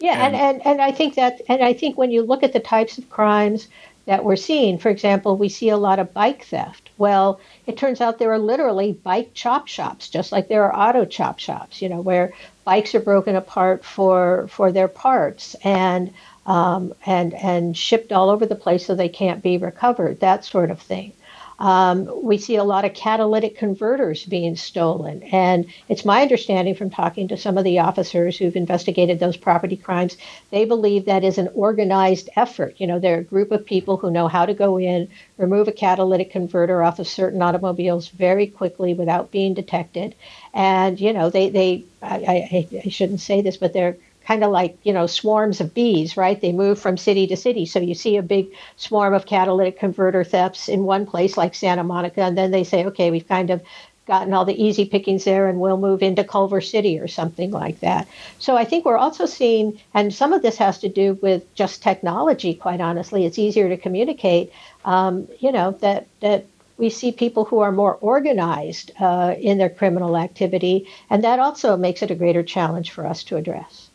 yeah, 0.00 0.26
and, 0.26 0.34
and, 0.34 0.56
and, 0.56 0.66
and 0.66 0.82
I 0.82 0.92
think 0.92 1.14
that, 1.14 1.40
and 1.48 1.62
I 1.62 1.72
think 1.72 1.96
when 1.96 2.10
you 2.10 2.22
look 2.22 2.42
at 2.42 2.52
the 2.52 2.60
types 2.60 2.98
of 2.98 3.08
crimes 3.10 3.68
that 4.06 4.24
we're 4.24 4.36
seeing, 4.36 4.78
for 4.78 4.88
example, 4.88 5.36
we 5.36 5.48
see 5.48 5.68
a 5.68 5.76
lot 5.76 5.98
of 5.98 6.14
bike 6.14 6.44
theft. 6.44 6.90
Well, 6.98 7.40
it 7.66 7.76
turns 7.76 8.00
out 8.00 8.18
there 8.18 8.32
are 8.32 8.38
literally 8.38 8.92
bike 8.92 9.30
chop 9.34 9.66
shops, 9.66 10.08
just 10.08 10.32
like 10.32 10.48
there 10.48 10.64
are 10.70 10.88
auto 10.88 11.04
chop 11.04 11.38
shops, 11.38 11.82
you 11.82 11.88
know, 11.88 12.00
where 12.00 12.32
bikes 12.64 12.94
are 12.94 13.00
broken 13.00 13.36
apart 13.36 13.84
for 13.84 14.46
for 14.48 14.70
their 14.70 14.88
parts 14.88 15.56
and 15.64 16.12
um, 16.46 16.94
and 17.04 17.34
and 17.34 17.76
shipped 17.76 18.12
all 18.12 18.30
over 18.30 18.46
the 18.46 18.54
place 18.54 18.86
so 18.86 18.94
they 18.94 19.08
can't 19.08 19.42
be 19.42 19.58
recovered, 19.58 20.20
that 20.20 20.44
sort 20.44 20.70
of 20.70 20.80
thing. 20.80 21.12
Um, 21.58 22.10
we 22.22 22.38
see 22.38 22.56
a 22.56 22.64
lot 22.64 22.84
of 22.84 22.94
catalytic 22.94 23.56
converters 23.56 24.24
being 24.24 24.56
stolen. 24.56 25.22
And 25.24 25.66
it's 25.88 26.04
my 26.04 26.22
understanding 26.22 26.74
from 26.74 26.90
talking 26.90 27.28
to 27.28 27.36
some 27.36 27.56
of 27.56 27.64
the 27.64 27.78
officers 27.78 28.36
who've 28.36 28.56
investigated 28.56 29.18
those 29.18 29.36
property 29.36 29.76
crimes, 29.76 30.16
they 30.50 30.64
believe 30.64 31.06
that 31.06 31.24
is 31.24 31.38
an 31.38 31.48
organized 31.54 32.28
effort. 32.36 32.74
You 32.78 32.86
know, 32.86 32.98
they're 32.98 33.20
a 33.20 33.24
group 33.24 33.52
of 33.52 33.64
people 33.64 33.96
who 33.96 34.10
know 34.10 34.28
how 34.28 34.44
to 34.46 34.54
go 34.54 34.78
in, 34.78 35.08
remove 35.38 35.68
a 35.68 35.72
catalytic 35.72 36.30
converter 36.30 36.82
off 36.82 36.98
of 36.98 37.08
certain 37.08 37.40
automobiles 37.40 38.08
very 38.08 38.46
quickly 38.46 38.94
without 38.94 39.30
being 39.30 39.54
detected. 39.54 40.14
And, 40.52 41.00
you 41.00 41.12
know, 41.12 41.30
they, 41.30 41.48
they 41.48 41.84
I, 42.02 42.68
I, 42.72 42.80
I 42.84 42.88
shouldn't 42.88 43.20
say 43.20 43.40
this, 43.40 43.56
but 43.56 43.72
they're 43.72 43.96
kind 44.26 44.42
of 44.44 44.50
like 44.50 44.76
you 44.82 44.92
know 44.92 45.06
swarms 45.06 45.60
of 45.60 45.74
bees 45.74 46.16
right? 46.16 46.40
They 46.40 46.52
move 46.52 46.78
from 46.78 46.96
city 46.96 47.26
to 47.28 47.36
city. 47.36 47.66
So 47.66 47.78
you 47.78 47.94
see 47.94 48.16
a 48.16 48.22
big 48.22 48.48
swarm 48.76 49.14
of 49.14 49.26
catalytic 49.26 49.78
converter 49.78 50.24
thefts 50.24 50.68
in 50.68 50.84
one 50.84 51.06
place 51.06 51.36
like 51.36 51.54
santa 51.54 51.84
monica 51.84 52.22
and 52.22 52.36
then 52.36 52.50
they 52.50 52.64
say 52.64 52.84
okay 52.86 53.10
we've 53.10 53.28
kind 53.28 53.50
of 53.50 53.62
gotten 54.06 54.32
all 54.32 54.44
the 54.44 54.62
easy 54.62 54.84
pickings 54.84 55.24
there 55.24 55.48
and 55.48 55.58
we'll 55.58 55.76
move 55.78 56.00
into 56.00 56.22
culver 56.22 56.60
city 56.60 56.96
or 56.98 57.08
something 57.08 57.50
like 57.50 57.80
that. 57.80 58.06
So 58.38 58.56
i 58.56 58.64
think 58.64 58.84
we're 58.84 58.96
also 58.96 59.26
seeing 59.26 59.80
and 59.94 60.14
some 60.14 60.32
of 60.32 60.42
this 60.42 60.56
has 60.58 60.78
to 60.78 60.88
do 60.88 61.18
with 61.22 61.42
just 61.54 61.82
technology 61.82 62.54
quite 62.54 62.80
honestly. 62.80 63.26
It's 63.26 63.38
easier 63.38 63.68
to 63.68 63.76
communicate 63.76 64.52
um, 64.84 65.28
you 65.40 65.52
know 65.52 65.72
that 65.80 66.06
that 66.20 66.46
we 66.78 66.90
see 66.90 67.12
people 67.12 67.44
who 67.44 67.60
are 67.60 67.72
more 67.72 67.94
organized 68.00 68.90
uh, 69.00 69.34
in 69.38 69.58
their 69.58 69.70
criminal 69.70 70.16
activity, 70.16 70.86
and 71.08 71.24
that 71.24 71.38
also 71.38 71.76
makes 71.76 72.02
it 72.02 72.10
a 72.10 72.14
greater 72.14 72.42
challenge 72.42 72.90
for 72.90 73.06
us 73.06 73.24
to 73.24 73.36
address. 73.36 73.85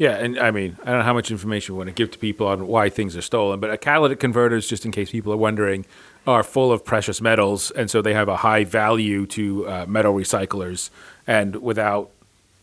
Yeah, 0.00 0.12
and 0.12 0.38
I 0.38 0.50
mean, 0.50 0.78
I 0.82 0.86
don't 0.86 1.00
know 1.00 1.04
how 1.04 1.12
much 1.12 1.30
information 1.30 1.74
we 1.74 1.78
want 1.80 1.88
to 1.88 1.94
give 1.94 2.10
to 2.12 2.18
people 2.18 2.46
on 2.46 2.66
why 2.66 2.88
things 2.88 3.18
are 3.18 3.22
stolen, 3.22 3.60
but 3.60 3.70
a 3.70 3.76
catalytic 3.76 4.18
converters, 4.18 4.66
just 4.66 4.86
in 4.86 4.92
case 4.92 5.10
people 5.10 5.30
are 5.30 5.36
wondering, 5.36 5.84
are 6.26 6.42
full 6.42 6.72
of 6.72 6.86
precious 6.86 7.20
metals, 7.20 7.70
and 7.72 7.90
so 7.90 8.00
they 8.00 8.14
have 8.14 8.26
a 8.26 8.38
high 8.38 8.64
value 8.64 9.26
to 9.26 9.68
uh, 9.68 9.84
metal 9.86 10.14
recyclers. 10.14 10.88
And 11.26 11.56
without, 11.56 12.08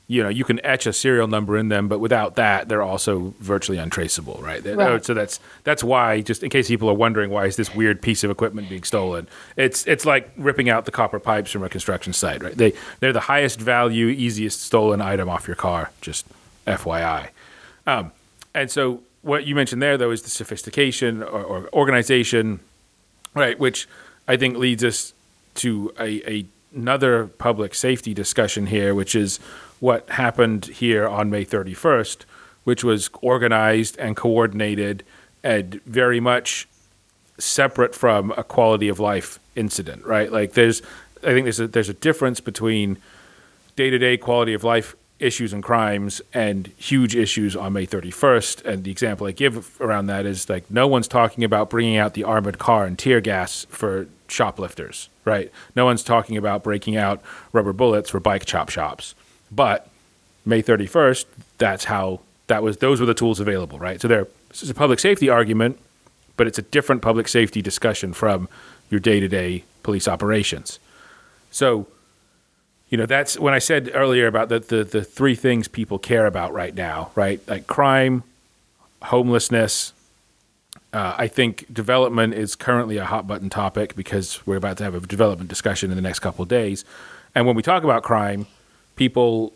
you 0.08 0.24
know, 0.24 0.30
you 0.30 0.46
can 0.46 0.60
etch 0.66 0.88
a 0.88 0.94
serial 0.94 1.28
number 1.28 1.60
in 1.60 1.70
them, 1.70 1.88
but 1.88 2.00
without 2.00 2.38
that, 2.38 2.70
they're 2.70 2.82
also 2.82 3.36
virtually 3.40 3.78
untraceable, 3.78 4.40
right? 4.42 4.66
right. 4.66 5.06
So 5.06 5.14
that's 5.14 5.40
that's 5.64 5.84
why, 5.84 6.22
just 6.22 6.42
in 6.42 6.50
case 6.50 6.70
people 6.70 6.90
are 6.90 6.96
wondering, 6.96 7.30
why 7.30 7.46
is 7.46 7.56
this 7.56 7.76
weird 7.76 8.02
piece 8.02 8.24
of 8.24 8.32
equipment 8.32 8.68
being 8.68 8.82
stolen? 8.82 9.28
It's 9.56 9.86
it's 9.86 10.08
like 10.08 10.32
ripping 10.38 10.72
out 10.72 10.86
the 10.86 10.92
copper 10.92 11.20
pipes 11.20 11.52
from 11.52 11.62
a 11.62 11.70
construction 11.70 12.14
site, 12.14 12.42
right? 12.42 12.58
They 12.58 12.74
they're 13.00 13.14
the 13.14 13.20
highest 13.20 13.60
value, 13.60 14.08
easiest 14.08 14.60
stolen 14.64 15.02
item 15.02 15.30
off 15.30 15.46
your 15.46 15.56
car. 15.56 15.92
Just 16.02 16.26
FYI. 16.68 17.30
Um, 17.86 18.12
and 18.54 18.70
so 18.70 19.04
what 19.22 19.46
you 19.46 19.56
mentioned 19.56 19.82
there, 19.82 19.98
though, 19.98 20.12
is 20.12 20.22
the 20.22 20.30
sophistication 20.30 21.24
or, 21.24 21.44
or 21.44 21.70
organization, 21.74 22.60
right? 23.34 23.60
Which 23.60 23.88
I 24.28 24.38
think 24.38 24.58
leads 24.58 24.84
us 24.84 25.14
to 25.56 25.94
a, 26.00 26.30
a, 26.30 26.46
another 26.74 27.28
public 27.28 27.74
safety 27.74 28.14
discussion 28.14 28.68
here, 28.68 28.94
which 28.94 29.16
is 29.16 29.40
what 29.80 30.10
happened 30.10 30.66
here 30.66 31.08
on 31.08 31.30
May 31.30 31.46
31st, 31.46 32.26
which 32.64 32.84
was 32.84 33.10
organized 33.22 33.98
and 33.98 34.16
coordinated 34.16 35.04
and 35.44 35.82
very 35.86 36.20
much 36.20 36.68
separate 37.38 37.94
from 37.96 38.32
a 38.32 38.44
quality 38.44 38.90
of 38.90 39.00
life 39.00 39.40
incident, 39.56 40.06
right? 40.06 40.32
Like 40.32 40.54
there's, 40.54 40.82
I 41.24 41.34
think 41.34 41.46
there's 41.46 41.60
a, 41.60 41.68
there's 41.68 41.90
a 41.90 41.94
difference 41.94 42.40
between 42.40 42.98
day 43.76 43.90
to 43.90 43.98
day 43.98 44.18
quality 44.18 44.54
of 44.54 44.64
life 44.64 44.96
issues 45.20 45.52
and 45.54 45.64
crimes 45.64 46.22
and 46.34 46.68
huge 46.78 47.16
issues 47.16 47.56
on 47.56 47.74
May 47.74 47.88
31st. 47.88 48.66
And 48.66 48.84
the 48.84 48.92
example 48.92 49.28
I 49.28 49.32
give 49.32 49.80
around 49.82 50.08
that 50.08 50.26
is 50.26 50.50
like 50.50 50.70
no 50.70 50.88
one's 50.88 51.08
talking 51.08 51.44
about 51.44 51.70
bringing 51.70 51.98
out 51.98 52.14
the 52.14 52.24
armored 52.24 52.60
car 52.60 52.86
and 52.86 52.98
tear 52.98 53.22
gas 53.22 53.66
for 53.70 54.08
shoplifters, 54.28 55.10
right? 55.26 55.52
No 55.76 55.86
one's 55.86 56.04
talking 56.04 56.38
about 56.38 56.64
breaking 56.64 56.96
out 56.96 57.22
rubber 57.52 57.74
bullets 57.74 58.10
for 58.10 58.20
bike 58.20 58.46
chop 58.46 58.70
shops. 58.70 59.16
But 59.52 59.90
May 60.46 60.62
31st, 60.62 61.26
that's 61.58 61.86
how 61.86 62.22
that 62.48 62.64
was 62.64 62.78
those 62.78 63.00
were 63.00 63.06
the 63.06 63.14
tools 63.14 63.40
available, 63.40 63.80
right? 63.80 64.00
So 64.00 64.08
there 64.08 64.28
this 64.50 64.64
is 64.64 64.70
a 64.70 64.74
public 64.74 65.00
safety 65.00 65.30
argument, 65.30 65.80
but 66.36 66.48
it's 66.48 66.58
a 66.58 66.62
different 66.62 67.02
public 67.02 67.28
safety 67.28 67.62
discussion 67.62 68.14
from 68.14 68.48
your 68.90 69.00
day-to-day 69.00 69.64
police 69.84 70.08
operations. 70.08 70.80
So 71.52 71.88
you 72.90 72.98
know 72.98 73.06
that's 73.06 73.38
when 73.40 73.54
i 73.54 73.60
said 73.60 73.92
earlier 73.94 74.28
about 74.28 74.50
the, 74.50 74.60
the, 74.60 74.84
the 74.84 75.04
three 75.04 75.36
things 75.36 75.68
people 75.68 76.00
care 76.00 76.26
about 76.26 76.54
right 76.54 76.76
now 76.76 77.12
right 77.16 77.40
like 77.48 77.68
crime 77.68 78.24
homelessness 79.04 79.94
Uh, 80.94 81.14
I 81.26 81.28
think 81.28 81.66
development 81.72 82.34
is 82.34 82.56
currently 82.56 82.98
a 82.98 83.04
hot 83.06 83.28
button 83.28 83.50
topic 83.50 83.94
because 83.96 84.40
we're 84.48 84.56
about 84.58 84.78
to 84.78 84.84
have 84.86 84.96
a 84.96 85.02
development 85.02 85.50
discussion 85.50 85.92
in 85.92 85.96
the 85.98 86.02
next 86.02 86.20
couple 86.22 86.46
days. 86.46 86.86
And 87.36 87.46
when 87.46 87.56
we 87.58 87.62
talk 87.62 87.84
about 87.84 88.04
crime, 88.04 88.48
people, 88.96 89.52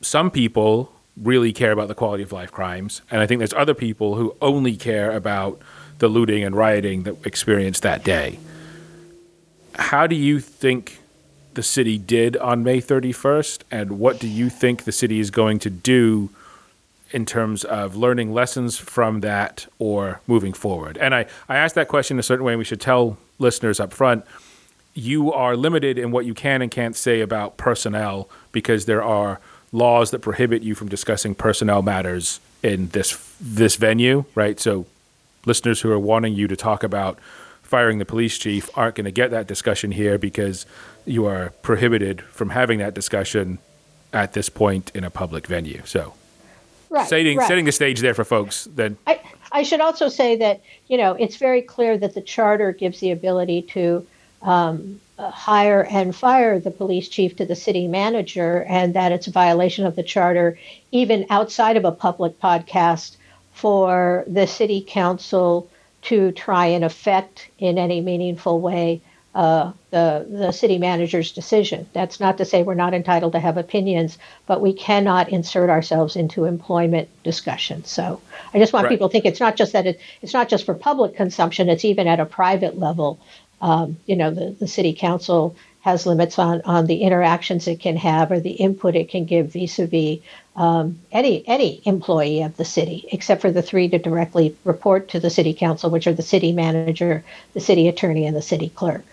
some 0.00 0.30
people 0.30 0.92
really 1.16 1.52
care 1.52 1.72
about 1.72 1.88
the 1.88 1.94
quality 1.94 2.22
of 2.22 2.32
life 2.32 2.52
crimes. 2.52 3.02
And 3.10 3.20
I 3.20 3.26
think 3.26 3.40
there's 3.40 3.52
other 3.52 3.74
people 3.74 4.14
who 4.14 4.34
only 4.40 4.76
care 4.76 5.10
about 5.10 5.60
the 5.98 6.08
looting 6.08 6.44
and 6.44 6.54
rioting 6.54 7.02
that 7.02 7.26
experienced 7.26 7.82
that 7.82 8.04
day. 8.04 8.38
How 9.74 10.06
do 10.06 10.14
you 10.14 10.38
think 10.40 11.01
the 11.54 11.62
city 11.62 11.98
did 11.98 12.36
on 12.36 12.62
May 12.62 12.80
31st? 12.80 13.62
And 13.70 13.98
what 13.98 14.18
do 14.18 14.28
you 14.28 14.48
think 14.48 14.84
the 14.84 14.92
city 14.92 15.20
is 15.20 15.30
going 15.30 15.58
to 15.60 15.70
do 15.70 16.30
in 17.10 17.26
terms 17.26 17.64
of 17.64 17.94
learning 17.94 18.32
lessons 18.32 18.78
from 18.78 19.20
that 19.20 19.66
or 19.78 20.20
moving 20.26 20.52
forward? 20.52 20.98
And 20.98 21.14
I, 21.14 21.26
I 21.48 21.56
asked 21.56 21.74
that 21.74 21.88
question 21.88 22.18
a 22.18 22.22
certain 22.22 22.44
way, 22.44 22.52
and 22.52 22.58
we 22.58 22.64
should 22.64 22.80
tell 22.80 23.18
listeners 23.38 23.80
up 23.80 23.92
front 23.92 24.24
you 24.94 25.32
are 25.32 25.56
limited 25.56 25.98
in 25.98 26.10
what 26.10 26.26
you 26.26 26.34
can 26.34 26.62
and 26.62 26.70
can't 26.70 26.96
say 26.96 27.20
about 27.20 27.56
personnel 27.56 28.28
because 28.52 28.84
there 28.84 29.02
are 29.02 29.40
laws 29.72 30.10
that 30.10 30.18
prohibit 30.18 30.62
you 30.62 30.74
from 30.74 30.88
discussing 30.88 31.34
personnel 31.34 31.82
matters 31.82 32.40
in 32.62 32.88
this 32.88 33.34
this 33.40 33.76
venue, 33.76 34.24
right? 34.34 34.60
So 34.60 34.86
listeners 35.46 35.80
who 35.80 35.90
are 35.90 35.98
wanting 35.98 36.34
you 36.34 36.46
to 36.46 36.56
talk 36.56 36.82
about 36.82 37.18
firing 37.62 37.98
the 37.98 38.04
police 38.04 38.36
chief 38.36 38.68
aren't 38.74 38.96
going 38.96 39.06
to 39.06 39.10
get 39.10 39.30
that 39.30 39.46
discussion 39.46 39.92
here 39.92 40.18
because 40.18 40.66
you 41.04 41.26
are 41.26 41.50
prohibited 41.62 42.22
from 42.22 42.50
having 42.50 42.78
that 42.78 42.94
discussion 42.94 43.58
at 44.12 44.32
this 44.32 44.48
point 44.48 44.90
in 44.94 45.04
a 45.04 45.10
public 45.10 45.46
venue. 45.46 45.82
So 45.84 46.14
right, 46.90 47.08
setting 47.08 47.38
right. 47.38 47.48
setting 47.48 47.64
the 47.64 47.72
stage 47.72 48.00
there 48.00 48.14
for 48.14 48.24
folks. 48.24 48.64
Then 48.64 48.96
I, 49.06 49.20
I 49.50 49.62
should 49.62 49.80
also 49.80 50.08
say 50.08 50.36
that 50.36 50.60
you 50.88 50.96
know 50.96 51.14
it's 51.14 51.36
very 51.36 51.62
clear 51.62 51.96
that 51.98 52.14
the 52.14 52.20
charter 52.20 52.72
gives 52.72 53.00
the 53.00 53.10
ability 53.10 53.62
to 53.62 54.06
um, 54.42 55.00
uh, 55.18 55.30
hire 55.30 55.86
and 55.90 56.14
fire 56.14 56.58
the 56.58 56.70
police 56.70 57.08
chief 57.08 57.36
to 57.36 57.46
the 57.46 57.56
city 57.56 57.86
manager, 57.86 58.64
and 58.68 58.94
that 58.94 59.12
it's 59.12 59.26
a 59.26 59.32
violation 59.32 59.86
of 59.86 59.96
the 59.96 60.02
charter, 60.02 60.58
even 60.90 61.26
outside 61.30 61.76
of 61.76 61.84
a 61.84 61.92
public 61.92 62.38
podcast, 62.40 63.16
for 63.52 64.24
the 64.26 64.46
city 64.46 64.84
council 64.86 65.68
to 66.02 66.32
try 66.32 66.66
and 66.66 66.84
affect 66.84 67.48
in 67.58 67.78
any 67.78 68.00
meaningful 68.00 68.60
way 68.60 69.00
uh, 69.34 69.72
the 69.90 70.26
the 70.28 70.52
city 70.52 70.78
manager's 70.78 71.32
decision. 71.32 71.86
That's 71.94 72.20
not 72.20 72.36
to 72.38 72.44
say 72.44 72.62
we're 72.62 72.74
not 72.74 72.92
entitled 72.94 73.32
to 73.32 73.40
have 73.40 73.56
opinions, 73.56 74.18
but 74.46 74.60
we 74.60 74.72
cannot 74.72 75.30
insert 75.30 75.70
ourselves 75.70 76.16
into 76.16 76.44
employment 76.44 77.08
discussions. 77.24 77.88
So 77.88 78.20
I 78.52 78.58
just 78.58 78.72
want 78.72 78.84
Right. 78.84 78.90
people 78.90 79.08
to 79.08 79.12
think 79.12 79.24
it's 79.24 79.40
not 79.40 79.56
just 79.56 79.72
that 79.72 79.86
it, 79.86 80.00
it's 80.20 80.34
not 80.34 80.50
just 80.50 80.66
for 80.66 80.74
public 80.74 81.16
consumption. 81.16 81.68
It's 81.68 81.84
even 81.84 82.06
at 82.08 82.20
a 82.20 82.26
private 82.26 82.78
level. 82.78 83.18
Um, 83.62 83.96
you 84.06 84.16
know, 84.16 84.30
the, 84.30 84.50
the 84.58 84.68
city 84.68 84.92
council 84.92 85.54
has 85.80 86.04
limits 86.06 86.38
on 86.38 86.60
on 86.64 86.86
the 86.86 87.02
interactions 87.02 87.66
it 87.66 87.80
can 87.80 87.96
have 87.96 88.30
or 88.30 88.38
the 88.40 88.50
input 88.50 88.94
it 88.94 89.08
can 89.08 89.24
give 89.24 89.52
vis-a-vis 89.52 90.18
um, 90.56 90.98
any 91.10 91.42
any 91.48 91.80
employee 91.84 92.42
of 92.42 92.56
the 92.56 92.64
city, 92.64 93.06
except 93.10 93.40
for 93.40 93.50
the 93.50 93.62
three 93.62 93.88
to 93.88 93.98
directly 93.98 94.54
report 94.64 95.08
to 95.08 95.20
the 95.20 95.30
city 95.30 95.54
council, 95.54 95.90
which 95.90 96.06
are 96.06 96.12
the 96.12 96.22
city 96.22 96.52
manager, 96.52 97.24
the 97.54 97.60
city 97.60 97.88
attorney, 97.88 98.26
and 98.26 98.36
the 98.36 98.42
city 98.42 98.68
clerk. 98.68 99.04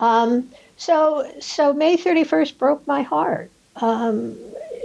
Um, 0.00 0.48
so 0.76 1.30
so 1.40 1.72
May 1.72 1.96
31st 1.96 2.58
broke 2.58 2.86
my 2.86 3.02
heart. 3.02 3.50
Um, 3.76 4.36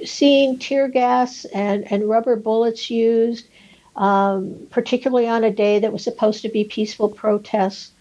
seeing 0.06 0.60
tear 0.60 0.88
gas 0.88 1.46
and, 1.46 1.90
and 1.92 2.10
rubber 2.10 2.36
bullets 2.36 2.90
used, 2.90 3.48
um, 3.96 4.68
particularly 4.70 5.28
on 5.28 5.44
a 5.44 5.52
day 5.52 5.80
that 5.80 5.94
was 5.94 6.04
supposed 6.04 6.42
to 6.44 6.50
be 6.50 6.64
peaceful 6.64 7.10
protests, 7.10 7.92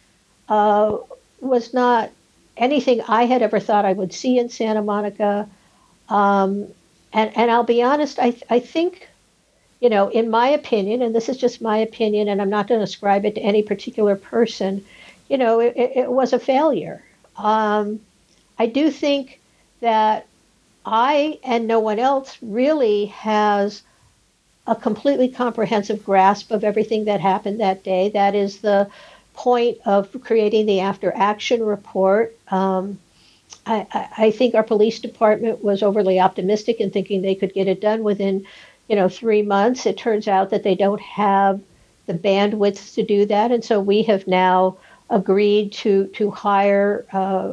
uh, 0.49 0.97
was 1.41 1.73
not 1.73 2.11
anything 2.57 3.01
I 3.09 3.25
had 3.25 3.43
ever 3.43 3.61
thought 3.61 3.85
I 3.85 3.93
would 3.93 4.13
see 4.13 4.39
in 4.39 4.49
Santa 4.49 4.83
Monica. 4.83 5.49
Um, 6.09 6.67
and, 7.13 7.37
and 7.37 7.51
I'll 7.51 7.65
be 7.65 7.83
honest, 7.83 8.19
I, 8.19 8.37
I 8.51 8.61
think, 8.61 9.09
you 9.81 9.89
know, 9.89 10.09
in 10.09 10.31
my 10.31 10.49
opinion, 10.49 11.03
and 11.03 11.15
this 11.15 11.29
is 11.29 11.37
just 11.37 11.63
my 11.63 11.79
opinion, 11.79 12.29
and 12.29 12.41
I'm 12.41 12.51
not 12.51 12.69
going 12.69 12.81
to 12.81 12.85
ascribe 12.85 13.25
it 13.25 13.35
to 13.37 13.41
any 13.41 13.63
particular 13.63 14.17
person, 14.17 14.85
you 15.33 15.39
know, 15.39 15.61
it, 15.61 15.73
it, 15.77 16.11
was 16.13 16.35
a 16.35 16.39
failure. 16.39 17.03
Um, 17.39 18.01
I 18.59 18.67
do 18.67 18.91
think 18.91 19.41
that 19.81 20.27
I 20.85 21.39
and 21.43 21.67
no 21.67 21.81
one 21.81 21.99
else 21.99 22.37
really 22.43 23.07
has 23.07 23.83
a 24.67 24.77
completely 24.77 25.29
comprehensive 25.29 26.05
grasp 26.05 26.51
of 26.51 26.65
everything 26.65 27.07
that 27.07 27.23
happened 27.23 27.61
that 27.61 27.83
day. 27.83 28.11
That 28.11 28.35
is 28.35 28.59
the 28.59 28.91
point 29.33 29.79
of 29.87 30.15
creating 30.23 30.67
the 30.67 30.81
after 30.81 31.11
action 31.17 31.65
report. 31.65 32.37
Um, 32.49 32.99
I, 33.65 34.09
I 34.19 34.31
think 34.33 34.55
our 34.55 34.63
police 34.63 34.99
department 34.99 35.65
was 35.65 35.83
overly 35.83 36.21
optimistic 36.21 36.79
in 36.79 36.91
thinking 36.91 37.23
they 37.23 37.37
could 37.37 37.55
get 37.55 37.69
it 37.69 37.81
done 37.81 38.05
within, 38.05 38.45
you 38.87 38.97
know, 38.97 39.09
three 39.09 39.41
months. 39.41 39.87
It 39.87 39.97
turns 39.97 40.29
out 40.29 40.51
that 40.51 40.63
they 40.63 40.75
don't 40.75 41.01
have 41.01 41.59
the 42.05 42.13
bandwidth 42.13 42.97
to 42.97 43.03
do 43.03 43.25
that, 43.25 43.51
and 43.51 43.65
so 43.65 43.81
we 43.81 44.03
have 44.03 44.27
now 44.27 44.77
agreed 45.13 45.73
to 45.73 46.07
to 46.09 46.31
hire 46.31 47.07
uh, 47.13 47.53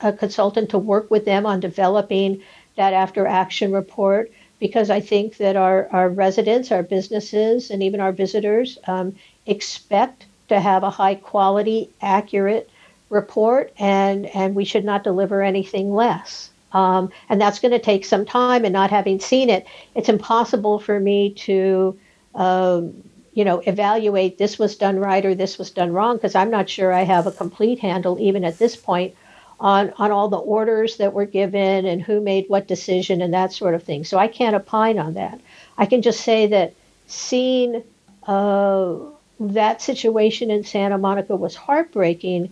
a 0.00 0.12
consultant 0.12 0.70
to 0.70 0.78
work 0.78 1.10
with 1.10 1.24
them 1.24 1.46
on 1.46 1.60
developing 1.60 2.42
that 2.76 2.92
after 2.92 3.26
action 3.26 3.72
report 3.72 4.30
because 4.58 4.90
I 4.90 5.00
think 5.00 5.36
that 5.36 5.56
our, 5.56 5.88
our 5.92 6.08
residents, 6.08 6.72
our 6.72 6.82
businesses, 6.82 7.70
and 7.70 7.82
even 7.82 8.00
our 8.00 8.12
visitors 8.12 8.78
um, 8.86 9.14
expect 9.46 10.26
to 10.48 10.60
have 10.60 10.82
a 10.82 10.90
high 10.90 11.14
quality, 11.14 11.90
accurate 12.00 12.70
report, 13.10 13.72
and, 13.78 14.26
and 14.26 14.54
we 14.54 14.64
should 14.64 14.84
not 14.84 15.04
deliver 15.04 15.42
anything 15.42 15.94
less. 15.94 16.50
Um, 16.72 17.10
and 17.28 17.40
that's 17.40 17.58
going 17.58 17.72
to 17.72 17.78
take 17.78 18.04
some 18.04 18.24
time. 18.24 18.64
And 18.64 18.72
not 18.72 18.90
having 18.90 19.20
seen 19.20 19.50
it, 19.50 19.66
it's 19.94 20.08
impossible 20.08 20.78
for 20.78 20.98
me 20.98 21.30
to, 21.30 21.98
um, 22.34 23.02
you 23.36 23.44
know, 23.44 23.58
evaluate 23.66 24.38
this 24.38 24.58
was 24.58 24.76
done 24.76 24.98
right 24.98 25.24
or 25.26 25.34
this 25.34 25.58
was 25.58 25.70
done 25.70 25.92
wrong 25.92 26.16
because 26.16 26.34
I'm 26.34 26.50
not 26.50 26.70
sure 26.70 26.90
I 26.90 27.02
have 27.02 27.26
a 27.26 27.30
complete 27.30 27.78
handle 27.78 28.18
even 28.18 28.44
at 28.44 28.58
this 28.58 28.76
point 28.76 29.14
on 29.60 29.92
on 29.98 30.10
all 30.10 30.28
the 30.30 30.38
orders 30.38 30.96
that 30.96 31.12
were 31.12 31.26
given 31.26 31.84
and 31.84 32.00
who 32.00 32.18
made 32.22 32.46
what 32.48 32.66
decision 32.66 33.20
and 33.20 33.34
that 33.34 33.52
sort 33.52 33.74
of 33.74 33.82
thing. 33.82 34.04
So 34.04 34.16
I 34.16 34.26
can't 34.26 34.56
opine 34.56 34.98
on 34.98 35.12
that. 35.14 35.38
I 35.76 35.84
can 35.84 36.00
just 36.00 36.22
say 36.22 36.46
that 36.46 36.72
seeing 37.08 37.84
uh, 38.26 38.94
that 39.38 39.82
situation 39.82 40.50
in 40.50 40.64
Santa 40.64 40.96
Monica 40.96 41.36
was 41.36 41.54
heartbreaking. 41.54 42.50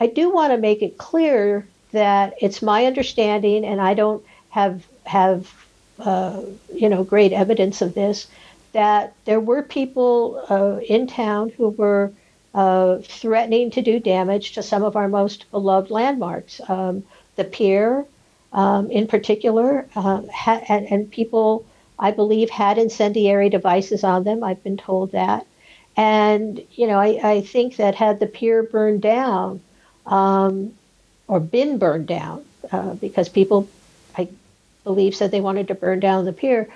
I 0.00 0.06
do 0.06 0.30
want 0.30 0.52
to 0.52 0.58
make 0.58 0.82
it 0.82 0.98
clear 0.98 1.66
that 1.92 2.34
it's 2.42 2.60
my 2.60 2.84
understanding, 2.84 3.64
and 3.64 3.80
I 3.80 3.94
don't 3.94 4.22
have 4.50 4.86
have 5.04 5.50
uh, 5.98 6.42
you 6.74 6.90
know 6.90 7.04
great 7.04 7.32
evidence 7.32 7.80
of 7.80 7.94
this, 7.94 8.26
that 8.76 9.14
there 9.24 9.40
were 9.40 9.62
people 9.62 10.44
uh, 10.50 10.78
in 10.86 11.06
town 11.06 11.48
who 11.56 11.70
were 11.70 12.12
uh, 12.52 12.98
threatening 12.98 13.70
to 13.70 13.80
do 13.80 13.98
damage 13.98 14.52
to 14.52 14.62
some 14.62 14.84
of 14.84 14.96
our 14.96 15.08
most 15.08 15.50
beloved 15.50 15.90
landmarks. 15.90 16.60
Um, 16.68 17.02
the 17.36 17.44
pier, 17.44 18.04
um, 18.52 18.90
in 18.90 19.06
particular, 19.06 19.88
uh, 19.96 20.20
ha- 20.30 20.64
and, 20.68 20.84
and 20.92 21.10
people, 21.10 21.64
I 21.98 22.10
believe, 22.10 22.50
had 22.50 22.76
incendiary 22.76 23.48
devices 23.48 24.04
on 24.04 24.24
them. 24.24 24.44
I've 24.44 24.62
been 24.62 24.76
told 24.76 25.12
that. 25.12 25.46
And, 25.96 26.60
you 26.72 26.86
know, 26.86 26.98
I, 26.98 27.36
I 27.36 27.40
think 27.40 27.76
that 27.76 27.94
had 27.94 28.20
the 28.20 28.26
pier 28.26 28.62
burned 28.62 29.00
down 29.00 29.62
um, 30.04 30.74
or 31.28 31.40
been 31.40 31.78
burned 31.78 32.08
down, 32.08 32.44
uh, 32.70 32.92
because 32.92 33.30
people, 33.30 33.68
I 34.18 34.28
believe, 34.84 35.16
said 35.16 35.30
they 35.30 35.40
wanted 35.40 35.68
to 35.68 35.74
burn 35.74 36.00
down 36.00 36.26
the 36.26 36.34
pier, 36.34 36.68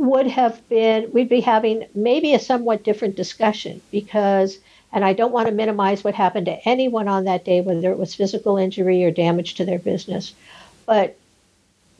would 0.00 0.26
have 0.26 0.66
been, 0.68 1.10
we'd 1.12 1.28
be 1.28 1.40
having 1.40 1.86
maybe 1.94 2.34
a 2.34 2.38
somewhat 2.38 2.82
different 2.82 3.16
discussion 3.16 3.80
because 3.90 4.58
and 4.92 5.04
I 5.04 5.12
don't 5.12 5.32
want 5.32 5.48
to 5.48 5.54
minimize 5.54 6.02
what 6.02 6.14
happened 6.14 6.46
to 6.46 6.68
anyone 6.68 7.06
on 7.06 7.24
that 7.24 7.44
day, 7.44 7.60
whether 7.60 7.90
it 7.90 7.98
was 7.98 8.14
physical 8.14 8.56
injury 8.56 9.04
or 9.04 9.10
damage 9.10 9.54
to 9.54 9.64
their 9.64 9.78
business. 9.78 10.34
But 10.86 11.16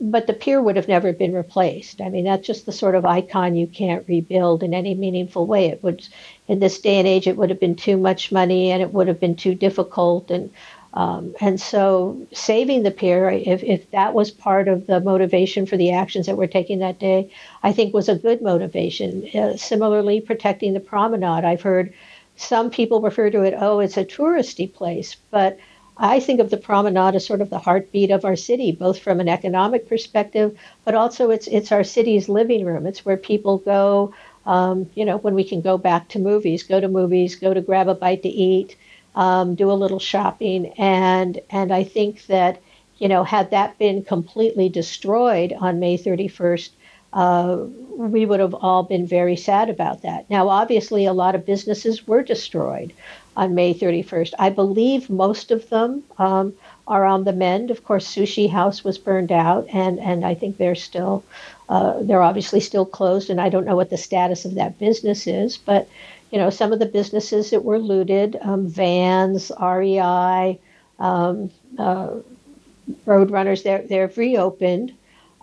but 0.01 0.25
the 0.25 0.33
pier 0.33 0.59
would 0.59 0.77
have 0.77 0.87
never 0.87 1.13
been 1.13 1.31
replaced. 1.31 2.01
I 2.01 2.09
mean, 2.09 2.23
that's 2.23 2.47
just 2.47 2.65
the 2.65 2.71
sort 2.71 2.95
of 2.95 3.05
icon 3.05 3.55
you 3.55 3.67
can't 3.67 4.07
rebuild 4.07 4.63
in 4.63 4.73
any 4.73 4.95
meaningful 4.95 5.45
way. 5.45 5.67
It 5.67 5.83
would, 5.83 6.07
in 6.47 6.59
this 6.59 6.81
day 6.81 6.97
and 6.97 7.07
age, 7.07 7.27
it 7.27 7.37
would 7.37 7.51
have 7.51 7.59
been 7.59 7.75
too 7.75 7.97
much 7.97 8.31
money 8.31 8.71
and 8.71 8.81
it 8.81 8.91
would 8.91 9.07
have 9.07 9.19
been 9.19 9.35
too 9.35 9.53
difficult. 9.53 10.31
And 10.31 10.51
um, 10.93 11.33
and 11.39 11.59
so, 11.59 12.27
saving 12.33 12.83
the 12.83 12.91
pier, 12.91 13.29
if 13.29 13.63
if 13.63 13.89
that 13.91 14.13
was 14.13 14.29
part 14.31 14.67
of 14.67 14.87
the 14.87 14.99
motivation 14.99 15.65
for 15.65 15.77
the 15.77 15.91
actions 15.91 16.25
that 16.25 16.37
we're 16.37 16.47
taking 16.47 16.79
that 16.79 16.99
day, 16.99 17.31
I 17.63 17.71
think 17.71 17.93
was 17.93 18.09
a 18.09 18.15
good 18.15 18.41
motivation. 18.41 19.27
Uh, 19.33 19.55
similarly, 19.55 20.19
protecting 20.19 20.73
the 20.73 20.81
promenade, 20.81 21.45
I've 21.45 21.61
heard 21.61 21.93
some 22.35 22.69
people 22.69 23.01
refer 23.01 23.29
to 23.29 23.43
it, 23.43 23.53
oh, 23.57 23.79
it's 23.79 23.97
a 23.97 24.03
touristy 24.05 24.71
place, 24.71 25.15
but 25.29 25.57
I 25.97 26.19
think 26.19 26.39
of 26.39 26.49
the 26.49 26.57
promenade 26.57 27.15
as 27.15 27.25
sort 27.25 27.41
of 27.41 27.49
the 27.49 27.59
heartbeat 27.59 28.11
of 28.11 28.25
our 28.25 28.35
city, 28.35 28.71
both 28.71 28.99
from 28.99 29.19
an 29.19 29.29
economic 29.29 29.87
perspective, 29.87 30.57
but 30.83 30.95
also 30.95 31.29
it's 31.29 31.47
it's 31.47 31.71
our 31.71 31.83
city's 31.83 32.27
living 32.27 32.65
room. 32.65 32.85
It's 32.85 33.05
where 33.05 33.17
people 33.17 33.59
go 33.59 34.13
um, 34.45 34.89
you 34.95 35.05
know, 35.05 35.17
when 35.17 35.35
we 35.35 35.43
can 35.43 35.61
go 35.61 35.77
back 35.77 36.09
to 36.09 36.19
movies, 36.19 36.63
go 36.63 36.79
to 36.79 36.87
movies, 36.87 37.35
go 37.35 37.53
to 37.53 37.61
grab 37.61 37.87
a 37.87 37.93
bite 37.95 38.23
to 38.23 38.29
eat, 38.29 38.75
um, 39.15 39.55
do 39.55 39.71
a 39.71 39.73
little 39.73 39.99
shopping, 39.99 40.73
and 40.77 41.39
and 41.49 41.73
I 41.73 41.83
think 41.83 42.25
that 42.27 42.61
you 42.97 43.07
know 43.07 43.23
had 43.23 43.51
that 43.51 43.77
been 43.77 44.03
completely 44.03 44.69
destroyed 44.69 45.53
on 45.53 45.79
May 45.79 45.97
31st, 45.97 46.69
uh, 47.13 47.57
we 47.97 48.25
would 48.25 48.39
have 48.39 48.53
all 48.53 48.83
been 48.83 49.05
very 49.05 49.35
sad 49.35 49.69
about 49.69 50.01
that. 50.03 50.29
Now, 50.29 50.47
obviously, 50.49 51.05
a 51.05 51.13
lot 51.13 51.35
of 51.35 51.45
businesses 51.45 52.07
were 52.07 52.23
destroyed 52.23 52.93
on 53.35 53.55
May 53.55 53.73
31st. 53.73 54.33
I 54.39 54.49
believe 54.49 55.09
most 55.09 55.51
of 55.51 55.69
them 55.69 56.03
um, 56.17 56.53
are 56.87 57.05
on 57.05 57.23
the 57.23 57.33
mend. 57.33 57.71
Of 57.71 57.83
course, 57.83 58.07
Sushi 58.07 58.49
House 58.49 58.83
was 58.83 58.97
burned 58.97 59.31
out, 59.31 59.67
and 59.73 59.99
and 59.99 60.25
I 60.25 60.33
think 60.33 60.57
they're 60.57 60.75
still 60.75 61.23
uh, 61.69 61.95
they're 62.01 62.21
obviously 62.21 62.59
still 62.59 62.85
closed, 62.85 63.29
and 63.29 63.39
I 63.41 63.49
don't 63.49 63.65
know 63.65 63.75
what 63.75 63.89
the 63.89 63.97
status 63.97 64.45
of 64.45 64.55
that 64.55 64.79
business 64.79 65.27
is. 65.27 65.57
But 65.57 65.87
you 66.31 66.37
know, 66.37 66.49
some 66.49 66.71
of 66.71 66.79
the 66.79 66.85
businesses 66.85 67.49
that 67.49 67.63
were 67.63 67.79
looted, 67.79 68.37
um, 68.41 68.67
Vans, 68.67 69.51
REI, 69.59 70.59
um, 70.99 71.51
uh, 71.77 72.11
Roadrunners, 73.05 73.63
they're 73.63 73.83
they're 73.83 74.11
reopened, 74.15 74.93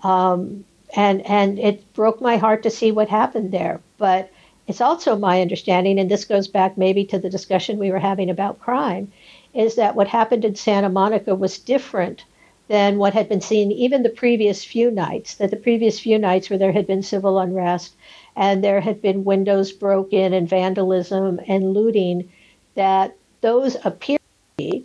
um, 0.03 0.64
and 0.97 1.24
and 1.26 1.59
it 1.59 1.93
broke 1.93 2.20
my 2.20 2.36
heart 2.36 2.62
to 2.62 2.70
see 2.70 2.91
what 2.91 3.09
happened 3.09 3.53
there. 3.53 3.80
But 3.99 4.30
it's 4.66 4.80
also 4.80 5.16
my 5.16 5.41
understanding, 5.43 5.99
and 5.99 6.11
this 6.11 6.24
goes 6.24 6.49
back 6.49 6.76
maybe 6.78 7.05
to 7.07 7.18
the 7.18 7.30
discussion 7.30 7.78
we 7.78 7.91
were 7.91 7.99
having 7.99 8.30
about 8.30 8.61
crime, 8.61 9.12
is 9.55 9.74
that 9.76 9.95
what 9.95 10.09
happened 10.09 10.45
in 10.45 10.55
Santa 10.55 10.89
Monica 10.89 11.34
was 11.34 11.59
different 11.59 12.24
than 12.68 12.99
what 12.99 13.14
had 13.14 13.28
been 13.28 13.41
seen 13.41 13.72
even 13.72 14.03
the 14.03 14.11
previous 14.11 14.64
few 14.64 14.91
nights, 14.91 15.34
that 15.36 15.51
the 15.51 15.57
previous 15.57 15.99
few 15.99 16.18
nights 16.18 16.51
where 16.51 16.59
there 16.59 16.72
had 16.72 16.86
been 16.86 17.03
civil 17.03 17.39
unrest 17.39 17.95
and 18.39 18.64
there 18.64 18.80
had 18.80 19.03
been 19.03 19.24
windows 19.24 19.72
broken 19.72 20.32
and 20.32 20.49
vandalism 20.49 21.41
and 21.49 21.74
looting, 21.74 22.30
that 22.76 23.16
those 23.43 23.76
appear 23.84 24.18
to 24.18 24.57
be 24.57 24.84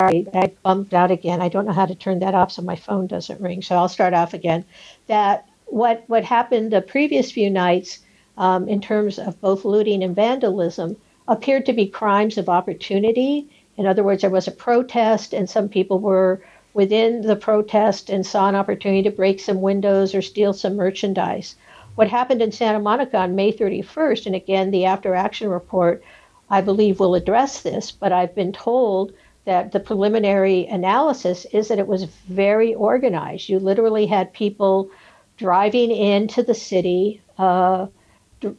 Sorry, 0.00 0.26
I 0.32 0.52
bumped 0.62 0.94
out 0.94 1.10
again. 1.10 1.40
I 1.40 1.48
don't 1.48 1.66
know 1.66 1.72
how 1.72 1.86
to 1.86 1.94
turn 1.94 2.20
that 2.20 2.34
off 2.34 2.52
so 2.52 2.62
my 2.62 2.76
phone 2.76 3.08
doesn't 3.08 3.40
ring. 3.40 3.62
So 3.62 3.76
I'll 3.76 3.88
start 3.88 4.14
off 4.14 4.34
again. 4.34 4.64
That 5.08 5.48
what 5.66 6.04
what 6.06 6.24
happened 6.24 6.72
the 6.72 6.80
previous 6.80 7.32
few 7.32 7.50
nights 7.50 8.00
um, 8.36 8.68
in 8.68 8.80
terms 8.80 9.18
of 9.18 9.40
both 9.40 9.64
looting 9.64 10.04
and 10.04 10.14
vandalism 10.14 10.96
appeared 11.28 11.66
to 11.66 11.72
be 11.72 11.86
crimes 11.86 12.38
of 12.38 12.48
opportunity. 12.48 13.48
In 13.76 13.86
other 13.86 14.04
words, 14.04 14.22
there 14.22 14.30
was 14.30 14.48
a 14.48 14.52
protest, 14.52 15.32
and 15.34 15.50
some 15.50 15.68
people 15.68 15.98
were 15.98 16.42
within 16.78 17.22
the 17.22 17.34
protest 17.34 18.08
and 18.08 18.24
saw 18.24 18.48
an 18.48 18.54
opportunity 18.54 19.02
to 19.02 19.10
break 19.10 19.40
some 19.40 19.60
windows 19.60 20.14
or 20.14 20.22
steal 20.22 20.52
some 20.52 20.76
merchandise. 20.76 21.56
What 21.96 22.06
happened 22.06 22.40
in 22.40 22.52
Santa 22.52 22.78
Monica 22.78 23.18
on 23.18 23.34
May 23.34 23.52
31st, 23.52 24.26
and 24.26 24.36
again, 24.36 24.70
the 24.70 24.84
after 24.84 25.12
action 25.12 25.48
report, 25.48 26.04
I 26.48 26.60
believe, 26.60 27.00
will 27.00 27.16
address 27.16 27.62
this, 27.62 27.90
but 27.90 28.12
I've 28.12 28.32
been 28.32 28.52
told 28.52 29.12
that 29.44 29.72
the 29.72 29.80
preliminary 29.80 30.66
analysis 30.66 31.46
is 31.46 31.66
that 31.66 31.80
it 31.80 31.88
was 31.88 32.04
very 32.04 32.76
organized. 32.76 33.48
You 33.48 33.58
literally 33.58 34.06
had 34.06 34.32
people 34.32 34.88
driving 35.36 35.90
into 35.90 36.44
the 36.44 36.54
city, 36.54 37.20
uh, 37.38 37.88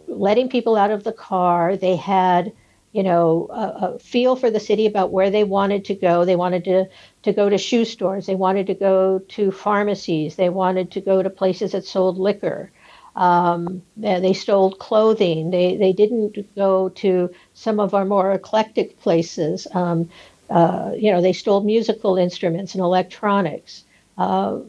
letting 0.09 0.49
people 0.49 0.75
out 0.75 0.91
of 0.91 1.05
the 1.05 1.13
car. 1.13 1.77
They 1.77 1.95
had 1.95 2.51
you 2.91 3.03
know, 3.03 3.47
a, 3.51 3.85
a, 3.85 3.99
feel 3.99 4.35
for 4.35 4.49
the 4.49 4.59
city 4.59 4.85
about 4.87 5.11
where 5.11 5.29
they 5.29 5.43
wanted 5.43 5.85
to 5.85 5.95
go. 5.95 6.25
They 6.25 6.35
wanted 6.35 6.63
to, 6.65 6.85
to 7.23 7.33
go 7.33 7.49
to 7.49 7.57
shoe 7.57 7.85
stores. 7.85 8.25
They 8.25 8.35
wanted 8.35 8.67
to 8.67 8.73
go 8.73 9.19
to 9.19 9.51
pharmacies. 9.51 10.35
They 10.35 10.49
wanted 10.49 10.91
to 10.91 11.01
go 11.01 11.21
to 11.21 11.29
places 11.29 11.73
that 11.73 11.85
sold 11.85 12.17
liquor. 12.17 12.71
Um, 13.15 13.83
they 13.97 14.33
stole 14.33 14.71
clothing. 14.71 15.51
They, 15.51 15.75
they 15.75 15.93
didn't 15.93 16.55
go 16.55 16.89
to 16.89 17.29
some 17.53 17.79
of 17.79 17.93
our 17.93 18.05
more 18.05 18.31
eclectic 18.31 18.99
places. 19.01 19.67
Um, 19.73 20.09
uh, 20.49 20.93
you 20.97 21.11
know, 21.11 21.21
they 21.21 21.33
stole 21.33 21.61
musical 21.61 22.17
instruments 22.17 22.73
and 22.73 22.81
electronics. 22.81 23.83
Uh, 24.17 24.59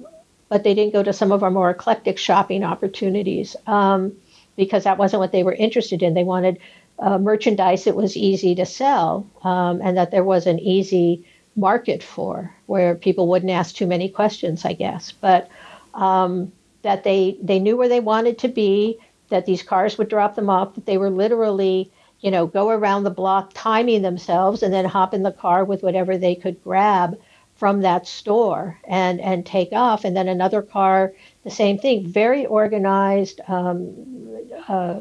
but 0.51 0.65
they 0.65 0.75
didn't 0.75 0.93
go 0.93 1.03
to 1.03 1.13
some 1.13 1.33
of 1.33 1.43
our 1.43 1.51
more 1.51 1.71
eclectic 1.71 2.19
shopping 2.19 2.65
opportunities 2.65 3.57
um, 3.67 4.13
because 4.57 4.85
that 4.85 4.99
wasn't 4.99 5.21
what 5.21 5.33
they 5.33 5.45
were 5.45 5.55
interested 5.55 6.03
in. 6.03 6.13
They 6.13 6.25
wanted 6.25 6.59
uh, 7.01 7.19
merchandise 7.19 7.85
that 7.85 7.97
was 7.97 8.17
easy 8.17 8.55
to 8.55 8.67
sell 8.67 9.27
um, 9.43 9.81
and 9.83 9.97
that 9.97 10.11
there 10.11 10.25
was 10.25 10.47
an 10.47 10.59
easy 10.59 11.25
market 11.57 12.03
for 12.03 12.55
where 12.67 12.95
people 12.95 13.27
wouldn't 13.27 13.51
ask 13.51 13.75
too 13.75 13.87
many 13.87 14.09
questions, 14.09 14.65
I 14.65 14.75
guess. 14.75 15.13
But 15.13 15.49
um, 15.95 16.53
that 16.83 17.05
they, 17.05 17.39
they 17.43 17.59
knew 17.59 17.77
where 17.77 17.89
they 17.89 18.01
wanted 18.01 18.39
to 18.39 18.49
be, 18.49 18.99
that 19.31 19.47
these 19.47 19.63
cars 19.63 19.97
would 19.97 20.09
drop 20.09 20.35
them 20.35 20.51
off, 20.51 20.75
that 20.75 20.87
they 20.87 20.99
were 20.99 21.11
literally, 21.11 21.91
you 22.21 22.31
know, 22.31 22.47
go 22.47 22.69
around 22.69 23.05
the 23.05 23.11
block 23.11 23.53
timing 23.55 24.03
themselves 24.03 24.63
and 24.63 24.73
then 24.73 24.85
hop 24.85 25.15
in 25.15 25.23
the 25.23 25.33
car 25.33 25.65
with 25.65 25.83
whatever 25.83 26.19
they 26.19 26.35
could 26.35 26.63
grab 26.63 27.19
from 27.57 27.83
that 27.83 28.07
store 28.07 28.79
and, 28.85 29.21
and 29.21 29.45
take 29.45 29.73
off. 29.73 30.05
And 30.05 30.17
then 30.17 30.29
another 30.29 30.63
car, 30.63 31.13
the 31.45 31.51
same 31.51 31.79
thing, 31.79 32.07
very 32.07 32.47
organized. 32.47 33.41
Um, 33.47 33.95
uh, 34.67 35.01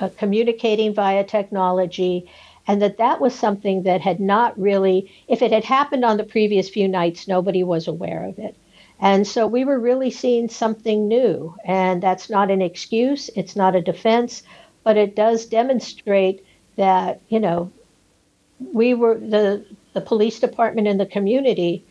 uh, 0.00 0.08
communicating 0.16 0.94
via 0.94 1.24
technology, 1.24 2.30
and 2.66 2.82
that 2.82 2.98
that 2.98 3.20
was 3.20 3.34
something 3.34 3.84
that 3.84 4.00
had 4.00 4.20
not 4.20 4.58
really, 4.58 5.12
if 5.28 5.42
it 5.42 5.52
had 5.52 5.64
happened 5.64 6.04
on 6.04 6.16
the 6.16 6.24
previous 6.24 6.68
few 6.68 6.88
nights, 6.88 7.28
nobody 7.28 7.62
was 7.62 7.86
aware 7.86 8.24
of 8.24 8.38
it. 8.38 8.56
And 8.98 9.26
so 9.26 9.46
we 9.46 9.64
were 9.64 9.78
really 9.78 10.10
seeing 10.10 10.48
something 10.48 11.06
new. 11.06 11.54
And 11.64 12.02
that's 12.02 12.30
not 12.30 12.50
an 12.50 12.62
excuse, 12.62 13.30
it's 13.36 13.54
not 13.54 13.76
a 13.76 13.82
defense, 13.82 14.42
but 14.82 14.96
it 14.96 15.14
does 15.14 15.46
demonstrate 15.46 16.44
that, 16.76 17.20
you 17.28 17.40
know, 17.40 17.70
we 18.72 18.94
were 18.94 19.18
the, 19.18 19.64
the 19.92 20.00
police 20.00 20.40
department 20.40 20.88
and 20.88 20.98
the 20.98 21.06
community, 21.06 21.84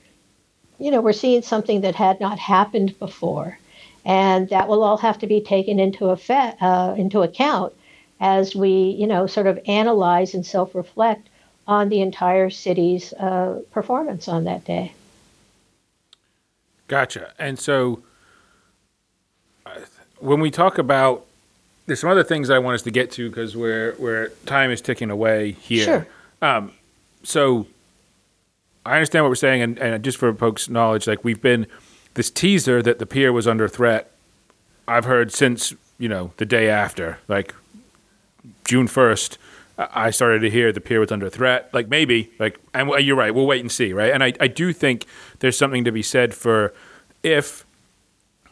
you 0.79 0.91
know, 0.91 0.99
we're 0.99 1.13
seeing 1.13 1.41
something 1.41 1.81
that 1.81 1.95
had 1.95 2.19
not 2.19 2.39
happened 2.39 2.97
before. 2.99 3.57
And 4.03 4.49
that 4.49 4.67
will 4.67 4.83
all 4.83 4.97
have 4.97 5.19
to 5.19 5.27
be 5.27 5.41
taken 5.41 5.79
into, 5.79 6.09
effect, 6.09 6.61
uh, 6.61 6.95
into 6.97 7.21
account 7.21 7.73
as 8.19 8.55
we, 8.55 8.69
you 8.71 9.07
know, 9.07 9.27
sort 9.27 9.47
of 9.47 9.59
analyze 9.67 10.33
and 10.33 10.45
self 10.45 10.75
reflect 10.75 11.27
on 11.67 11.89
the 11.89 12.01
entire 12.01 12.49
city's 12.49 13.13
uh, 13.13 13.61
performance 13.71 14.27
on 14.27 14.43
that 14.43 14.65
day. 14.65 14.93
Gotcha. 16.87 17.33
And 17.39 17.57
so 17.57 18.03
uh, 19.65 19.79
when 20.19 20.39
we 20.39 20.51
talk 20.51 20.77
about, 20.77 21.25
there's 21.87 21.99
some 21.99 22.09
other 22.09 22.23
things 22.23 22.49
I 22.49 22.59
want 22.59 22.75
us 22.75 22.81
to 22.83 22.91
get 22.91 23.11
to 23.11 23.29
because 23.29 23.55
where 23.55 23.93
where 23.93 24.29
time 24.45 24.71
is 24.71 24.81
ticking 24.81 25.09
away 25.09 25.51
here. 25.51 25.85
Sure. 25.85 26.07
Um, 26.41 26.71
so 27.23 27.67
I 28.85 28.95
understand 28.95 29.25
what 29.25 29.29
we're 29.29 29.35
saying, 29.35 29.61
and, 29.61 29.79
and 29.79 30.03
just 30.03 30.17
for 30.17 30.33
folks' 30.33 30.69
knowledge, 30.69 31.07
like 31.07 31.23
we've 31.23 31.41
been 31.41 31.67
this 32.13 32.29
teaser 32.29 32.81
that 32.81 32.99
the 32.99 33.05
pier 33.05 33.31
was 33.31 33.47
under 33.47 33.67
threat. 33.67 34.11
I've 34.87 35.05
heard 35.05 35.31
since 35.31 35.73
you 35.97 36.09
know 36.09 36.31
the 36.37 36.45
day 36.45 36.69
after, 36.69 37.19
like 37.27 37.53
June 38.65 38.87
first, 38.87 39.37
I 39.77 40.11
started 40.11 40.39
to 40.39 40.49
hear 40.49 40.71
the 40.71 40.81
pier 40.81 40.99
was 40.99 41.11
under 41.11 41.29
threat. 41.29 41.73
Like 41.73 41.89
maybe, 41.89 42.31
like, 42.39 42.59
and 42.73 42.89
you're 43.05 43.15
right. 43.15 43.33
We'll 43.33 43.47
wait 43.47 43.61
and 43.61 43.71
see, 43.71 43.93
right? 43.93 44.11
And 44.11 44.23
I, 44.23 44.33
I 44.39 44.47
do 44.47 44.71
think 44.71 45.05
there's 45.39 45.57
something 45.57 45.83
to 45.83 45.91
be 45.91 46.01
said 46.01 46.33
for 46.33 46.73
if 47.23 47.65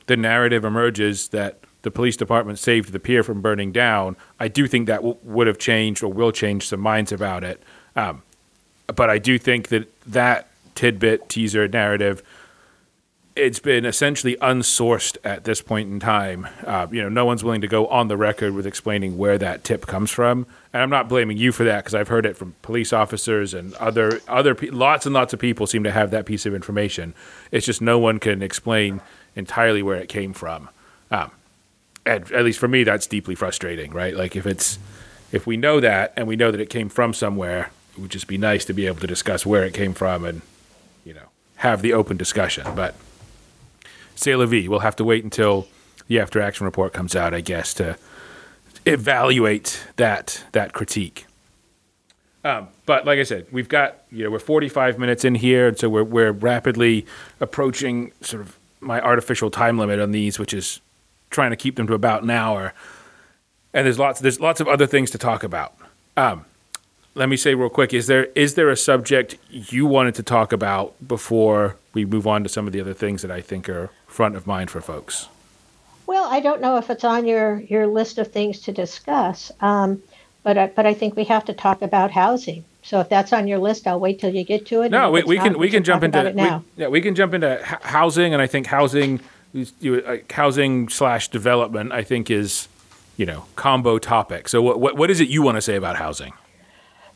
the 0.08 0.18
narrative 0.18 0.66
emerges 0.66 1.30
that 1.30 1.60
the 1.84 1.92
police 1.92 2.18
department 2.18 2.60
saved 2.60 2.92
the 2.92 3.00
pier 3.00 3.24
from 3.24 3.42
burning 3.42 3.72
down. 3.72 4.18
I 4.40 4.48
do 4.48 4.68
think 4.68 4.88
that 4.88 4.98
w- 4.98 5.18
would 5.24 5.48
have 5.48 5.58
changed 5.58 6.04
or 6.04 6.12
will 6.12 6.32
change 6.32 6.68
some 6.68 6.80
minds 6.80 7.12
about 7.12 7.44
it. 7.44 7.62
Um, 7.96 8.24
but 8.88 9.10
I 9.10 9.18
do 9.18 9.38
think 9.38 9.70
that 9.70 9.88
that 10.06 10.50
tidbit 10.76 11.30
teaser 11.30 11.68
narrative 11.68 12.24
it's 13.36 13.60
been 13.60 13.86
essentially 13.86 14.36
unsourced 14.38 15.18
at 15.24 15.44
this 15.44 15.62
point 15.62 15.90
in 15.90 16.00
time. 16.00 16.48
Uh, 16.66 16.88
you 16.92 17.02
know, 17.02 17.10
no 17.10 17.26
one's 17.26 17.44
willing 17.44 17.62
to 17.62 17.68
go 17.68 17.88
on 17.88 18.08
the 18.08 18.18
record 18.18 18.54
with 18.54 18.68
explaining 18.68 19.18
where 19.18 19.38
that 19.38 19.64
tip 19.64 19.88
comes 19.88 20.12
from, 20.12 20.46
and 20.72 20.84
I'm 20.84 20.90
not 20.90 21.10
blaming 21.10 21.38
you 21.38 21.52
for 21.52 21.64
that 21.64 21.84
because 21.84 21.96
I've 21.96 22.10
heard 22.10 22.26
it 22.26 22.38
from 22.38 22.56
police 22.62 22.94
officers 22.94 23.54
and 23.54 23.74
other 23.76 24.22
other 24.28 24.54
pe- 24.54 24.70
lots 24.70 25.06
and 25.06 25.14
lots 25.14 25.34
of 25.34 25.40
people 25.40 25.66
seem 25.66 25.84
to 25.84 25.92
have 25.92 26.12
that 26.12 26.26
piece 26.26 26.46
of 26.46 26.54
information. 26.54 27.14
It's 27.52 27.66
just 27.66 27.82
no 27.82 27.98
one 27.98 28.20
can 28.20 28.44
explain 28.44 29.02
entirely 29.36 29.82
where 29.82 29.98
it 29.98 30.10
came 30.10 30.34
from. 30.34 30.70
Um, 31.10 31.32
at, 32.06 32.32
at 32.32 32.44
least 32.44 32.60
for 32.60 32.68
me, 32.68 32.84
that's 32.84 33.08
deeply 33.08 33.36
frustrating, 33.36 33.92
right? 33.92 34.16
Like 34.16 34.36
if 34.36 34.46
it's 34.46 34.78
if 35.32 35.48
we 35.48 35.58
know 35.58 35.80
that 35.80 36.14
and 36.16 36.28
we 36.28 36.36
know 36.36 36.52
that 36.52 36.60
it 36.60 36.70
came 36.70 36.90
from 36.90 37.14
somewhere, 37.14 37.72
it 37.96 38.00
would 38.00 38.12
just 38.12 38.28
be 38.28 38.38
nice 38.38 38.64
to 38.66 38.74
be 38.74 38.86
able 38.86 39.00
to 39.00 39.08
discuss 39.08 39.44
where 39.44 39.64
it 39.64 39.74
came 39.74 39.94
from 39.94 40.24
and 40.24 40.42
you 41.04 41.16
know 41.16 41.30
have 41.58 41.82
the 41.82 41.94
open 41.94 42.18
discussion, 42.18 42.68
but 42.76 42.94
c'est 44.24 44.36
la 44.36 44.46
vie. 44.46 44.68
We'll 44.68 44.80
have 44.80 44.96
to 44.98 45.04
wait 45.04 45.24
until 45.24 45.68
the 46.08 46.20
after 46.20 46.42
action 46.42 46.66
report 46.66 46.94
comes 46.94 47.16
out, 47.16 47.34
I 47.34 47.42
guess, 47.42 47.74
to 47.76 47.98
evaluate 48.86 49.86
that 49.98 50.44
that 50.54 50.74
critique. 50.74 51.26
Um, 52.46 52.68
but 52.86 53.06
like 53.06 53.20
I 53.20 53.24
said, 53.24 53.48
we've 53.52 53.70
got 53.70 54.04
you 54.12 54.24
know 54.24 54.32
we're 54.32 54.40
45 54.40 55.00
minutes 55.00 55.24
in 55.24 55.36
here, 55.36 55.68
and 55.68 55.78
so 55.78 55.90
we're 55.90 56.04
we're 56.04 56.32
rapidly 56.32 57.06
approaching 57.40 58.12
sort 58.22 58.42
of 58.42 58.58
my 58.82 59.00
artificial 59.00 59.50
time 59.50 59.78
limit 59.78 60.00
on 60.00 60.12
these, 60.12 60.40
which 60.40 60.54
is 60.54 60.82
trying 61.30 61.52
to 61.52 61.56
keep 61.56 61.76
them 61.76 61.88
to 61.88 61.94
about 61.94 62.24
an 62.24 62.30
hour. 62.30 62.74
And 63.74 63.86
there's 63.86 64.00
lots 64.00 64.20
there's 64.20 64.40
lots 64.40 64.60
of 64.60 64.68
other 64.68 64.86
things 64.86 65.10
to 65.12 65.18
talk 65.18 65.44
about. 65.44 65.74
Um, 66.18 66.46
let 67.16 67.30
me 67.30 67.38
say 67.38 67.56
real 67.56 67.70
quick: 67.70 67.94
is 67.94 68.08
there 68.08 68.26
is 68.36 68.56
there 68.56 68.70
a 68.70 68.78
subject 68.78 69.38
you 69.50 69.86
wanted 69.86 70.16
to 70.16 70.24
talk 70.24 70.52
about 70.52 70.96
before 71.08 71.78
we 71.94 72.06
move 72.06 72.28
on 72.28 72.44
to 72.44 72.50
some 72.50 72.68
of 72.68 72.74
the 72.74 72.82
other 72.82 72.94
things 72.94 73.22
that 73.22 73.32
I 73.32 73.42
think 73.42 73.70
are 73.70 73.92
front 74.08 74.36
of 74.36 74.48
mind 74.48 74.72
for 74.72 74.82
folks? 74.82 75.28
Well, 76.06 76.26
I 76.26 76.40
don't 76.40 76.62
know 76.62 76.78
if 76.78 76.90
it's 76.90 77.04
on 77.04 77.26
your 77.26 77.60
your 77.62 77.88
list 77.88 78.18
of 78.18 78.32
things 78.32 78.60
to 78.62 78.72
discuss, 78.72 79.52
um, 79.62 80.02
but 80.44 80.58
I, 80.58 80.68
but 80.68 80.86
I 80.86 80.94
think 80.94 81.16
we 81.16 81.24
have 81.26 81.46
to 81.46 81.54
talk 81.54 81.82
about 81.82 82.12
housing. 82.12 82.66
So 82.82 83.00
if 83.00 83.08
that's 83.08 83.32
on 83.32 83.48
your 83.48 83.60
list, 83.60 83.88
I'll 83.88 84.00
wait 84.00 84.20
till 84.20 84.34
you 84.34 84.44
get 84.44 84.66
to 84.68 84.82
it. 84.82 84.92
No, 84.92 85.10
we, 85.10 85.24
we 85.24 85.38
not, 85.38 85.44
can 85.44 85.60
we 85.60 85.70
can, 85.70 85.84
jump 85.84 86.04
into 86.04 86.26
it 86.26 86.36
now. 86.36 86.64
We, 86.76 86.84
yeah, 86.84 86.90
we 86.90 87.00
can 87.00 87.16
jump 87.16 87.34
into 87.34 87.60
housing, 87.64 88.34
and 88.34 88.42
I 88.42 88.48
think 88.48 88.68
housing, 88.68 89.22
you, 89.54 90.22
housing 90.30 90.90
slash 90.90 91.30
development, 91.30 91.94
I 91.94 92.04
think 92.04 92.30
is, 92.30 92.68
you 93.16 93.26
know, 93.26 93.46
combo 93.56 94.00
topic. 94.00 94.50
So 94.50 94.62
what 94.62 94.82
what, 94.82 94.98
what 94.98 95.10
is 95.10 95.22
it 95.22 95.30
you 95.30 95.42
want 95.42 95.56
to 95.56 95.62
say 95.62 95.76
about 95.76 95.96
housing? 95.96 96.34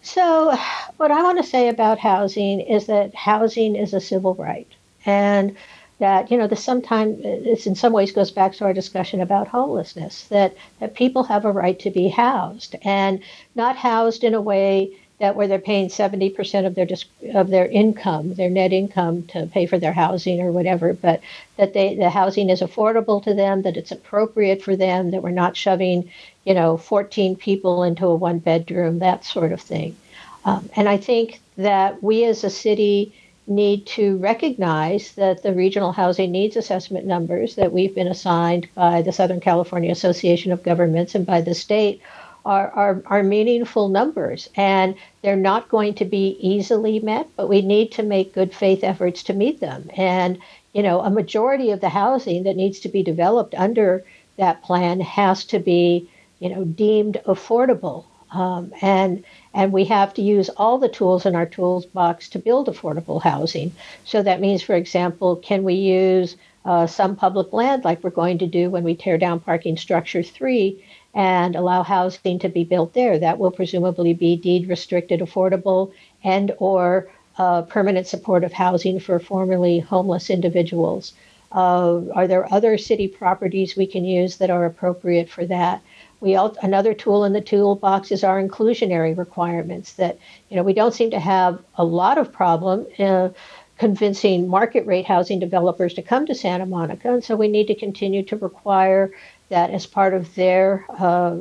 So 0.01 0.57
what 0.97 1.11
I 1.11 1.21
want 1.23 1.37
to 1.37 1.43
say 1.43 1.69
about 1.69 1.99
housing 1.99 2.61
is 2.61 2.87
that 2.87 3.13
housing 3.15 3.75
is 3.75 3.93
a 3.93 4.01
civil 4.01 4.33
right, 4.35 4.67
and 5.05 5.55
that 5.99 6.31
you 6.31 6.37
know 6.37 6.47
this 6.47 6.63
sometimes 6.63 7.21
this 7.21 7.67
in 7.67 7.75
some 7.75 7.93
ways 7.93 8.11
goes 8.11 8.31
back 8.31 8.53
to 8.53 8.65
our 8.65 8.73
discussion 8.73 9.21
about 9.21 9.47
homelessness 9.47 10.23
that 10.25 10.55
that 10.79 10.95
people 10.95 11.23
have 11.23 11.45
a 11.45 11.51
right 11.51 11.79
to 11.79 11.89
be 11.91 12.07
housed 12.07 12.75
and 12.83 13.21
not 13.55 13.75
housed 13.75 14.23
in 14.23 14.33
a 14.33 14.41
way 14.41 14.91
that 15.19 15.35
where 15.35 15.47
they're 15.47 15.57
paying 15.59 15.89
70% 15.89 16.67
of 16.67 16.75
their 16.75 16.87
of 17.33 17.49
their 17.49 17.65
income, 17.65 18.35
their 18.35 18.51
net 18.51 18.71
income 18.71 19.23
to 19.27 19.47
pay 19.47 19.65
for 19.65 19.79
their 19.79 19.93
housing 19.93 20.39
or 20.41 20.51
whatever, 20.51 20.93
but 20.93 21.21
that 21.57 21.73
they 21.73 21.95
the 21.95 22.09
housing 22.09 22.49
is 22.49 22.61
affordable 22.61 23.23
to 23.23 23.33
them, 23.33 23.63
that 23.63 23.77
it's 23.77 23.91
appropriate 23.91 24.61
for 24.61 24.75
them, 24.75 25.11
that 25.11 25.23
we're 25.23 25.31
not 25.31 25.57
shoving, 25.57 26.11
you 26.47 26.53
know, 26.53 26.77
14 26.77 27.35
people 27.35 27.83
into 27.83 28.05
a 28.05 28.15
one 28.15 28.39
bedroom, 28.39 28.99
that 28.99 29.25
sort 29.25 29.51
of 29.51 29.59
thing. 29.59 29.97
Um, 30.45 30.69
and 30.77 30.87
I 30.87 30.95
think 30.95 31.41
that 31.57 32.01
we 32.01 32.23
as 32.23 32.45
a 32.45 32.49
city 32.49 33.13
need 33.47 33.85
to 33.87 34.15
recognize 34.19 35.11
that 35.15 35.43
the 35.43 35.53
regional 35.53 35.91
housing 35.91 36.31
needs 36.31 36.55
assessment 36.55 37.05
numbers 37.05 37.55
that 37.55 37.73
we've 37.73 37.93
been 37.93 38.07
assigned 38.07 38.65
by 38.75 39.01
the 39.01 39.11
Southern 39.11 39.41
California 39.41 39.91
Association 39.91 40.53
of 40.53 40.63
Governments 40.63 41.15
and 41.15 41.25
by 41.25 41.41
the 41.41 41.53
state 41.53 42.01
are, 42.45 42.71
are, 42.71 43.03
are 43.07 43.23
meaningful 43.23 43.89
numbers 43.89 44.49
and 44.55 44.95
they're 45.23 45.35
not 45.35 45.67
going 45.67 45.95
to 45.95 46.05
be 46.05 46.37
easily 46.39 47.01
met, 47.01 47.27
but 47.35 47.49
we 47.49 47.61
need 47.61 47.91
to 47.91 48.03
make 48.03 48.33
good 48.33 48.53
faith 48.53 48.85
efforts 48.85 49.21
to 49.23 49.33
meet 49.33 49.59
them. 49.59 49.89
And, 49.97 50.37
you 50.71 50.81
know, 50.81 51.01
a 51.01 51.09
majority 51.09 51.71
of 51.71 51.81
the 51.81 51.89
housing 51.89 52.43
that 52.43 52.55
needs 52.55 52.79
to 52.79 52.87
be 52.87 53.03
developed 53.03 53.53
under 53.55 54.05
that 54.37 54.63
plan 54.63 55.01
has 55.01 55.43
to 55.45 55.59
be, 55.59 56.09
you 56.39 56.49
know, 56.49 56.63
deemed 56.63 57.19
affordable. 57.25 58.05
Um, 58.31 58.73
and 58.81 59.23
and 59.53 59.71
we 59.71 59.85
have 59.85 60.13
to 60.15 60.21
use 60.21 60.49
all 60.49 60.77
the 60.77 60.89
tools 60.89 61.25
in 61.25 61.35
our 61.35 61.45
tools 61.45 61.85
box 61.85 62.27
to 62.29 62.39
build 62.39 62.67
affordable 62.67 63.21
housing. 63.21 63.71
So 64.03 64.21
that 64.21 64.41
means, 64.41 64.61
for 64.61 64.75
example, 64.75 65.37
can 65.37 65.63
we 65.63 65.75
use 65.75 66.35
uh, 66.65 66.85
some 66.85 67.15
public 67.15 67.53
land 67.53 67.85
like 67.85 68.03
we're 68.03 68.09
going 68.09 68.37
to 68.39 68.45
do 68.45 68.69
when 68.69 68.83
we 68.83 68.93
tear 68.93 69.17
down 69.17 69.39
parking 69.39 69.77
structure 69.77 70.21
three 70.21 70.83
and 71.13 71.55
allow 71.55 71.81
housing 71.81 72.37
to 72.39 72.49
be 72.49 72.65
built 72.65 72.93
there. 72.93 73.17
That 73.17 73.39
will 73.39 73.51
presumably 73.51 74.13
be 74.13 74.35
deed 74.35 74.67
restricted, 74.67 75.21
affordable, 75.21 75.93
and 76.23 76.51
or 76.59 77.09
uh, 77.37 77.61
permanent 77.63 78.05
supportive 78.05 78.51
housing 78.51 78.99
for 78.99 79.17
formerly 79.19 79.79
homeless 79.79 80.29
individuals. 80.29 81.13
Uh, 81.51 82.01
are 82.13 82.27
there 82.27 82.53
other 82.53 82.77
city 82.77 83.07
properties 83.07 83.77
we 83.77 83.87
can 83.87 84.03
use 84.03 84.37
that 84.37 84.49
are 84.49 84.65
appropriate 84.65 85.29
for 85.29 85.45
that? 85.45 85.81
We 86.19 86.35
all, 86.35 86.55
another 86.61 86.93
tool 86.93 87.23
in 87.25 87.33
the 87.33 87.41
toolbox 87.41 88.11
is 88.11 88.23
our 88.23 88.41
inclusionary 88.41 89.17
requirements. 89.17 89.93
That 89.93 90.17
you 90.49 90.57
know 90.57 90.63
we 90.63 90.73
don't 90.73 90.93
seem 90.93 91.11
to 91.11 91.19
have 91.19 91.59
a 91.75 91.83
lot 91.83 92.17
of 92.17 92.31
problem. 92.31 92.85
Uh, 92.99 93.29
convincing 93.77 94.47
market 94.47 94.85
rate 94.87 95.05
housing 95.05 95.39
developers 95.39 95.93
to 95.93 96.01
come 96.01 96.25
to 96.25 96.33
Santa 96.33 96.65
Monica. 96.65 97.13
And 97.13 97.23
so 97.23 97.35
we 97.35 97.47
need 97.47 97.67
to 97.67 97.75
continue 97.75 98.23
to 98.23 98.35
require 98.35 99.11
that 99.49 99.69
as 99.69 99.85
part 99.85 100.13
of 100.13 100.35
their 100.35 100.85
uh, 100.89 101.35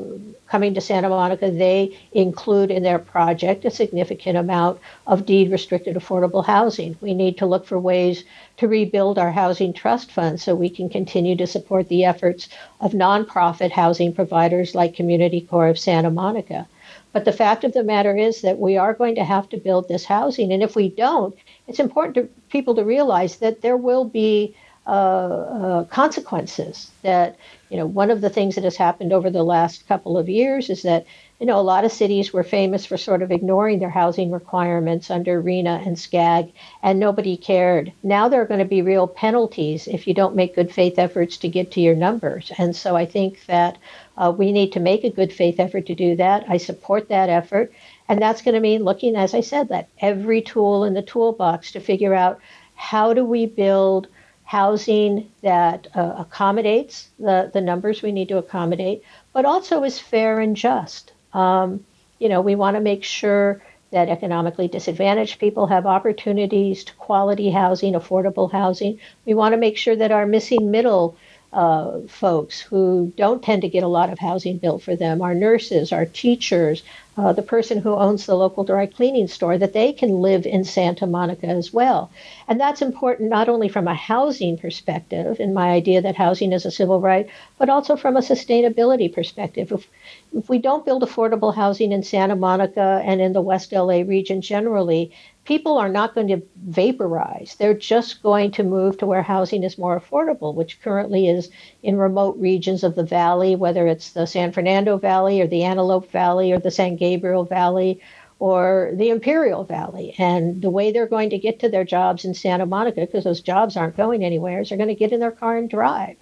coming 0.46 0.74
to 0.74 0.80
Santa 0.80 1.08
Monica, 1.08 1.50
they 1.50 1.98
include 2.12 2.70
in 2.70 2.82
their 2.82 3.00
project 3.00 3.64
a 3.64 3.70
significant 3.70 4.38
amount 4.38 4.80
of 5.06 5.26
deed 5.26 5.50
restricted 5.50 5.96
affordable 5.96 6.44
housing. 6.44 6.96
We 7.00 7.14
need 7.14 7.38
to 7.38 7.46
look 7.46 7.66
for 7.66 7.78
ways 7.78 8.24
to 8.58 8.68
rebuild 8.68 9.18
our 9.18 9.32
housing 9.32 9.72
trust 9.72 10.12
fund 10.12 10.40
so 10.40 10.54
we 10.54 10.70
can 10.70 10.88
continue 10.88 11.36
to 11.36 11.46
support 11.46 11.88
the 11.88 12.04
efforts 12.04 12.48
of 12.80 12.92
nonprofit 12.92 13.72
housing 13.72 14.14
providers 14.14 14.74
like 14.74 14.94
Community 14.94 15.40
Corps 15.40 15.68
of 15.68 15.78
Santa 15.78 16.10
Monica. 16.10 16.68
But 17.12 17.24
the 17.24 17.32
fact 17.32 17.64
of 17.64 17.72
the 17.72 17.82
matter 17.82 18.14
is 18.16 18.42
that 18.42 18.58
we 18.58 18.76
are 18.76 18.94
going 18.94 19.14
to 19.16 19.24
have 19.24 19.48
to 19.48 19.56
build 19.56 19.88
this 19.88 20.04
housing. 20.04 20.52
And 20.52 20.62
if 20.62 20.76
we 20.76 20.90
don't, 20.90 21.34
it's 21.66 21.80
important 21.80 22.14
to 22.14 22.28
people 22.50 22.74
to 22.76 22.84
realize 22.84 23.38
that 23.38 23.62
there 23.62 23.76
will 23.76 24.04
be 24.04 24.54
uh, 24.86 24.90
uh, 24.90 25.84
consequences. 25.84 26.92
That 27.02 27.36
you 27.68 27.76
know, 27.76 27.86
one 27.86 28.10
of 28.10 28.20
the 28.20 28.30
things 28.30 28.54
that 28.54 28.64
has 28.64 28.76
happened 28.76 29.12
over 29.12 29.30
the 29.30 29.42
last 29.42 29.88
couple 29.88 30.16
of 30.16 30.28
years 30.28 30.70
is 30.70 30.82
that 30.82 31.06
you 31.40 31.46
know 31.46 31.58
a 31.58 31.62
lot 31.62 31.84
of 31.84 31.92
cities 31.92 32.32
were 32.32 32.42
famous 32.42 32.86
for 32.86 32.96
sort 32.96 33.22
of 33.22 33.30
ignoring 33.30 33.78
their 33.78 33.90
housing 33.90 34.30
requirements 34.30 35.10
under 35.10 35.42
RHNA 35.42 35.86
and 35.86 35.96
SCAG, 35.96 36.52
and 36.82 37.00
nobody 37.00 37.36
cared. 37.36 37.92
Now 38.02 38.28
there 38.28 38.40
are 38.40 38.46
going 38.46 38.60
to 38.60 38.64
be 38.64 38.82
real 38.82 39.06
penalties 39.06 39.88
if 39.88 40.06
you 40.06 40.14
don't 40.14 40.36
make 40.36 40.54
good 40.54 40.72
faith 40.72 40.98
efforts 40.98 41.36
to 41.38 41.48
get 41.48 41.72
to 41.72 41.80
your 41.80 41.96
numbers. 41.96 42.52
And 42.56 42.74
so 42.74 42.96
I 42.96 43.04
think 43.04 43.44
that 43.46 43.78
uh, 44.16 44.32
we 44.36 44.52
need 44.52 44.72
to 44.72 44.80
make 44.80 45.04
a 45.04 45.10
good 45.10 45.32
faith 45.32 45.60
effort 45.60 45.86
to 45.86 45.94
do 45.94 46.16
that. 46.16 46.44
I 46.48 46.56
support 46.56 47.08
that 47.08 47.28
effort. 47.28 47.72
And 48.08 48.22
that's 48.22 48.42
going 48.42 48.54
to 48.54 48.60
mean 48.60 48.84
looking, 48.84 49.16
as 49.16 49.34
I 49.34 49.40
said, 49.40 49.68
that 49.68 49.88
every 49.98 50.40
tool 50.40 50.84
in 50.84 50.94
the 50.94 51.02
toolbox 51.02 51.72
to 51.72 51.80
figure 51.80 52.14
out 52.14 52.40
how 52.76 53.12
do 53.12 53.24
we 53.24 53.46
build 53.46 54.06
housing 54.46 55.28
that 55.42 55.88
uh, 55.94 56.14
accommodates 56.18 57.08
the, 57.18 57.50
the 57.52 57.60
numbers 57.60 58.00
we 58.00 58.12
need 58.12 58.28
to 58.28 58.38
accommodate, 58.38 59.02
but 59.32 59.44
also 59.44 59.82
is 59.82 59.98
fair 59.98 60.38
and 60.40 60.56
just. 60.56 61.12
Um, 61.34 61.84
you 62.20 62.28
know, 62.28 62.40
we 62.40 62.54
want 62.54 62.76
to 62.76 62.80
make 62.80 63.02
sure 63.04 63.60
that 63.90 64.08
economically 64.08 64.68
disadvantaged 64.68 65.40
people 65.40 65.66
have 65.66 65.84
opportunities 65.84 66.84
to 66.84 66.94
quality 66.94 67.50
housing, 67.50 67.94
affordable 67.94 68.50
housing. 68.50 69.00
We 69.24 69.34
want 69.34 69.52
to 69.52 69.58
make 69.58 69.76
sure 69.76 69.96
that 69.96 70.12
our 70.12 70.26
missing 70.26 70.70
middle 70.70 71.16
uh, 71.52 72.00
folks 72.06 72.60
who 72.60 73.12
don't 73.16 73.42
tend 73.42 73.62
to 73.62 73.68
get 73.68 73.82
a 73.82 73.88
lot 73.88 74.10
of 74.10 74.18
housing 74.18 74.58
built 74.58 74.82
for 74.82 74.94
them, 74.94 75.22
our 75.22 75.34
nurses, 75.34 75.92
our 75.92 76.04
teachers, 76.06 76.82
uh, 77.16 77.32
the 77.32 77.42
person 77.42 77.80
who 77.80 77.94
owns 77.94 78.26
the 78.26 78.34
local 78.34 78.64
dry 78.64 78.86
cleaning 78.86 79.26
store, 79.26 79.56
that 79.56 79.72
they 79.72 79.92
can 79.92 80.20
live 80.20 80.44
in 80.44 80.64
Santa 80.64 81.06
Monica 81.06 81.46
as 81.46 81.72
well. 81.72 82.10
And 82.46 82.60
that's 82.60 82.82
important 82.82 83.30
not 83.30 83.48
only 83.48 83.68
from 83.68 83.88
a 83.88 83.94
housing 83.94 84.58
perspective, 84.58 85.40
in 85.40 85.54
my 85.54 85.70
idea 85.70 86.02
that 86.02 86.16
housing 86.16 86.52
is 86.52 86.66
a 86.66 86.70
civil 86.70 87.00
right, 87.00 87.28
but 87.58 87.70
also 87.70 87.96
from 87.96 88.16
a 88.16 88.20
sustainability 88.20 89.12
perspective. 89.12 89.72
If, 89.72 89.88
if 90.34 90.48
we 90.48 90.58
don't 90.58 90.84
build 90.84 91.02
affordable 91.02 91.54
housing 91.54 91.92
in 91.92 92.02
Santa 92.02 92.36
Monica 92.36 93.00
and 93.04 93.20
in 93.20 93.32
the 93.32 93.40
West 93.40 93.72
LA 93.72 94.02
region 94.02 94.42
generally, 94.42 95.12
people 95.46 95.78
are 95.78 95.88
not 95.88 96.14
going 96.14 96.26
to 96.26 96.42
vaporize. 96.66 97.54
They're 97.58 97.72
just 97.72 98.22
going 98.22 98.50
to 98.52 98.64
move 98.64 98.98
to 98.98 99.06
where 99.06 99.22
housing 99.22 99.62
is 99.62 99.78
more 99.78 99.98
affordable, 99.98 100.54
which 100.54 100.82
currently 100.82 101.28
is 101.28 101.50
in 101.82 101.96
remote 101.96 102.36
regions 102.36 102.82
of 102.82 102.96
the 102.96 103.04
valley, 103.04 103.54
whether 103.54 103.86
it's 103.86 104.10
the 104.10 104.26
San 104.26 104.52
Fernando 104.52 104.98
Valley 104.98 105.40
or 105.40 105.46
the 105.46 105.62
Antelope 105.62 106.10
Valley 106.10 106.52
or 106.52 106.58
the 106.58 106.70
San 106.70 106.96
Gabriel 106.96 107.05
Valley 107.44 108.00
or 108.38 108.90
the 108.94 109.10
Imperial 109.10 109.64
Valley. 109.64 110.14
And 110.18 110.60
the 110.60 110.70
way 110.70 110.92
they're 110.92 111.06
going 111.06 111.30
to 111.30 111.38
get 111.38 111.60
to 111.60 111.68
their 111.68 111.84
jobs 111.84 112.24
in 112.24 112.34
Santa 112.34 112.66
Monica, 112.66 113.00
because 113.00 113.24
those 113.24 113.40
jobs 113.40 113.76
aren't 113.76 113.96
going 113.96 114.24
anywhere, 114.24 114.60
is 114.60 114.68
they're 114.68 114.78
going 114.78 114.88
to 114.88 114.94
get 114.94 115.12
in 115.12 115.20
their 115.20 115.30
car 115.30 115.56
and 115.56 115.70
drive. 115.70 116.16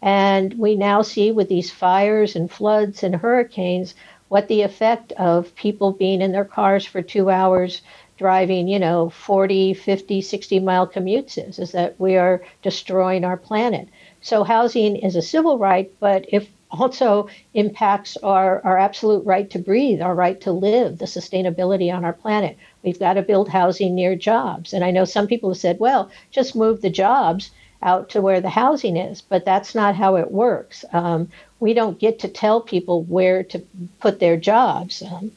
And 0.00 0.54
we 0.54 0.76
now 0.76 1.02
see 1.02 1.32
with 1.32 1.48
these 1.48 1.70
fires 1.70 2.36
and 2.36 2.50
floods 2.50 3.02
and 3.02 3.16
hurricanes 3.16 3.94
what 4.28 4.48
the 4.48 4.62
effect 4.62 5.12
of 5.12 5.54
people 5.56 5.92
being 5.92 6.22
in 6.22 6.32
their 6.32 6.44
cars 6.44 6.86
for 6.86 7.02
two 7.02 7.30
hours 7.30 7.82
driving, 8.18 8.66
you 8.68 8.78
know, 8.78 9.08
40, 9.10 9.74
50, 9.74 10.20
60 10.20 10.60
mile 10.60 10.86
commutes 10.86 11.38
is, 11.38 11.58
is 11.58 11.72
that 11.72 11.98
we 11.98 12.16
are 12.16 12.42
destroying 12.62 13.24
our 13.24 13.36
planet. 13.36 13.88
So 14.20 14.42
housing 14.42 14.96
is 14.96 15.16
a 15.16 15.22
civil 15.22 15.58
right, 15.58 15.90
but 16.00 16.26
if 16.28 16.48
also 16.70 17.28
impacts 17.54 18.16
our, 18.18 18.60
our 18.64 18.78
absolute 18.78 19.24
right 19.24 19.48
to 19.50 19.58
breathe, 19.58 20.00
our 20.02 20.14
right 20.14 20.40
to 20.42 20.52
live, 20.52 20.98
the 20.98 21.04
sustainability 21.04 21.92
on 21.92 22.04
our 22.04 22.12
planet. 22.12 22.56
We've 22.82 22.98
got 22.98 23.14
to 23.14 23.22
build 23.22 23.48
housing 23.48 23.94
near 23.94 24.16
jobs. 24.16 24.72
And 24.72 24.84
I 24.84 24.90
know 24.90 25.04
some 25.04 25.26
people 25.26 25.50
have 25.50 25.58
said, 25.58 25.78
well, 25.80 26.10
just 26.30 26.56
move 26.56 26.80
the 26.80 26.90
jobs 26.90 27.50
out 27.82 28.10
to 28.10 28.20
where 28.20 28.40
the 28.40 28.48
housing 28.50 28.96
is. 28.96 29.20
But 29.20 29.44
that's 29.44 29.74
not 29.74 29.94
how 29.94 30.16
it 30.16 30.30
works. 30.30 30.84
Um, 30.92 31.28
we 31.60 31.74
don't 31.74 31.98
get 31.98 32.20
to 32.20 32.28
tell 32.28 32.60
people 32.60 33.02
where 33.02 33.42
to 33.42 33.58
put 33.98 34.20
their 34.20 34.36
jobs. 34.36 35.02
Um, 35.02 35.32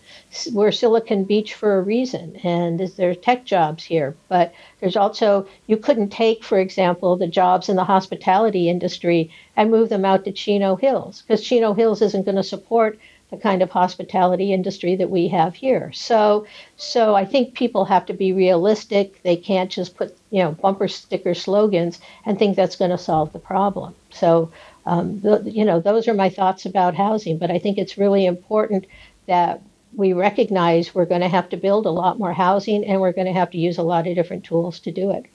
we're 0.54 0.72
Silicon 0.72 1.24
Beach 1.24 1.56
for 1.56 1.78
a 1.78 1.82
reason, 1.82 2.36
and 2.44 2.80
there's 2.80 3.18
tech 3.18 3.44
jobs 3.44 3.84
here. 3.84 4.16
But 4.30 4.54
there's 4.80 4.96
also, 4.96 5.48
you 5.66 5.78
couldn't 5.78 6.10
take, 6.10 6.44
for 6.44 6.60
example, 6.60 7.16
the 7.16 7.28
jobs 7.28 7.70
in 7.70 7.76
the 7.76 7.84
hospitality 7.84 8.70
industry 8.70 9.32
and 9.56 9.72
move 9.72 9.90
them 9.90 10.06
out 10.06 10.24
to 10.26 10.32
Chino 10.32 10.76
Hills, 10.76 11.24
because 11.24 11.44
Chino 11.44 11.74
Hills 11.74 12.02
isn't 12.04 12.26
going 12.26 12.36
to 12.36 12.44
support 12.44 13.00
the 13.32 13.38
kind 13.38 13.62
of 13.62 13.72
hospitality 13.72 14.54
industry 14.54 14.96
that 14.98 15.10
we 15.10 15.30
have 15.30 15.56
here. 15.56 15.92
So, 15.94 16.46
so 16.76 17.16
I 17.16 17.24
think 17.24 17.54
people 17.54 17.86
have 17.86 18.06
to 18.08 18.14
be 18.14 18.34
realistic. 18.34 19.24
They 19.24 19.38
can't 19.38 19.72
just 19.72 19.96
put, 19.96 20.16
you 20.32 20.44
know, 20.44 20.52
bumper 20.52 20.90
sticker 20.90 21.34
slogans 21.34 22.00
and 22.26 22.38
think 22.38 22.58
that's 22.58 22.76
going 22.76 22.92
to 22.92 22.98
solve 22.98 23.32
the 23.32 23.40
problem. 23.40 23.96
So, 24.10 24.52
um, 24.86 25.22
you 25.46 25.64
know, 25.64 25.80
those 25.80 26.10
are 26.10 26.14
my 26.14 26.30
thoughts 26.30 26.66
about 26.66 26.94
housing. 26.94 27.38
But 27.38 27.52
I 27.52 27.58
think 27.58 27.78
it's 27.78 27.98
really 27.98 28.26
important 28.26 28.86
that 29.28 29.62
we 29.96 30.12
recognize 30.12 30.94
we're 30.94 31.06
going 31.06 31.22
to 31.22 31.30
have 31.30 31.48
to 31.50 31.58
build 31.58 31.86
a 31.86 31.92
lot 31.92 32.20
more 32.20 32.34
housing 32.34 32.84
and 32.84 33.00
we're 33.00 33.14
going 33.14 33.28
to 33.28 33.34
have 33.34 33.52
to 33.52 33.58
use 33.58 33.78
a 33.78 33.84
lot 33.84 34.08
of 34.08 34.16
different 34.16 34.44
tools 34.44 34.80
to 34.82 34.92
do 34.92 35.12
it. 35.12 35.26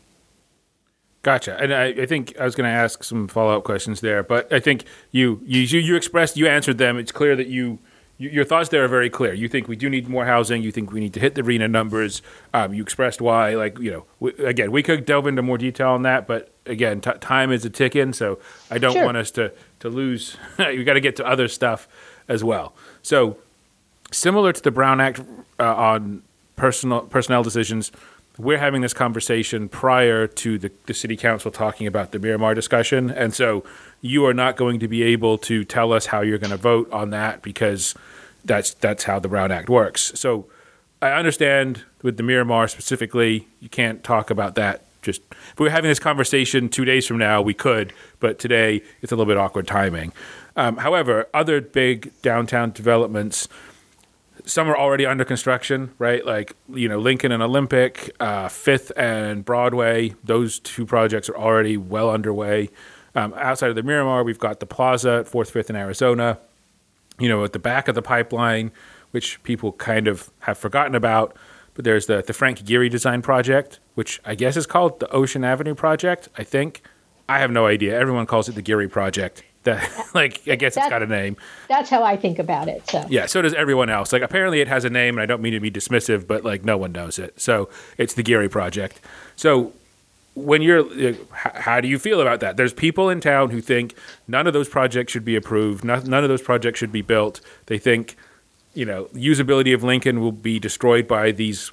Gotcha. 1.22 1.58
And 1.58 1.74
I, 1.74 1.86
I 1.86 2.06
think 2.06 2.38
I 2.38 2.44
was 2.44 2.54
going 2.54 2.68
to 2.70 2.74
ask 2.74 3.02
some 3.02 3.26
follow 3.26 3.56
up 3.56 3.64
questions 3.64 4.00
there, 4.00 4.22
but 4.22 4.52
I 4.52 4.60
think 4.60 4.84
you, 5.10 5.40
you 5.44 5.62
you 5.62 5.96
expressed 5.96 6.36
you 6.36 6.46
answered 6.46 6.78
them. 6.78 6.98
It's 6.98 7.10
clear 7.10 7.34
that 7.34 7.48
you 7.48 7.80
your 8.18 8.44
thoughts 8.44 8.70
there 8.70 8.82
are 8.82 8.88
very 8.88 9.10
clear. 9.10 9.34
You 9.34 9.46
think 9.46 9.68
we 9.68 9.76
do 9.76 9.90
need 9.90 10.08
more 10.08 10.24
housing. 10.24 10.62
You 10.62 10.72
think 10.72 10.90
we 10.90 11.00
need 11.00 11.12
to 11.14 11.20
hit 11.20 11.34
the 11.34 11.42
RHNA 11.42 11.70
numbers. 11.70 12.22
Um, 12.54 12.72
you 12.72 12.82
expressed 12.82 13.20
why. 13.20 13.54
Like 13.54 13.78
you 13.78 13.90
know, 13.90 14.04
we, 14.20 14.32
again, 14.44 14.72
we 14.72 14.82
could 14.82 15.04
delve 15.04 15.26
into 15.26 15.42
more 15.42 15.58
detail 15.58 15.90
on 15.90 16.02
that, 16.02 16.26
but 16.26 16.50
again, 16.64 17.00
t- 17.00 17.10
time 17.20 17.52
is 17.52 17.64
a 17.64 17.70
ticking, 17.70 18.12
so 18.12 18.38
I 18.70 18.78
don't 18.78 18.94
sure. 18.94 19.04
want 19.04 19.18
us 19.18 19.30
to 19.32 19.52
to 19.80 19.88
lose. 19.88 20.36
we 20.58 20.84
got 20.84 20.94
to 20.94 21.00
get 21.00 21.16
to 21.16 21.26
other 21.26 21.48
stuff 21.48 21.88
as 22.28 22.42
well. 22.42 22.72
So, 23.02 23.36
similar 24.10 24.52
to 24.52 24.62
the 24.62 24.70
Brown 24.70 25.00
Act 25.00 25.20
uh, 25.60 25.74
on 25.74 26.22
personal 26.56 27.02
personnel 27.02 27.42
decisions, 27.42 27.92
we're 28.38 28.58
having 28.58 28.80
this 28.80 28.94
conversation 28.94 29.68
prior 29.68 30.26
to 30.26 30.58
the, 30.58 30.70
the 30.86 30.94
city 30.94 31.16
council 31.16 31.50
talking 31.50 31.86
about 31.86 32.12
the 32.12 32.18
Miramar 32.18 32.54
discussion, 32.54 33.10
and 33.10 33.34
so 33.34 33.62
you 34.06 34.24
are 34.26 34.34
not 34.34 34.56
going 34.56 34.80
to 34.80 34.88
be 34.88 35.02
able 35.02 35.38
to 35.38 35.64
tell 35.64 35.92
us 35.92 36.06
how 36.06 36.20
you're 36.20 36.38
going 36.38 36.50
to 36.50 36.56
vote 36.56 36.90
on 36.92 37.10
that 37.10 37.42
because 37.42 37.94
that's 38.44 38.74
that's 38.74 39.04
how 39.04 39.18
the 39.18 39.28
Brown 39.28 39.50
Act 39.50 39.68
works. 39.68 40.12
So 40.14 40.46
I 41.02 41.10
understand 41.12 41.84
with 42.02 42.16
the 42.16 42.22
Miramar 42.22 42.68
specifically, 42.68 43.48
you 43.60 43.68
can't 43.68 44.02
talk 44.02 44.30
about 44.30 44.54
that. 44.54 44.82
Just 45.02 45.22
if 45.30 45.58
we 45.58 45.64
were 45.64 45.70
having 45.70 45.88
this 45.88 45.98
conversation 45.98 46.68
two 46.68 46.84
days 46.84 47.06
from 47.06 47.18
now, 47.18 47.42
we 47.42 47.54
could, 47.54 47.92
but 48.18 48.38
today 48.38 48.82
it's 49.02 49.12
a 49.12 49.16
little 49.16 49.30
bit 49.30 49.36
awkward 49.36 49.66
timing. 49.66 50.12
Um, 50.56 50.78
however, 50.78 51.28
other 51.34 51.60
big 51.60 52.12
downtown 52.22 52.70
developments, 52.70 53.46
some 54.46 54.68
are 54.68 54.76
already 54.76 55.04
under 55.04 55.24
construction, 55.24 55.92
right? 55.98 56.24
Like 56.24 56.56
you 56.72 56.88
know, 56.88 56.98
Lincoln 56.98 57.30
and 57.30 57.42
Olympic, 57.42 58.14
uh, 58.20 58.48
Fifth 58.48 58.90
and 58.96 59.44
Broadway. 59.44 60.14
Those 60.24 60.58
two 60.58 60.86
projects 60.86 61.28
are 61.28 61.36
already 61.36 61.76
well 61.76 62.10
underway. 62.10 62.70
Um, 63.16 63.32
outside 63.38 63.70
of 63.70 63.76
the 63.76 63.82
Miramar, 63.82 64.22
we've 64.22 64.38
got 64.38 64.60
the 64.60 64.66
Plaza 64.66 65.20
at 65.20 65.28
Fourth, 65.28 65.50
Fifth 65.50 65.70
in 65.70 65.76
Arizona. 65.76 66.38
You 67.18 67.30
know, 67.30 67.42
at 67.44 67.54
the 67.54 67.58
back 67.58 67.88
of 67.88 67.94
the 67.94 68.02
pipeline, 68.02 68.70
which 69.10 69.42
people 69.42 69.72
kind 69.72 70.06
of 70.06 70.30
have 70.40 70.58
forgotten 70.58 70.94
about, 70.94 71.34
but 71.72 71.86
there's 71.86 72.06
the 72.06 72.22
the 72.22 72.34
Frank 72.34 72.60
Gehry 72.60 72.90
design 72.90 73.22
project, 73.22 73.80
which 73.94 74.20
I 74.24 74.34
guess 74.34 74.54
is 74.54 74.66
called 74.66 75.00
the 75.00 75.10
Ocean 75.10 75.42
Avenue 75.42 75.74
project. 75.74 76.28
I 76.36 76.44
think. 76.44 76.82
I 77.28 77.40
have 77.40 77.50
no 77.50 77.66
idea. 77.66 77.98
Everyone 77.98 78.26
calls 78.26 78.48
it 78.48 78.54
the 78.54 78.62
Gehry 78.62 78.88
project. 78.88 79.42
That, 79.64 79.82
like 80.14 80.42
I 80.46 80.54
guess 80.56 80.74
that, 80.74 80.82
it's 80.82 80.90
got 80.90 81.02
a 81.02 81.06
name. 81.06 81.36
That's 81.68 81.88
how 81.88 82.04
I 82.04 82.16
think 82.16 82.38
about 82.38 82.68
it. 82.68 82.88
So 82.88 83.04
yeah, 83.08 83.24
so 83.24 83.40
does 83.40 83.54
everyone 83.54 83.88
else. 83.88 84.12
Like 84.12 84.22
apparently 84.22 84.60
it 84.60 84.68
has 84.68 84.84
a 84.84 84.90
name, 84.90 85.16
and 85.16 85.22
I 85.22 85.26
don't 85.26 85.40
mean 85.40 85.54
to 85.54 85.60
be 85.60 85.70
dismissive, 85.70 86.26
but 86.26 86.44
like 86.44 86.66
no 86.66 86.76
one 86.76 86.92
knows 86.92 87.18
it. 87.18 87.40
So 87.40 87.70
it's 87.96 88.12
the 88.12 88.22
Gehry 88.22 88.50
project. 88.50 89.00
So 89.36 89.72
when 90.36 90.60
you're 90.60 90.84
how 91.32 91.80
do 91.80 91.88
you 91.88 91.98
feel 91.98 92.20
about 92.20 92.40
that? 92.40 92.56
There's 92.56 92.74
people 92.74 93.08
in 93.08 93.20
town 93.20 93.50
who 93.50 93.60
think 93.60 93.94
none 94.28 94.46
of 94.46 94.52
those 94.52 94.68
projects 94.68 95.12
should 95.12 95.24
be 95.24 95.34
approved 95.34 95.82
none 95.82 96.12
of 96.12 96.28
those 96.28 96.42
projects 96.42 96.78
should 96.78 96.92
be 96.92 97.02
built. 97.02 97.40
They 97.66 97.78
think 97.78 98.16
you 98.74 98.84
know 98.84 99.06
usability 99.06 99.74
of 99.74 99.82
lincoln 99.82 100.20
will 100.20 100.32
be 100.32 100.58
destroyed 100.58 101.08
by 101.08 101.32
these 101.32 101.72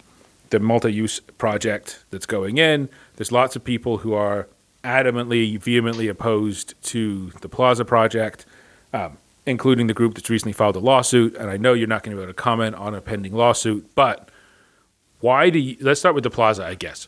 the 0.50 0.60
multi-use 0.60 1.20
project 1.38 2.04
that's 2.10 2.26
going 2.26 2.58
in. 2.58 2.90
There's 3.18 3.32
lots 3.32 3.56
of 3.56 3.64
people 3.64 3.98
who 4.00 4.14
are 4.14 4.48
adamantly 4.84 5.60
vehemently 5.60 6.08
opposed 6.08 6.82
to 6.84 7.32
the 7.42 7.50
plaza 7.50 7.86
project 7.86 8.46
um, 8.94 9.18
including 9.46 9.88
the 9.88 9.94
group 9.94 10.14
that's 10.14 10.30
recently 10.30 10.54
filed 10.54 10.76
a 10.76 10.80
lawsuit 10.80 11.34
and 11.38 11.50
i 11.50 11.56
know 11.56 11.72
you're 11.72 11.88
not 11.88 12.04
going 12.04 12.12
to 12.12 12.18
be 12.18 12.22
able 12.22 12.30
to 12.30 12.36
comment 12.36 12.76
on 12.76 12.94
a 12.94 13.00
pending 13.00 13.34
lawsuit 13.34 13.90
but 13.96 14.28
why 15.22 15.50
do 15.50 15.58
you 15.58 15.78
let's 15.80 16.02
start 16.02 16.14
with 16.14 16.26
the 16.26 16.30
plaza 16.30 16.66
i 16.66 16.76
guess 16.76 17.08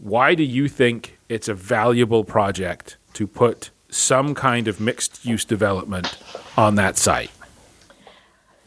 why 0.00 0.34
do 0.34 0.42
you 0.42 0.66
think 0.66 1.18
it's 1.28 1.48
a 1.48 1.54
valuable 1.54 2.24
project 2.24 2.96
to 3.12 3.26
put 3.26 3.70
some 3.90 4.34
kind 4.34 4.66
of 4.66 4.80
mixed 4.80 5.24
use 5.24 5.44
development 5.44 6.18
on 6.56 6.76
that 6.76 6.96
site? 6.96 7.30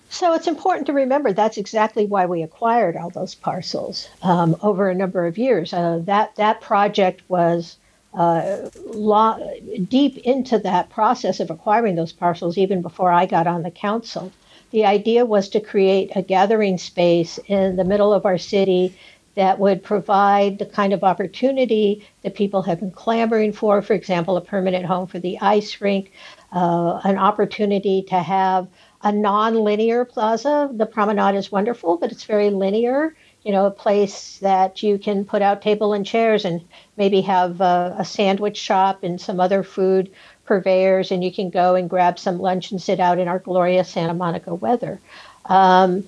So 0.09 0.33
it's 0.33 0.47
important 0.47 0.85
to 0.87 0.93
remember 0.93 1.33
that's 1.33 1.57
exactly 1.57 2.05
why 2.05 2.27
we 2.27 2.43
acquired 2.43 2.95
all 2.95 3.09
those 3.09 3.33
parcels 3.33 4.07
um, 4.21 4.55
over 4.61 4.89
a 4.89 4.95
number 4.95 5.25
of 5.25 5.39
years. 5.39 5.73
Uh, 5.73 6.01
that 6.03 6.35
that 6.35 6.61
project 6.61 7.23
was 7.27 7.77
uh, 8.13 8.69
lo- 8.85 9.59
deep 9.89 10.17
into 10.19 10.59
that 10.59 10.91
process 10.91 11.39
of 11.39 11.49
acquiring 11.49 11.95
those 11.95 12.13
parcels 12.13 12.59
even 12.59 12.83
before 12.83 13.11
I 13.11 13.25
got 13.25 13.47
on 13.47 13.63
the 13.63 13.71
council. 13.71 14.31
The 14.69 14.85
idea 14.85 15.25
was 15.25 15.49
to 15.49 15.59
create 15.59 16.11
a 16.15 16.21
gathering 16.21 16.77
space 16.77 17.39
in 17.47 17.75
the 17.75 17.83
middle 17.83 18.13
of 18.13 18.25
our 18.25 18.37
city 18.37 18.95
that 19.35 19.59
would 19.59 19.83
provide 19.83 20.59
the 20.59 20.65
kind 20.65 20.93
of 20.93 21.03
opportunity 21.03 22.05
that 22.21 22.35
people 22.35 22.61
have 22.61 22.79
been 22.79 22.91
clamoring 22.91 23.53
for. 23.53 23.81
For 23.81 23.93
example, 23.93 24.37
a 24.37 24.41
permanent 24.41 24.85
home 24.85 25.07
for 25.07 25.19
the 25.19 25.39
ice 25.39 25.81
rink, 25.81 26.11
uh, 26.51 27.01
an 27.03 27.17
opportunity 27.17 28.03
to 28.03 28.19
have 28.19 28.67
a 29.01 29.11
non-linear 29.11 30.05
plaza. 30.05 30.69
The 30.71 30.85
promenade 30.85 31.35
is 31.35 31.51
wonderful, 31.51 31.97
but 31.97 32.11
it's 32.11 32.23
very 32.25 32.49
linear. 32.49 33.15
You 33.43 33.51
know, 33.51 33.65
a 33.65 33.71
place 33.71 34.37
that 34.37 34.83
you 34.83 34.97
can 34.97 35.25
put 35.25 35.41
out 35.41 35.61
table 35.61 35.91
and 35.91 36.05
chairs 36.05 36.45
and 36.45 36.61
maybe 36.95 37.21
have 37.21 37.59
a, 37.59 37.95
a 37.99 38.05
sandwich 38.05 38.57
shop 38.57 39.03
and 39.03 39.19
some 39.19 39.41
other 39.41 39.63
food 39.63 40.09
purveyors, 40.45 41.11
and 41.11 41.23
you 41.23 41.33
can 41.33 41.49
go 41.49 41.75
and 41.75 41.89
grab 41.89 42.19
some 42.19 42.39
lunch 42.39 42.71
and 42.71 42.81
sit 42.81 42.99
out 42.99 43.19
in 43.19 43.27
our 43.27 43.39
glorious 43.39 43.89
Santa 43.89 44.13
Monica 44.13 44.53
weather. 44.53 45.01
Um, 45.45 46.05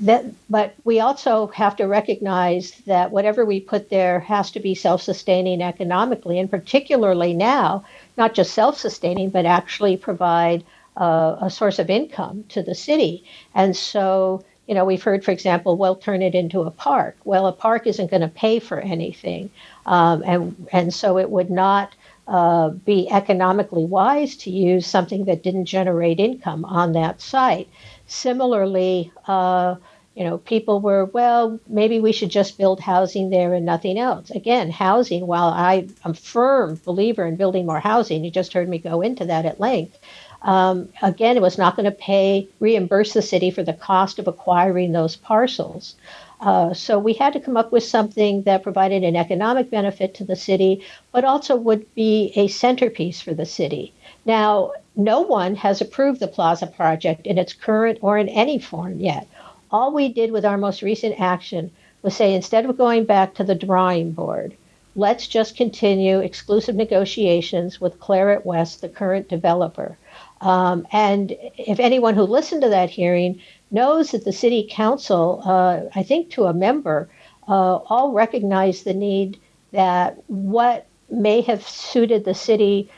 that, 0.00 0.24
but 0.50 0.74
we 0.84 1.00
also 1.00 1.48
have 1.48 1.76
to 1.76 1.86
recognize 1.86 2.72
that 2.86 3.10
whatever 3.10 3.44
we 3.44 3.60
put 3.60 3.90
there 3.90 4.20
has 4.20 4.50
to 4.52 4.60
be 4.60 4.74
self 4.74 5.02
sustaining 5.02 5.62
economically, 5.62 6.38
and 6.38 6.50
particularly 6.50 7.34
now, 7.34 7.84
not 8.16 8.34
just 8.34 8.54
self 8.54 8.78
sustaining, 8.78 9.30
but 9.30 9.46
actually 9.46 9.96
provide 9.96 10.64
uh, 10.96 11.36
a 11.40 11.50
source 11.50 11.78
of 11.78 11.90
income 11.90 12.44
to 12.50 12.62
the 12.62 12.74
city. 12.74 13.24
And 13.54 13.76
so, 13.76 14.44
you 14.66 14.74
know, 14.74 14.84
we've 14.84 15.02
heard, 15.02 15.24
for 15.24 15.30
example, 15.30 15.76
we'll 15.76 15.96
turn 15.96 16.22
it 16.22 16.34
into 16.34 16.62
a 16.62 16.70
park. 16.70 17.16
Well, 17.24 17.46
a 17.46 17.52
park 17.52 17.86
isn't 17.86 18.10
going 18.10 18.22
to 18.22 18.28
pay 18.28 18.58
for 18.58 18.78
anything. 18.80 19.50
Um, 19.86 20.22
and, 20.24 20.68
and 20.72 20.94
so 20.94 21.18
it 21.18 21.30
would 21.30 21.50
not 21.50 21.94
uh, 22.28 22.68
be 22.68 23.10
economically 23.10 23.84
wise 23.84 24.36
to 24.36 24.50
use 24.50 24.86
something 24.86 25.24
that 25.24 25.42
didn't 25.42 25.64
generate 25.64 26.20
income 26.20 26.64
on 26.64 26.92
that 26.92 27.20
site. 27.20 27.68
Similarly, 28.06 29.12
uh, 29.26 29.76
you 30.14 30.24
know, 30.24 30.38
people 30.38 30.80
were, 30.80 31.06
well, 31.06 31.58
maybe 31.66 31.98
we 31.98 32.12
should 32.12 32.28
just 32.28 32.58
build 32.58 32.80
housing 32.80 33.30
there 33.30 33.54
and 33.54 33.64
nothing 33.64 33.98
else. 33.98 34.30
Again, 34.30 34.70
housing, 34.70 35.26
while 35.26 35.48
I 35.48 35.86
am 36.04 36.10
a 36.10 36.14
firm 36.14 36.80
believer 36.84 37.24
in 37.24 37.36
building 37.36 37.64
more 37.64 37.80
housing, 37.80 38.24
you 38.24 38.30
just 38.30 38.52
heard 38.52 38.68
me 38.68 38.78
go 38.78 39.00
into 39.00 39.24
that 39.26 39.46
at 39.46 39.60
length. 39.60 39.98
Um, 40.42 40.88
again, 41.00 41.36
it 41.36 41.42
was 41.42 41.56
not 41.56 41.76
going 41.76 41.84
to 41.84 41.92
pay, 41.96 42.48
reimburse 42.60 43.14
the 43.14 43.22
city 43.22 43.50
for 43.50 43.62
the 43.62 43.72
cost 43.72 44.18
of 44.18 44.28
acquiring 44.28 44.92
those 44.92 45.16
parcels. 45.16 45.94
Uh, 46.40 46.74
so 46.74 46.98
we 46.98 47.12
had 47.12 47.32
to 47.32 47.40
come 47.40 47.56
up 47.56 47.70
with 47.70 47.84
something 47.84 48.42
that 48.42 48.64
provided 48.64 49.04
an 49.04 49.14
economic 49.14 49.70
benefit 49.70 50.14
to 50.14 50.24
the 50.24 50.34
city, 50.34 50.84
but 51.12 51.24
also 51.24 51.54
would 51.54 51.94
be 51.94 52.32
a 52.34 52.48
centerpiece 52.48 53.20
for 53.20 53.32
the 53.32 53.46
city. 53.46 53.94
Now, 54.26 54.72
no 54.96 55.20
one 55.20 55.54
has 55.56 55.80
approved 55.80 56.20
the 56.20 56.28
Plaza 56.28 56.66
project 56.66 57.26
in 57.26 57.38
its 57.38 57.52
current 57.52 57.98
or 58.02 58.18
in 58.18 58.28
any 58.28 58.58
form 58.58 59.00
yet. 59.00 59.26
All 59.70 59.92
we 59.92 60.08
did 60.08 60.32
with 60.32 60.44
our 60.44 60.58
most 60.58 60.82
recent 60.82 61.18
action 61.18 61.70
was 62.02 62.14
say 62.14 62.34
instead 62.34 62.66
of 62.66 62.76
going 62.76 63.04
back 63.04 63.34
to 63.34 63.44
the 63.44 63.54
drawing 63.54 64.12
board, 64.12 64.54
let's 64.94 65.26
just 65.26 65.56
continue 65.56 66.18
exclusive 66.18 66.74
negotiations 66.74 67.80
with 67.80 67.98
Clarett 67.98 68.44
West, 68.44 68.80
the 68.80 68.88
current 68.88 69.28
developer. 69.28 69.96
Um, 70.40 70.86
and 70.92 71.34
if 71.56 71.80
anyone 71.80 72.14
who 72.14 72.24
listened 72.24 72.62
to 72.62 72.68
that 72.68 72.90
hearing 72.90 73.40
knows 73.70 74.10
that 74.10 74.24
the 74.24 74.32
city 74.32 74.68
council, 74.70 75.42
uh, 75.44 75.82
I 75.94 76.02
think 76.02 76.30
to 76.30 76.44
a 76.44 76.52
member, 76.52 77.08
uh, 77.48 77.76
all 77.76 78.12
recognize 78.12 78.82
the 78.82 78.94
need 78.94 79.40
that 79.72 80.22
what 80.26 80.86
may 81.10 81.40
have 81.42 81.66
suited 81.66 82.24
the 82.24 82.34
city 82.34 82.90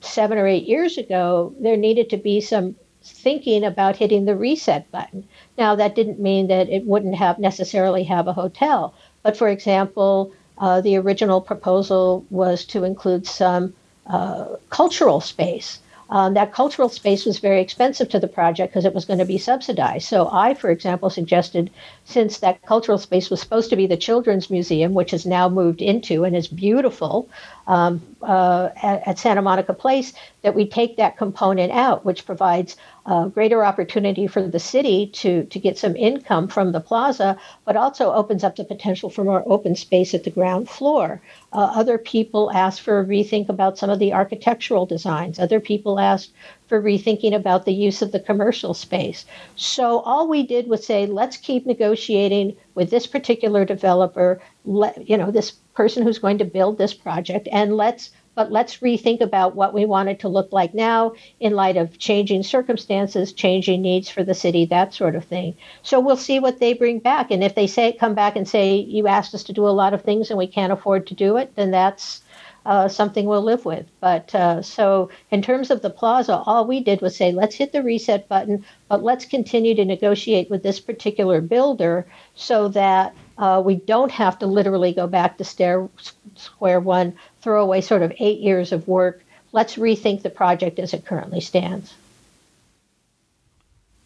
seven 0.00 0.38
or 0.38 0.46
eight 0.46 0.66
years 0.66 0.98
ago, 0.98 1.54
there 1.60 1.76
needed 1.76 2.10
to 2.10 2.16
be 2.16 2.40
some 2.40 2.74
thinking 3.02 3.64
about 3.64 3.96
hitting 3.96 4.24
the 4.24 4.36
reset 4.36 4.90
button. 4.90 5.26
Now, 5.56 5.74
that 5.74 5.94
didn't 5.94 6.20
mean 6.20 6.48
that 6.48 6.68
it 6.68 6.86
wouldn't 6.86 7.16
have 7.16 7.38
necessarily 7.38 8.04
have 8.04 8.28
a 8.28 8.32
hotel, 8.32 8.94
but 9.22 9.36
for 9.36 9.48
example, 9.48 10.32
uh, 10.58 10.80
the 10.80 10.96
original 10.96 11.40
proposal 11.40 12.24
was 12.30 12.64
to 12.66 12.84
include 12.84 13.26
some 13.26 13.72
uh, 14.06 14.56
cultural 14.68 15.20
space. 15.20 15.78
Um, 16.10 16.34
that 16.34 16.52
cultural 16.52 16.88
space 16.88 17.24
was 17.24 17.38
very 17.38 17.60
expensive 17.60 18.08
to 18.10 18.18
the 18.18 18.26
project 18.26 18.72
because 18.72 18.84
it 18.84 18.94
was 18.94 19.04
going 19.04 19.20
to 19.20 19.24
be 19.24 19.38
subsidized. 19.38 20.08
So 20.08 20.28
I, 20.30 20.54
for 20.54 20.68
example, 20.68 21.08
suggested 21.08 21.70
since 22.04 22.38
that 22.38 22.62
cultural 22.62 22.98
space 22.98 23.30
was 23.30 23.40
supposed 23.40 23.70
to 23.70 23.76
be 23.76 23.86
the 23.86 23.96
Children's 23.96 24.50
Museum, 24.50 24.92
which 24.92 25.12
has 25.12 25.24
now 25.24 25.48
moved 25.48 25.80
into 25.80 26.24
and 26.24 26.36
is 26.36 26.48
beautiful 26.48 27.28
um, 27.68 28.02
uh, 28.22 28.70
at, 28.82 29.06
at, 29.06 29.18
Santa 29.20 29.40
Monica 29.40 29.72
Place, 29.72 30.12
that 30.42 30.56
we 30.56 30.66
take 30.66 30.96
that 30.96 31.16
component 31.16 31.70
out, 31.70 32.04
which 32.04 32.26
provides 32.26 32.76
a 33.06 33.28
greater 33.28 33.64
opportunity 33.64 34.26
for 34.26 34.46
the 34.46 34.58
city 34.58 35.06
to, 35.06 35.44
to 35.44 35.58
get 35.58 35.78
some 35.78 35.96
income 35.96 36.48
from 36.48 36.72
the 36.72 36.80
plaza, 36.80 37.38
but 37.64 37.76
also 37.76 38.12
opens 38.12 38.44
up 38.44 38.56
the 38.56 38.64
potential 38.64 39.10
for 39.10 39.24
more 39.24 39.42
open 39.46 39.74
space 39.74 40.14
at 40.14 40.24
the 40.24 40.30
ground 40.30 40.68
floor. 40.68 41.20
Uh, 41.52 41.72
other 41.74 41.98
people 41.98 42.50
asked 42.52 42.80
for 42.80 43.00
a 43.00 43.04
rethink 43.04 43.48
about 43.48 43.78
some 43.78 43.90
of 43.90 43.98
the 43.98 44.12
architectural 44.12 44.86
designs. 44.86 45.38
Other 45.38 45.60
people 45.60 45.98
asked 45.98 46.32
for 46.68 46.80
rethinking 46.80 47.34
about 47.34 47.64
the 47.64 47.74
use 47.74 48.02
of 48.02 48.12
the 48.12 48.20
commercial 48.20 48.74
space. 48.74 49.24
So 49.56 50.00
all 50.00 50.28
we 50.28 50.46
did 50.46 50.68
was 50.68 50.86
say, 50.86 51.06
let's 51.06 51.36
keep 51.36 51.66
negotiating 51.66 52.56
with 52.74 52.90
this 52.90 53.06
particular 53.06 53.64
developer, 53.64 54.40
let, 54.64 55.08
you 55.08 55.16
know, 55.16 55.30
this 55.30 55.50
person 55.74 56.02
who's 56.02 56.18
going 56.18 56.38
to 56.38 56.44
build 56.44 56.78
this 56.78 56.94
project, 56.94 57.48
and 57.50 57.76
let's 57.76 58.10
but 58.34 58.52
let's 58.52 58.78
rethink 58.78 59.20
about 59.20 59.54
what 59.54 59.74
we 59.74 59.84
want 59.84 60.08
it 60.08 60.20
to 60.20 60.28
look 60.28 60.52
like 60.52 60.74
now 60.74 61.12
in 61.40 61.54
light 61.54 61.76
of 61.76 61.98
changing 61.98 62.42
circumstances, 62.42 63.32
changing 63.32 63.82
needs 63.82 64.08
for 64.08 64.22
the 64.22 64.34
city, 64.34 64.64
that 64.66 64.94
sort 64.94 65.14
of 65.14 65.24
thing. 65.24 65.54
So 65.82 66.00
we'll 66.00 66.16
see 66.16 66.40
what 66.40 66.58
they 66.58 66.72
bring 66.72 67.00
back. 67.00 67.30
And 67.30 67.42
if 67.42 67.54
they 67.54 67.66
say 67.66 67.92
come 67.92 68.14
back 68.14 68.36
and 68.36 68.48
say 68.48 68.76
you 68.76 69.06
asked 69.06 69.34
us 69.34 69.44
to 69.44 69.52
do 69.52 69.66
a 69.66 69.70
lot 69.70 69.94
of 69.94 70.02
things 70.02 70.30
and 70.30 70.38
we 70.38 70.46
can't 70.46 70.72
afford 70.72 71.06
to 71.08 71.14
do 71.14 71.36
it, 71.36 71.54
then 71.56 71.70
that's 71.70 72.22
uh, 72.66 72.88
something 72.88 73.26
we'll 73.26 73.42
live 73.42 73.64
with. 73.64 73.86
But 74.00 74.34
uh, 74.34 74.62
so, 74.62 75.10
in 75.30 75.42
terms 75.42 75.70
of 75.70 75.82
the 75.82 75.90
plaza, 75.90 76.36
all 76.36 76.66
we 76.66 76.80
did 76.80 77.00
was 77.00 77.16
say, 77.16 77.32
let's 77.32 77.54
hit 77.54 77.72
the 77.72 77.82
reset 77.82 78.28
button, 78.28 78.64
but 78.88 79.02
let's 79.02 79.24
continue 79.24 79.74
to 79.74 79.84
negotiate 79.84 80.50
with 80.50 80.62
this 80.62 80.80
particular 80.80 81.40
builder 81.40 82.06
so 82.34 82.68
that 82.68 83.14
uh, 83.38 83.62
we 83.64 83.76
don't 83.76 84.12
have 84.12 84.38
to 84.40 84.46
literally 84.46 84.92
go 84.92 85.06
back 85.06 85.38
to 85.38 85.44
stair, 85.44 85.88
square 86.34 86.80
one, 86.80 87.14
throw 87.40 87.62
away 87.62 87.80
sort 87.80 88.02
of 88.02 88.12
eight 88.18 88.40
years 88.40 88.72
of 88.72 88.86
work. 88.88 89.22
Let's 89.52 89.76
rethink 89.76 90.22
the 90.22 90.30
project 90.30 90.78
as 90.78 90.94
it 90.94 91.04
currently 91.04 91.40
stands. 91.40 91.94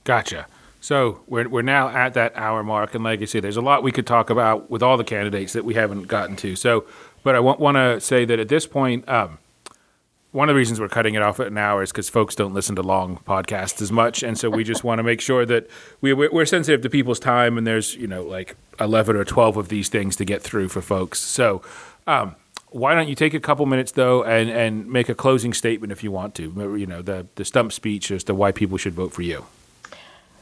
Gotcha. 0.04 0.46
So 0.80 1.20
we're, 1.26 1.48
we're 1.48 1.62
now 1.62 1.88
at 1.88 2.14
that 2.14 2.36
hour 2.36 2.62
mark, 2.62 2.94
and 2.94 3.02
like 3.04 3.22
I 3.22 3.24
said, 3.24 3.42
there's 3.42 3.56
a 3.56 3.62
lot 3.62 3.82
we 3.82 3.92
could 3.92 4.06
talk 4.06 4.28
about 4.28 4.70
with 4.70 4.82
all 4.82 4.96
the 4.98 5.04
candidates 5.04 5.54
that 5.54 5.64
we 5.64 5.74
haven't 5.74 6.08
gotten 6.08 6.36
to. 6.36 6.56
So 6.56 6.84
but 7.24 7.34
I 7.34 7.40
want, 7.40 7.58
want 7.58 7.76
to 7.76 8.00
say 8.00 8.24
that 8.26 8.38
at 8.38 8.48
this 8.48 8.66
point, 8.66 9.08
um, 9.08 9.38
one 10.30 10.48
of 10.48 10.54
the 10.54 10.58
reasons 10.58 10.78
we're 10.78 10.88
cutting 10.88 11.14
it 11.14 11.22
off 11.22 11.40
at 11.40 11.46
an 11.46 11.56
hour 11.56 11.82
is 11.82 11.90
because 11.90 12.08
folks 12.08 12.34
don't 12.34 12.52
listen 12.52 12.76
to 12.76 12.82
long 12.82 13.18
podcasts 13.18 13.80
as 13.80 13.90
much, 13.90 14.22
and 14.22 14.38
so 14.38 14.50
we 14.50 14.62
just 14.62 14.84
want 14.84 14.98
to 14.98 15.02
make 15.02 15.20
sure 15.20 15.46
that 15.46 15.68
we 16.00 16.12
we're 16.12 16.44
sensitive 16.44 16.82
to 16.82 16.90
people's 16.90 17.20
time, 17.20 17.56
and 17.56 17.66
there's 17.66 17.94
you 17.96 18.06
know 18.06 18.22
like 18.22 18.56
eleven 18.78 19.16
or 19.16 19.24
twelve 19.24 19.56
of 19.56 19.68
these 19.68 19.88
things 19.88 20.16
to 20.16 20.24
get 20.24 20.42
through 20.42 20.68
for 20.68 20.80
folks. 20.80 21.18
So. 21.18 21.62
Um, 22.06 22.36
why 22.74 22.92
don't 22.96 23.06
you 23.06 23.14
take 23.14 23.34
a 23.34 23.40
couple 23.40 23.64
minutes 23.66 23.92
though 23.92 24.24
and, 24.24 24.50
and 24.50 24.90
make 24.90 25.08
a 25.08 25.14
closing 25.14 25.54
statement 25.54 25.92
if 25.92 26.02
you 26.02 26.10
want 26.10 26.34
to? 26.34 26.76
You 26.76 26.86
know, 26.86 27.02
the 27.02 27.26
the 27.36 27.44
stump 27.44 27.72
speech 27.72 28.10
as 28.10 28.24
to 28.24 28.34
why 28.34 28.50
people 28.50 28.78
should 28.78 28.94
vote 28.94 29.12
for 29.12 29.22
you. 29.22 29.46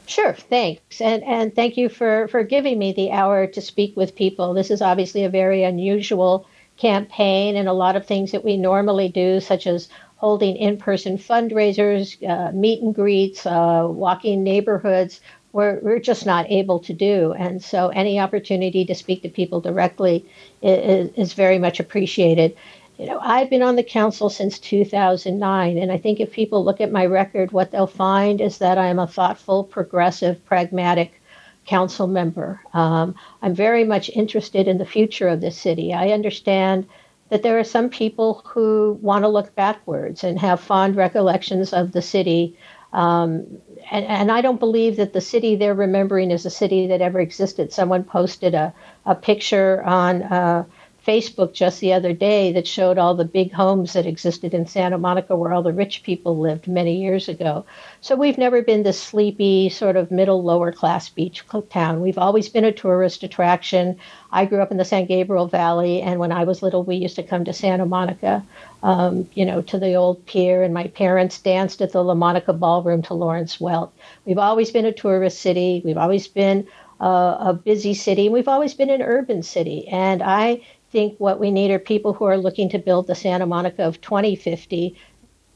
Sure, 0.07 0.33
thanks. 0.33 1.01
And 1.01 1.23
and 1.25 1.55
thank 1.55 1.77
you 1.77 1.91
for, 1.91 2.29
for 2.29 2.43
giving 2.43 2.79
me 2.79 2.93
the 2.93 3.13
hour 3.13 3.47
to 3.49 3.61
speak 3.61 3.97
with 3.97 4.17
people. 4.17 4.55
This 4.55 4.71
is 4.71 4.81
obviously 4.81 5.25
a 5.25 5.29
very 5.29 5.63
unusual 5.63 6.47
campaign 6.79 7.55
and 7.55 7.69
a 7.69 7.75
lot 7.75 7.97
of 7.97 8.07
things 8.07 8.33
that 8.33 8.45
we 8.45 8.57
normally 8.57 9.11
do, 9.11 9.39
such 9.39 9.67
as 9.67 9.91
holding 10.17 10.57
in 10.57 10.79
person 10.79 11.19
fundraisers, 11.19 12.17
uh, 12.27 12.51
meet 12.53 12.81
and 12.81 12.95
greets, 12.95 13.45
uh, 13.45 13.87
walking 13.87 14.43
neighborhoods, 14.43 15.21
we're, 15.53 15.79
we're 15.81 15.99
just 16.01 16.27
not 16.27 16.51
able 16.51 16.81
to 16.81 16.93
do. 16.93 17.33
And 17.33 17.63
so 17.63 17.89
any 17.89 18.19
opportunity 18.19 18.85
to 18.87 18.95
speak 18.95 19.23
to 19.23 19.29
people 19.29 19.61
directly 19.61 20.25
is, 20.63 21.11
is 21.17 21.33
very 21.35 21.59
much 21.59 21.81
appreciated. 21.81 22.57
You 22.99 23.07
know, 23.07 23.19
I've 23.21 23.51
been 23.51 23.63
on 23.63 23.77
the 23.77 23.83
council 23.83 24.31
since 24.31 24.59
2009, 24.59 25.79
and 25.79 25.91
I 25.91 25.99
think 25.99 26.21
if 26.21 26.33
people 26.33 26.65
look 26.65 26.81
at 26.81 26.93
my 26.93 27.07
record, 27.07 27.53
what 27.53 27.71
they'll 27.71 27.87
find 27.87 28.41
is 28.41 28.59
that 28.59 28.79
I 28.79 28.87
am 28.87 28.99
a 28.99 29.07
thoughtful, 29.07 29.65
progressive, 29.65 30.45
pragmatic 30.45 31.21
council 31.67 32.07
member. 32.07 32.61
Um, 32.75 33.15
I'm 33.41 33.55
very 33.55 33.85
much 33.85 34.11
interested 34.11 34.69
in 34.69 34.79
the 34.79 34.87
future 34.87 35.29
of 35.29 35.41
this 35.41 35.57
city. 35.57 35.93
I 35.93 36.11
understand 36.11 36.87
that 37.31 37.43
there 37.43 37.59
are 37.59 37.65
some 37.65 37.89
people 37.89 38.43
who 38.45 38.99
want 39.01 39.25
to 39.25 39.29
look 39.29 39.55
backwards 39.55 40.23
and 40.23 40.39
have 40.39 40.61
fond 40.61 40.97
recollections 40.97 41.73
of 41.73 41.93
the 41.93 42.03
city. 42.03 42.59
Um, 42.93 43.47
and, 43.91 44.05
and, 44.07 44.31
I 44.31 44.41
don't 44.41 44.61
believe 44.61 44.97
that 44.97 45.13
the 45.13 45.21
city 45.21 45.57
they're 45.57 45.75
remembering 45.75 46.31
is 46.31 46.47
a 46.47 46.51
city 46.51 46.87
that 46.89 47.01
ever 47.01 47.21
existed. 47.21 47.73
Someone 47.73 48.05
posted 48.05 48.55
a, 48.55 48.75
a 49.05 49.15
picture 49.15 49.83
on 49.83 50.23
uh, 50.23 50.65
Facebook 51.07 51.53
just 51.53 51.81
the 51.81 51.93
other 51.93 52.13
day 52.13 52.53
that 52.53 52.67
showed 52.67 52.97
all 52.97 53.15
the 53.15 53.25
big 53.25 53.53
homes 53.53 53.93
that 53.93 54.07
existed 54.07 54.55
in 54.55 54.67
Santa 54.67 54.99
Monica 54.99 55.35
where 55.35 55.53
all 55.53 55.63
the 55.63 55.73
rich 55.73 56.03
people 56.03 56.39
lived 56.39 56.69
many 56.69 57.01
years 57.03 57.29
ago. 57.29 57.65
So 58.01 58.15
we've 58.15 58.39
never 58.39 58.63
been 58.63 58.85
this 58.85 59.03
sleepy, 59.03 59.69
sort 59.69 59.97
of 59.97 60.11
middle 60.11 60.43
lower 60.43 60.71
class 60.71 61.09
beach 61.09 61.45
town. 61.71 62.01
We've 62.01 62.19
always 62.19 62.49
been 62.49 62.65
a 62.65 62.73
tourist 62.73 63.23
attraction. 63.23 63.99
I 64.31 64.45
grew 64.45 64.63
up 64.63 64.71
in 64.71 64.77
the 64.77 64.85
San 64.85 65.07
Gabriel 65.07 65.49
Valley, 65.49 66.01
and 66.01 66.21
when 66.21 66.33
I 66.33 66.45
was 66.45 66.63
little, 66.63 66.85
we 66.85 66.97
used 66.97 67.17
to 67.17 67.23
come 67.23 67.45
to 67.45 67.53
Santa 67.53 67.85
Monica, 67.85 68.45
um, 68.83 69.29
you 69.35 69.45
know, 69.45 69.61
to 69.63 69.79
the 69.79 69.95
old 69.95 70.25
pier, 70.27 70.63
and 70.63 70.73
my 70.73 70.87
parents 70.89 71.39
danced 71.41 71.83
at 71.83 71.93
the 71.93 72.03
La 72.03 72.15
Monica 72.15 72.53
Ballroom 72.53 73.03
to 73.03 73.15
Lawrence 73.15 73.59
Welk. 73.59 73.91
We've 74.25 74.39
always 74.39 74.71
been 74.71 74.87
a 74.87 74.93
tourist 74.93 75.41
city. 75.41 75.83
We've 75.85 75.99
always 75.99 76.29
been 76.29 76.67
uh, 77.01 77.37
a 77.41 77.55
busy 77.55 77.95
city. 77.95 78.29
We've 78.29 78.49
always 78.49 78.75
been 78.75 78.91
an 78.91 79.03
urban 79.03 79.43
city. 79.43 79.89
And 79.89 80.23
I 80.23 80.63
think 80.93 81.19
what 81.19 81.41
we 81.41 81.51
need 81.51 81.71
are 81.71 81.79
people 81.79 82.13
who 82.13 82.27
are 82.27 82.37
looking 82.37 82.69
to 82.69 82.79
build 82.79 83.07
the 83.07 83.15
Santa 83.15 83.47
Monica 83.47 83.83
of 83.83 84.01
2050, 84.03 84.95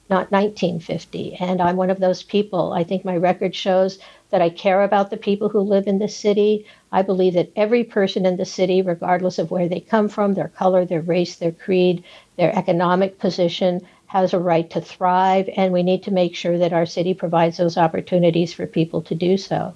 not 0.09 0.33
1950. 0.33 1.35
And 1.35 1.61
I'm 1.61 1.77
one 1.77 1.91
of 1.91 2.01
those 2.01 2.23
people. 2.23 2.73
I 2.73 2.85
think 2.85 3.05
my 3.05 3.17
record 3.17 3.55
shows 3.55 3.99
that 4.31 4.41
I 4.41 4.49
care 4.49 4.83
about 4.83 5.11
the 5.11 5.19
people 5.19 5.51
who 5.51 5.61
live 5.61 5.87
in 5.87 5.99
the 5.99 6.09
city. 6.09 6.65
I 6.91 7.03
believe 7.03 7.35
that 7.35 7.53
every 7.55 7.85
person 7.85 8.25
in 8.25 8.39
the 8.39 8.47
city, 8.47 8.81
regardless 8.81 9.39
of 9.39 9.51
where 9.51 9.69
they 9.69 9.81
come 9.81 10.09
from, 10.09 10.33
their 10.33 10.49
color, 10.49 10.87
their 10.87 11.03
race, 11.03 11.37
their 11.37 11.53
creed, 11.53 12.03
their 12.37 12.57
economic 12.57 13.19
position, 13.19 13.83
has 14.07 14.33
a 14.33 14.39
right 14.39 14.71
to 14.71 14.81
thrive. 14.81 15.51
And 15.55 15.71
we 15.73 15.83
need 15.83 16.03
to 16.05 16.11
make 16.11 16.35
sure 16.35 16.57
that 16.59 16.73
our 16.73 16.87
city 16.87 17.13
provides 17.13 17.59
those 17.59 17.77
opportunities 17.77 18.55
for 18.55 18.67
people 18.67 19.03
to 19.03 19.15
do 19.15 19.37
so. 19.37 19.75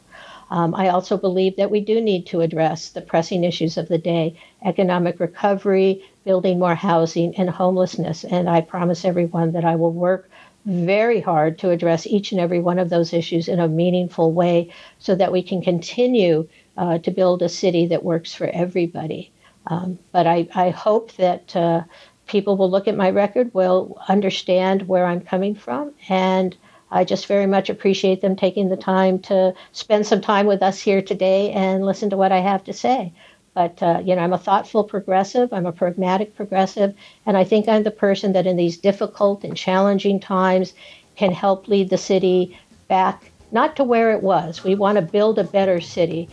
Um, 0.50 0.74
I 0.74 0.88
also 0.88 1.16
believe 1.16 1.56
that 1.56 1.70
we 1.70 1.80
do 1.80 2.00
need 2.00 2.26
to 2.26 2.40
address 2.40 2.88
the 2.88 3.00
pressing 3.00 3.44
issues 3.44 3.76
of 3.76 3.88
the 3.88 3.98
day 3.98 4.36
economic 4.64 5.20
recovery, 5.20 6.04
building 6.24 6.58
more 6.58 6.74
housing, 6.74 7.36
and 7.36 7.48
homelessness. 7.48 8.24
And 8.24 8.50
I 8.50 8.60
promise 8.60 9.04
everyone 9.04 9.52
that 9.52 9.64
I 9.64 9.76
will 9.76 9.92
work 9.92 10.28
very 10.66 11.20
hard 11.20 11.58
to 11.58 11.70
address 11.70 12.06
each 12.06 12.32
and 12.32 12.40
every 12.40 12.60
one 12.60 12.78
of 12.78 12.90
those 12.90 13.12
issues 13.12 13.48
in 13.48 13.60
a 13.60 13.68
meaningful 13.68 14.32
way 14.32 14.70
so 14.98 15.14
that 15.14 15.32
we 15.32 15.42
can 15.42 15.62
continue 15.62 16.46
uh, 16.76 16.98
to 16.98 17.10
build 17.10 17.42
a 17.42 17.48
city 17.48 17.86
that 17.86 18.04
works 18.04 18.34
for 18.34 18.46
everybody. 18.48 19.30
Um, 19.66 19.98
but 20.12 20.26
I, 20.26 20.48
I, 20.54 20.70
hope 20.70 21.12
that 21.16 21.54
uh, 21.54 21.82
people 22.26 22.56
will 22.56 22.70
look 22.70 22.88
at 22.88 22.96
my 22.96 23.10
record, 23.10 23.52
will 23.52 24.00
understand 24.08 24.88
where 24.88 25.04
I'm 25.04 25.20
coming 25.20 25.54
from, 25.54 25.92
and 26.08 26.56
I 26.90 27.04
just 27.04 27.26
very 27.26 27.46
much 27.46 27.70
appreciate 27.70 28.20
them 28.20 28.36
taking 28.36 28.68
the 28.68 28.76
time 28.76 29.18
to 29.20 29.54
spend 29.72 30.06
some 30.06 30.20
time 30.20 30.46
with 30.46 30.62
us 30.62 30.80
here 30.80 31.02
today 31.02 31.52
and 31.52 31.86
listen 31.86 32.10
to 32.10 32.16
what 32.16 32.32
I 32.32 32.38
have 32.38 32.64
to 32.64 32.72
say. 32.72 33.12
But, 33.54 33.82
uh, 33.82 34.00
you 34.04 34.14
know, 34.14 34.22
I'm 34.22 34.32
a 34.32 34.38
thoughtful 34.38 34.84
progressive, 34.84 35.52
I'm 35.52 35.66
a 35.66 35.72
pragmatic 35.72 36.36
progressive, 36.36 36.94
and 37.26 37.36
I 37.36 37.44
think 37.44 37.68
I'm 37.68 37.82
the 37.82 37.90
person 37.90 38.32
that 38.32 38.46
in 38.46 38.56
these 38.56 38.76
difficult 38.76 39.44
and 39.44 39.56
challenging 39.56 40.20
times 40.20 40.72
can 41.16 41.32
help 41.32 41.68
lead 41.68 41.90
the 41.90 41.98
city 41.98 42.58
back, 42.88 43.32
not 43.50 43.76
to 43.76 43.84
where 43.84 44.12
it 44.12 44.22
was. 44.22 44.62
We 44.62 44.74
want 44.74 44.96
to 44.96 45.02
build 45.02 45.38
a 45.38 45.44
better 45.44 45.80
city, 45.80 46.28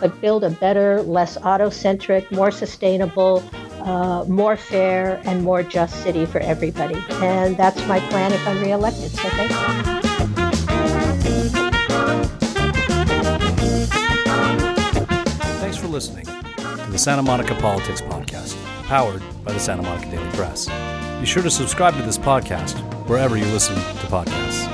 but 0.00 0.20
build 0.20 0.44
a 0.44 0.50
better, 0.50 1.02
less 1.02 1.36
auto 1.38 1.70
centric, 1.70 2.30
more 2.32 2.50
sustainable, 2.50 3.42
uh, 3.80 4.24
more 4.28 4.56
fair, 4.56 5.20
and 5.24 5.42
more 5.42 5.62
just 5.62 6.02
city 6.02 6.26
for 6.26 6.40
everybody. 6.40 7.02
And 7.10 7.56
that's 7.56 7.84
my 7.86 8.00
plan 8.10 8.32
if 8.32 8.46
I'm 8.46 8.60
reelected. 8.60 9.10
So 9.10 9.28
thank 9.30 9.50
you. 9.50 9.56
Thanks 15.60 15.76
for 15.76 15.88
listening 15.88 16.24
to 16.26 16.90
the 16.90 16.98
Santa 16.98 17.22
Monica 17.22 17.54
Politics 17.56 18.00
Podcast. 18.00 18.56
powered 18.86 19.20
by 19.44 19.52
the 19.52 19.58
Santa 19.58 19.82
Monica 19.82 20.08
Daily 20.10 20.30
Press. 20.30 20.68
Be 21.20 21.26
sure 21.26 21.42
to 21.42 21.50
subscribe 21.50 21.96
to 21.96 22.02
this 22.02 22.16
podcast 22.18 22.78
wherever 23.08 23.36
you 23.36 23.44
listen 23.46 23.74
to 23.74 24.06
podcasts. 24.06 24.64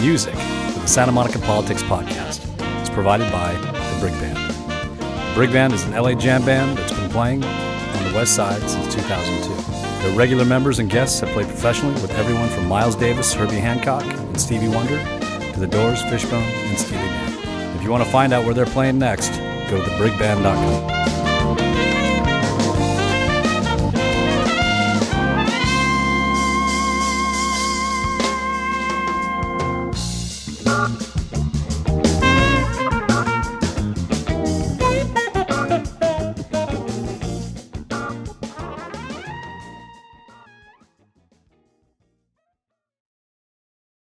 Music 0.00 0.34
for 0.34 0.80
the 0.80 0.86
Santa 0.88 1.12
Monica 1.12 1.38
Politics 1.38 1.82
Podcast 1.82 2.42
is 2.82 2.90
provided 2.90 3.32
by 3.32 3.54
the 3.54 3.96
Brig 4.00 4.12
Band. 4.20 4.41
Brig 5.34 5.50
Band 5.50 5.72
is 5.72 5.82
an 5.84 5.92
LA 5.92 6.12
jam 6.12 6.44
band 6.44 6.76
that's 6.76 6.92
been 6.92 7.08
playing 7.08 7.42
on 7.42 8.04
the 8.04 8.12
West 8.14 8.34
Side 8.34 8.60
since 8.68 8.94
2002. 8.94 10.06
Their 10.06 10.14
regular 10.16 10.44
members 10.44 10.78
and 10.78 10.90
guests 10.90 11.20
have 11.20 11.30
played 11.30 11.46
professionally 11.46 11.94
with 12.02 12.10
everyone 12.12 12.50
from 12.50 12.68
Miles 12.68 12.94
Davis, 12.94 13.32
Herbie 13.32 13.56
Hancock, 13.56 14.04
and 14.04 14.38
Stevie 14.38 14.68
Wonder 14.68 14.98
to 15.54 15.60
The 15.60 15.66
Doors, 15.66 16.02
Fishbone, 16.02 16.42
and 16.42 16.78
Steely 16.78 16.98
Dan. 16.98 17.76
If 17.76 17.82
you 17.82 17.90
want 17.90 18.04
to 18.04 18.10
find 18.10 18.34
out 18.34 18.44
where 18.44 18.52
they're 18.52 18.66
playing 18.66 18.98
next, 18.98 19.30
go 19.70 19.82
to 19.82 19.90
thebrigband.com. 19.92 21.01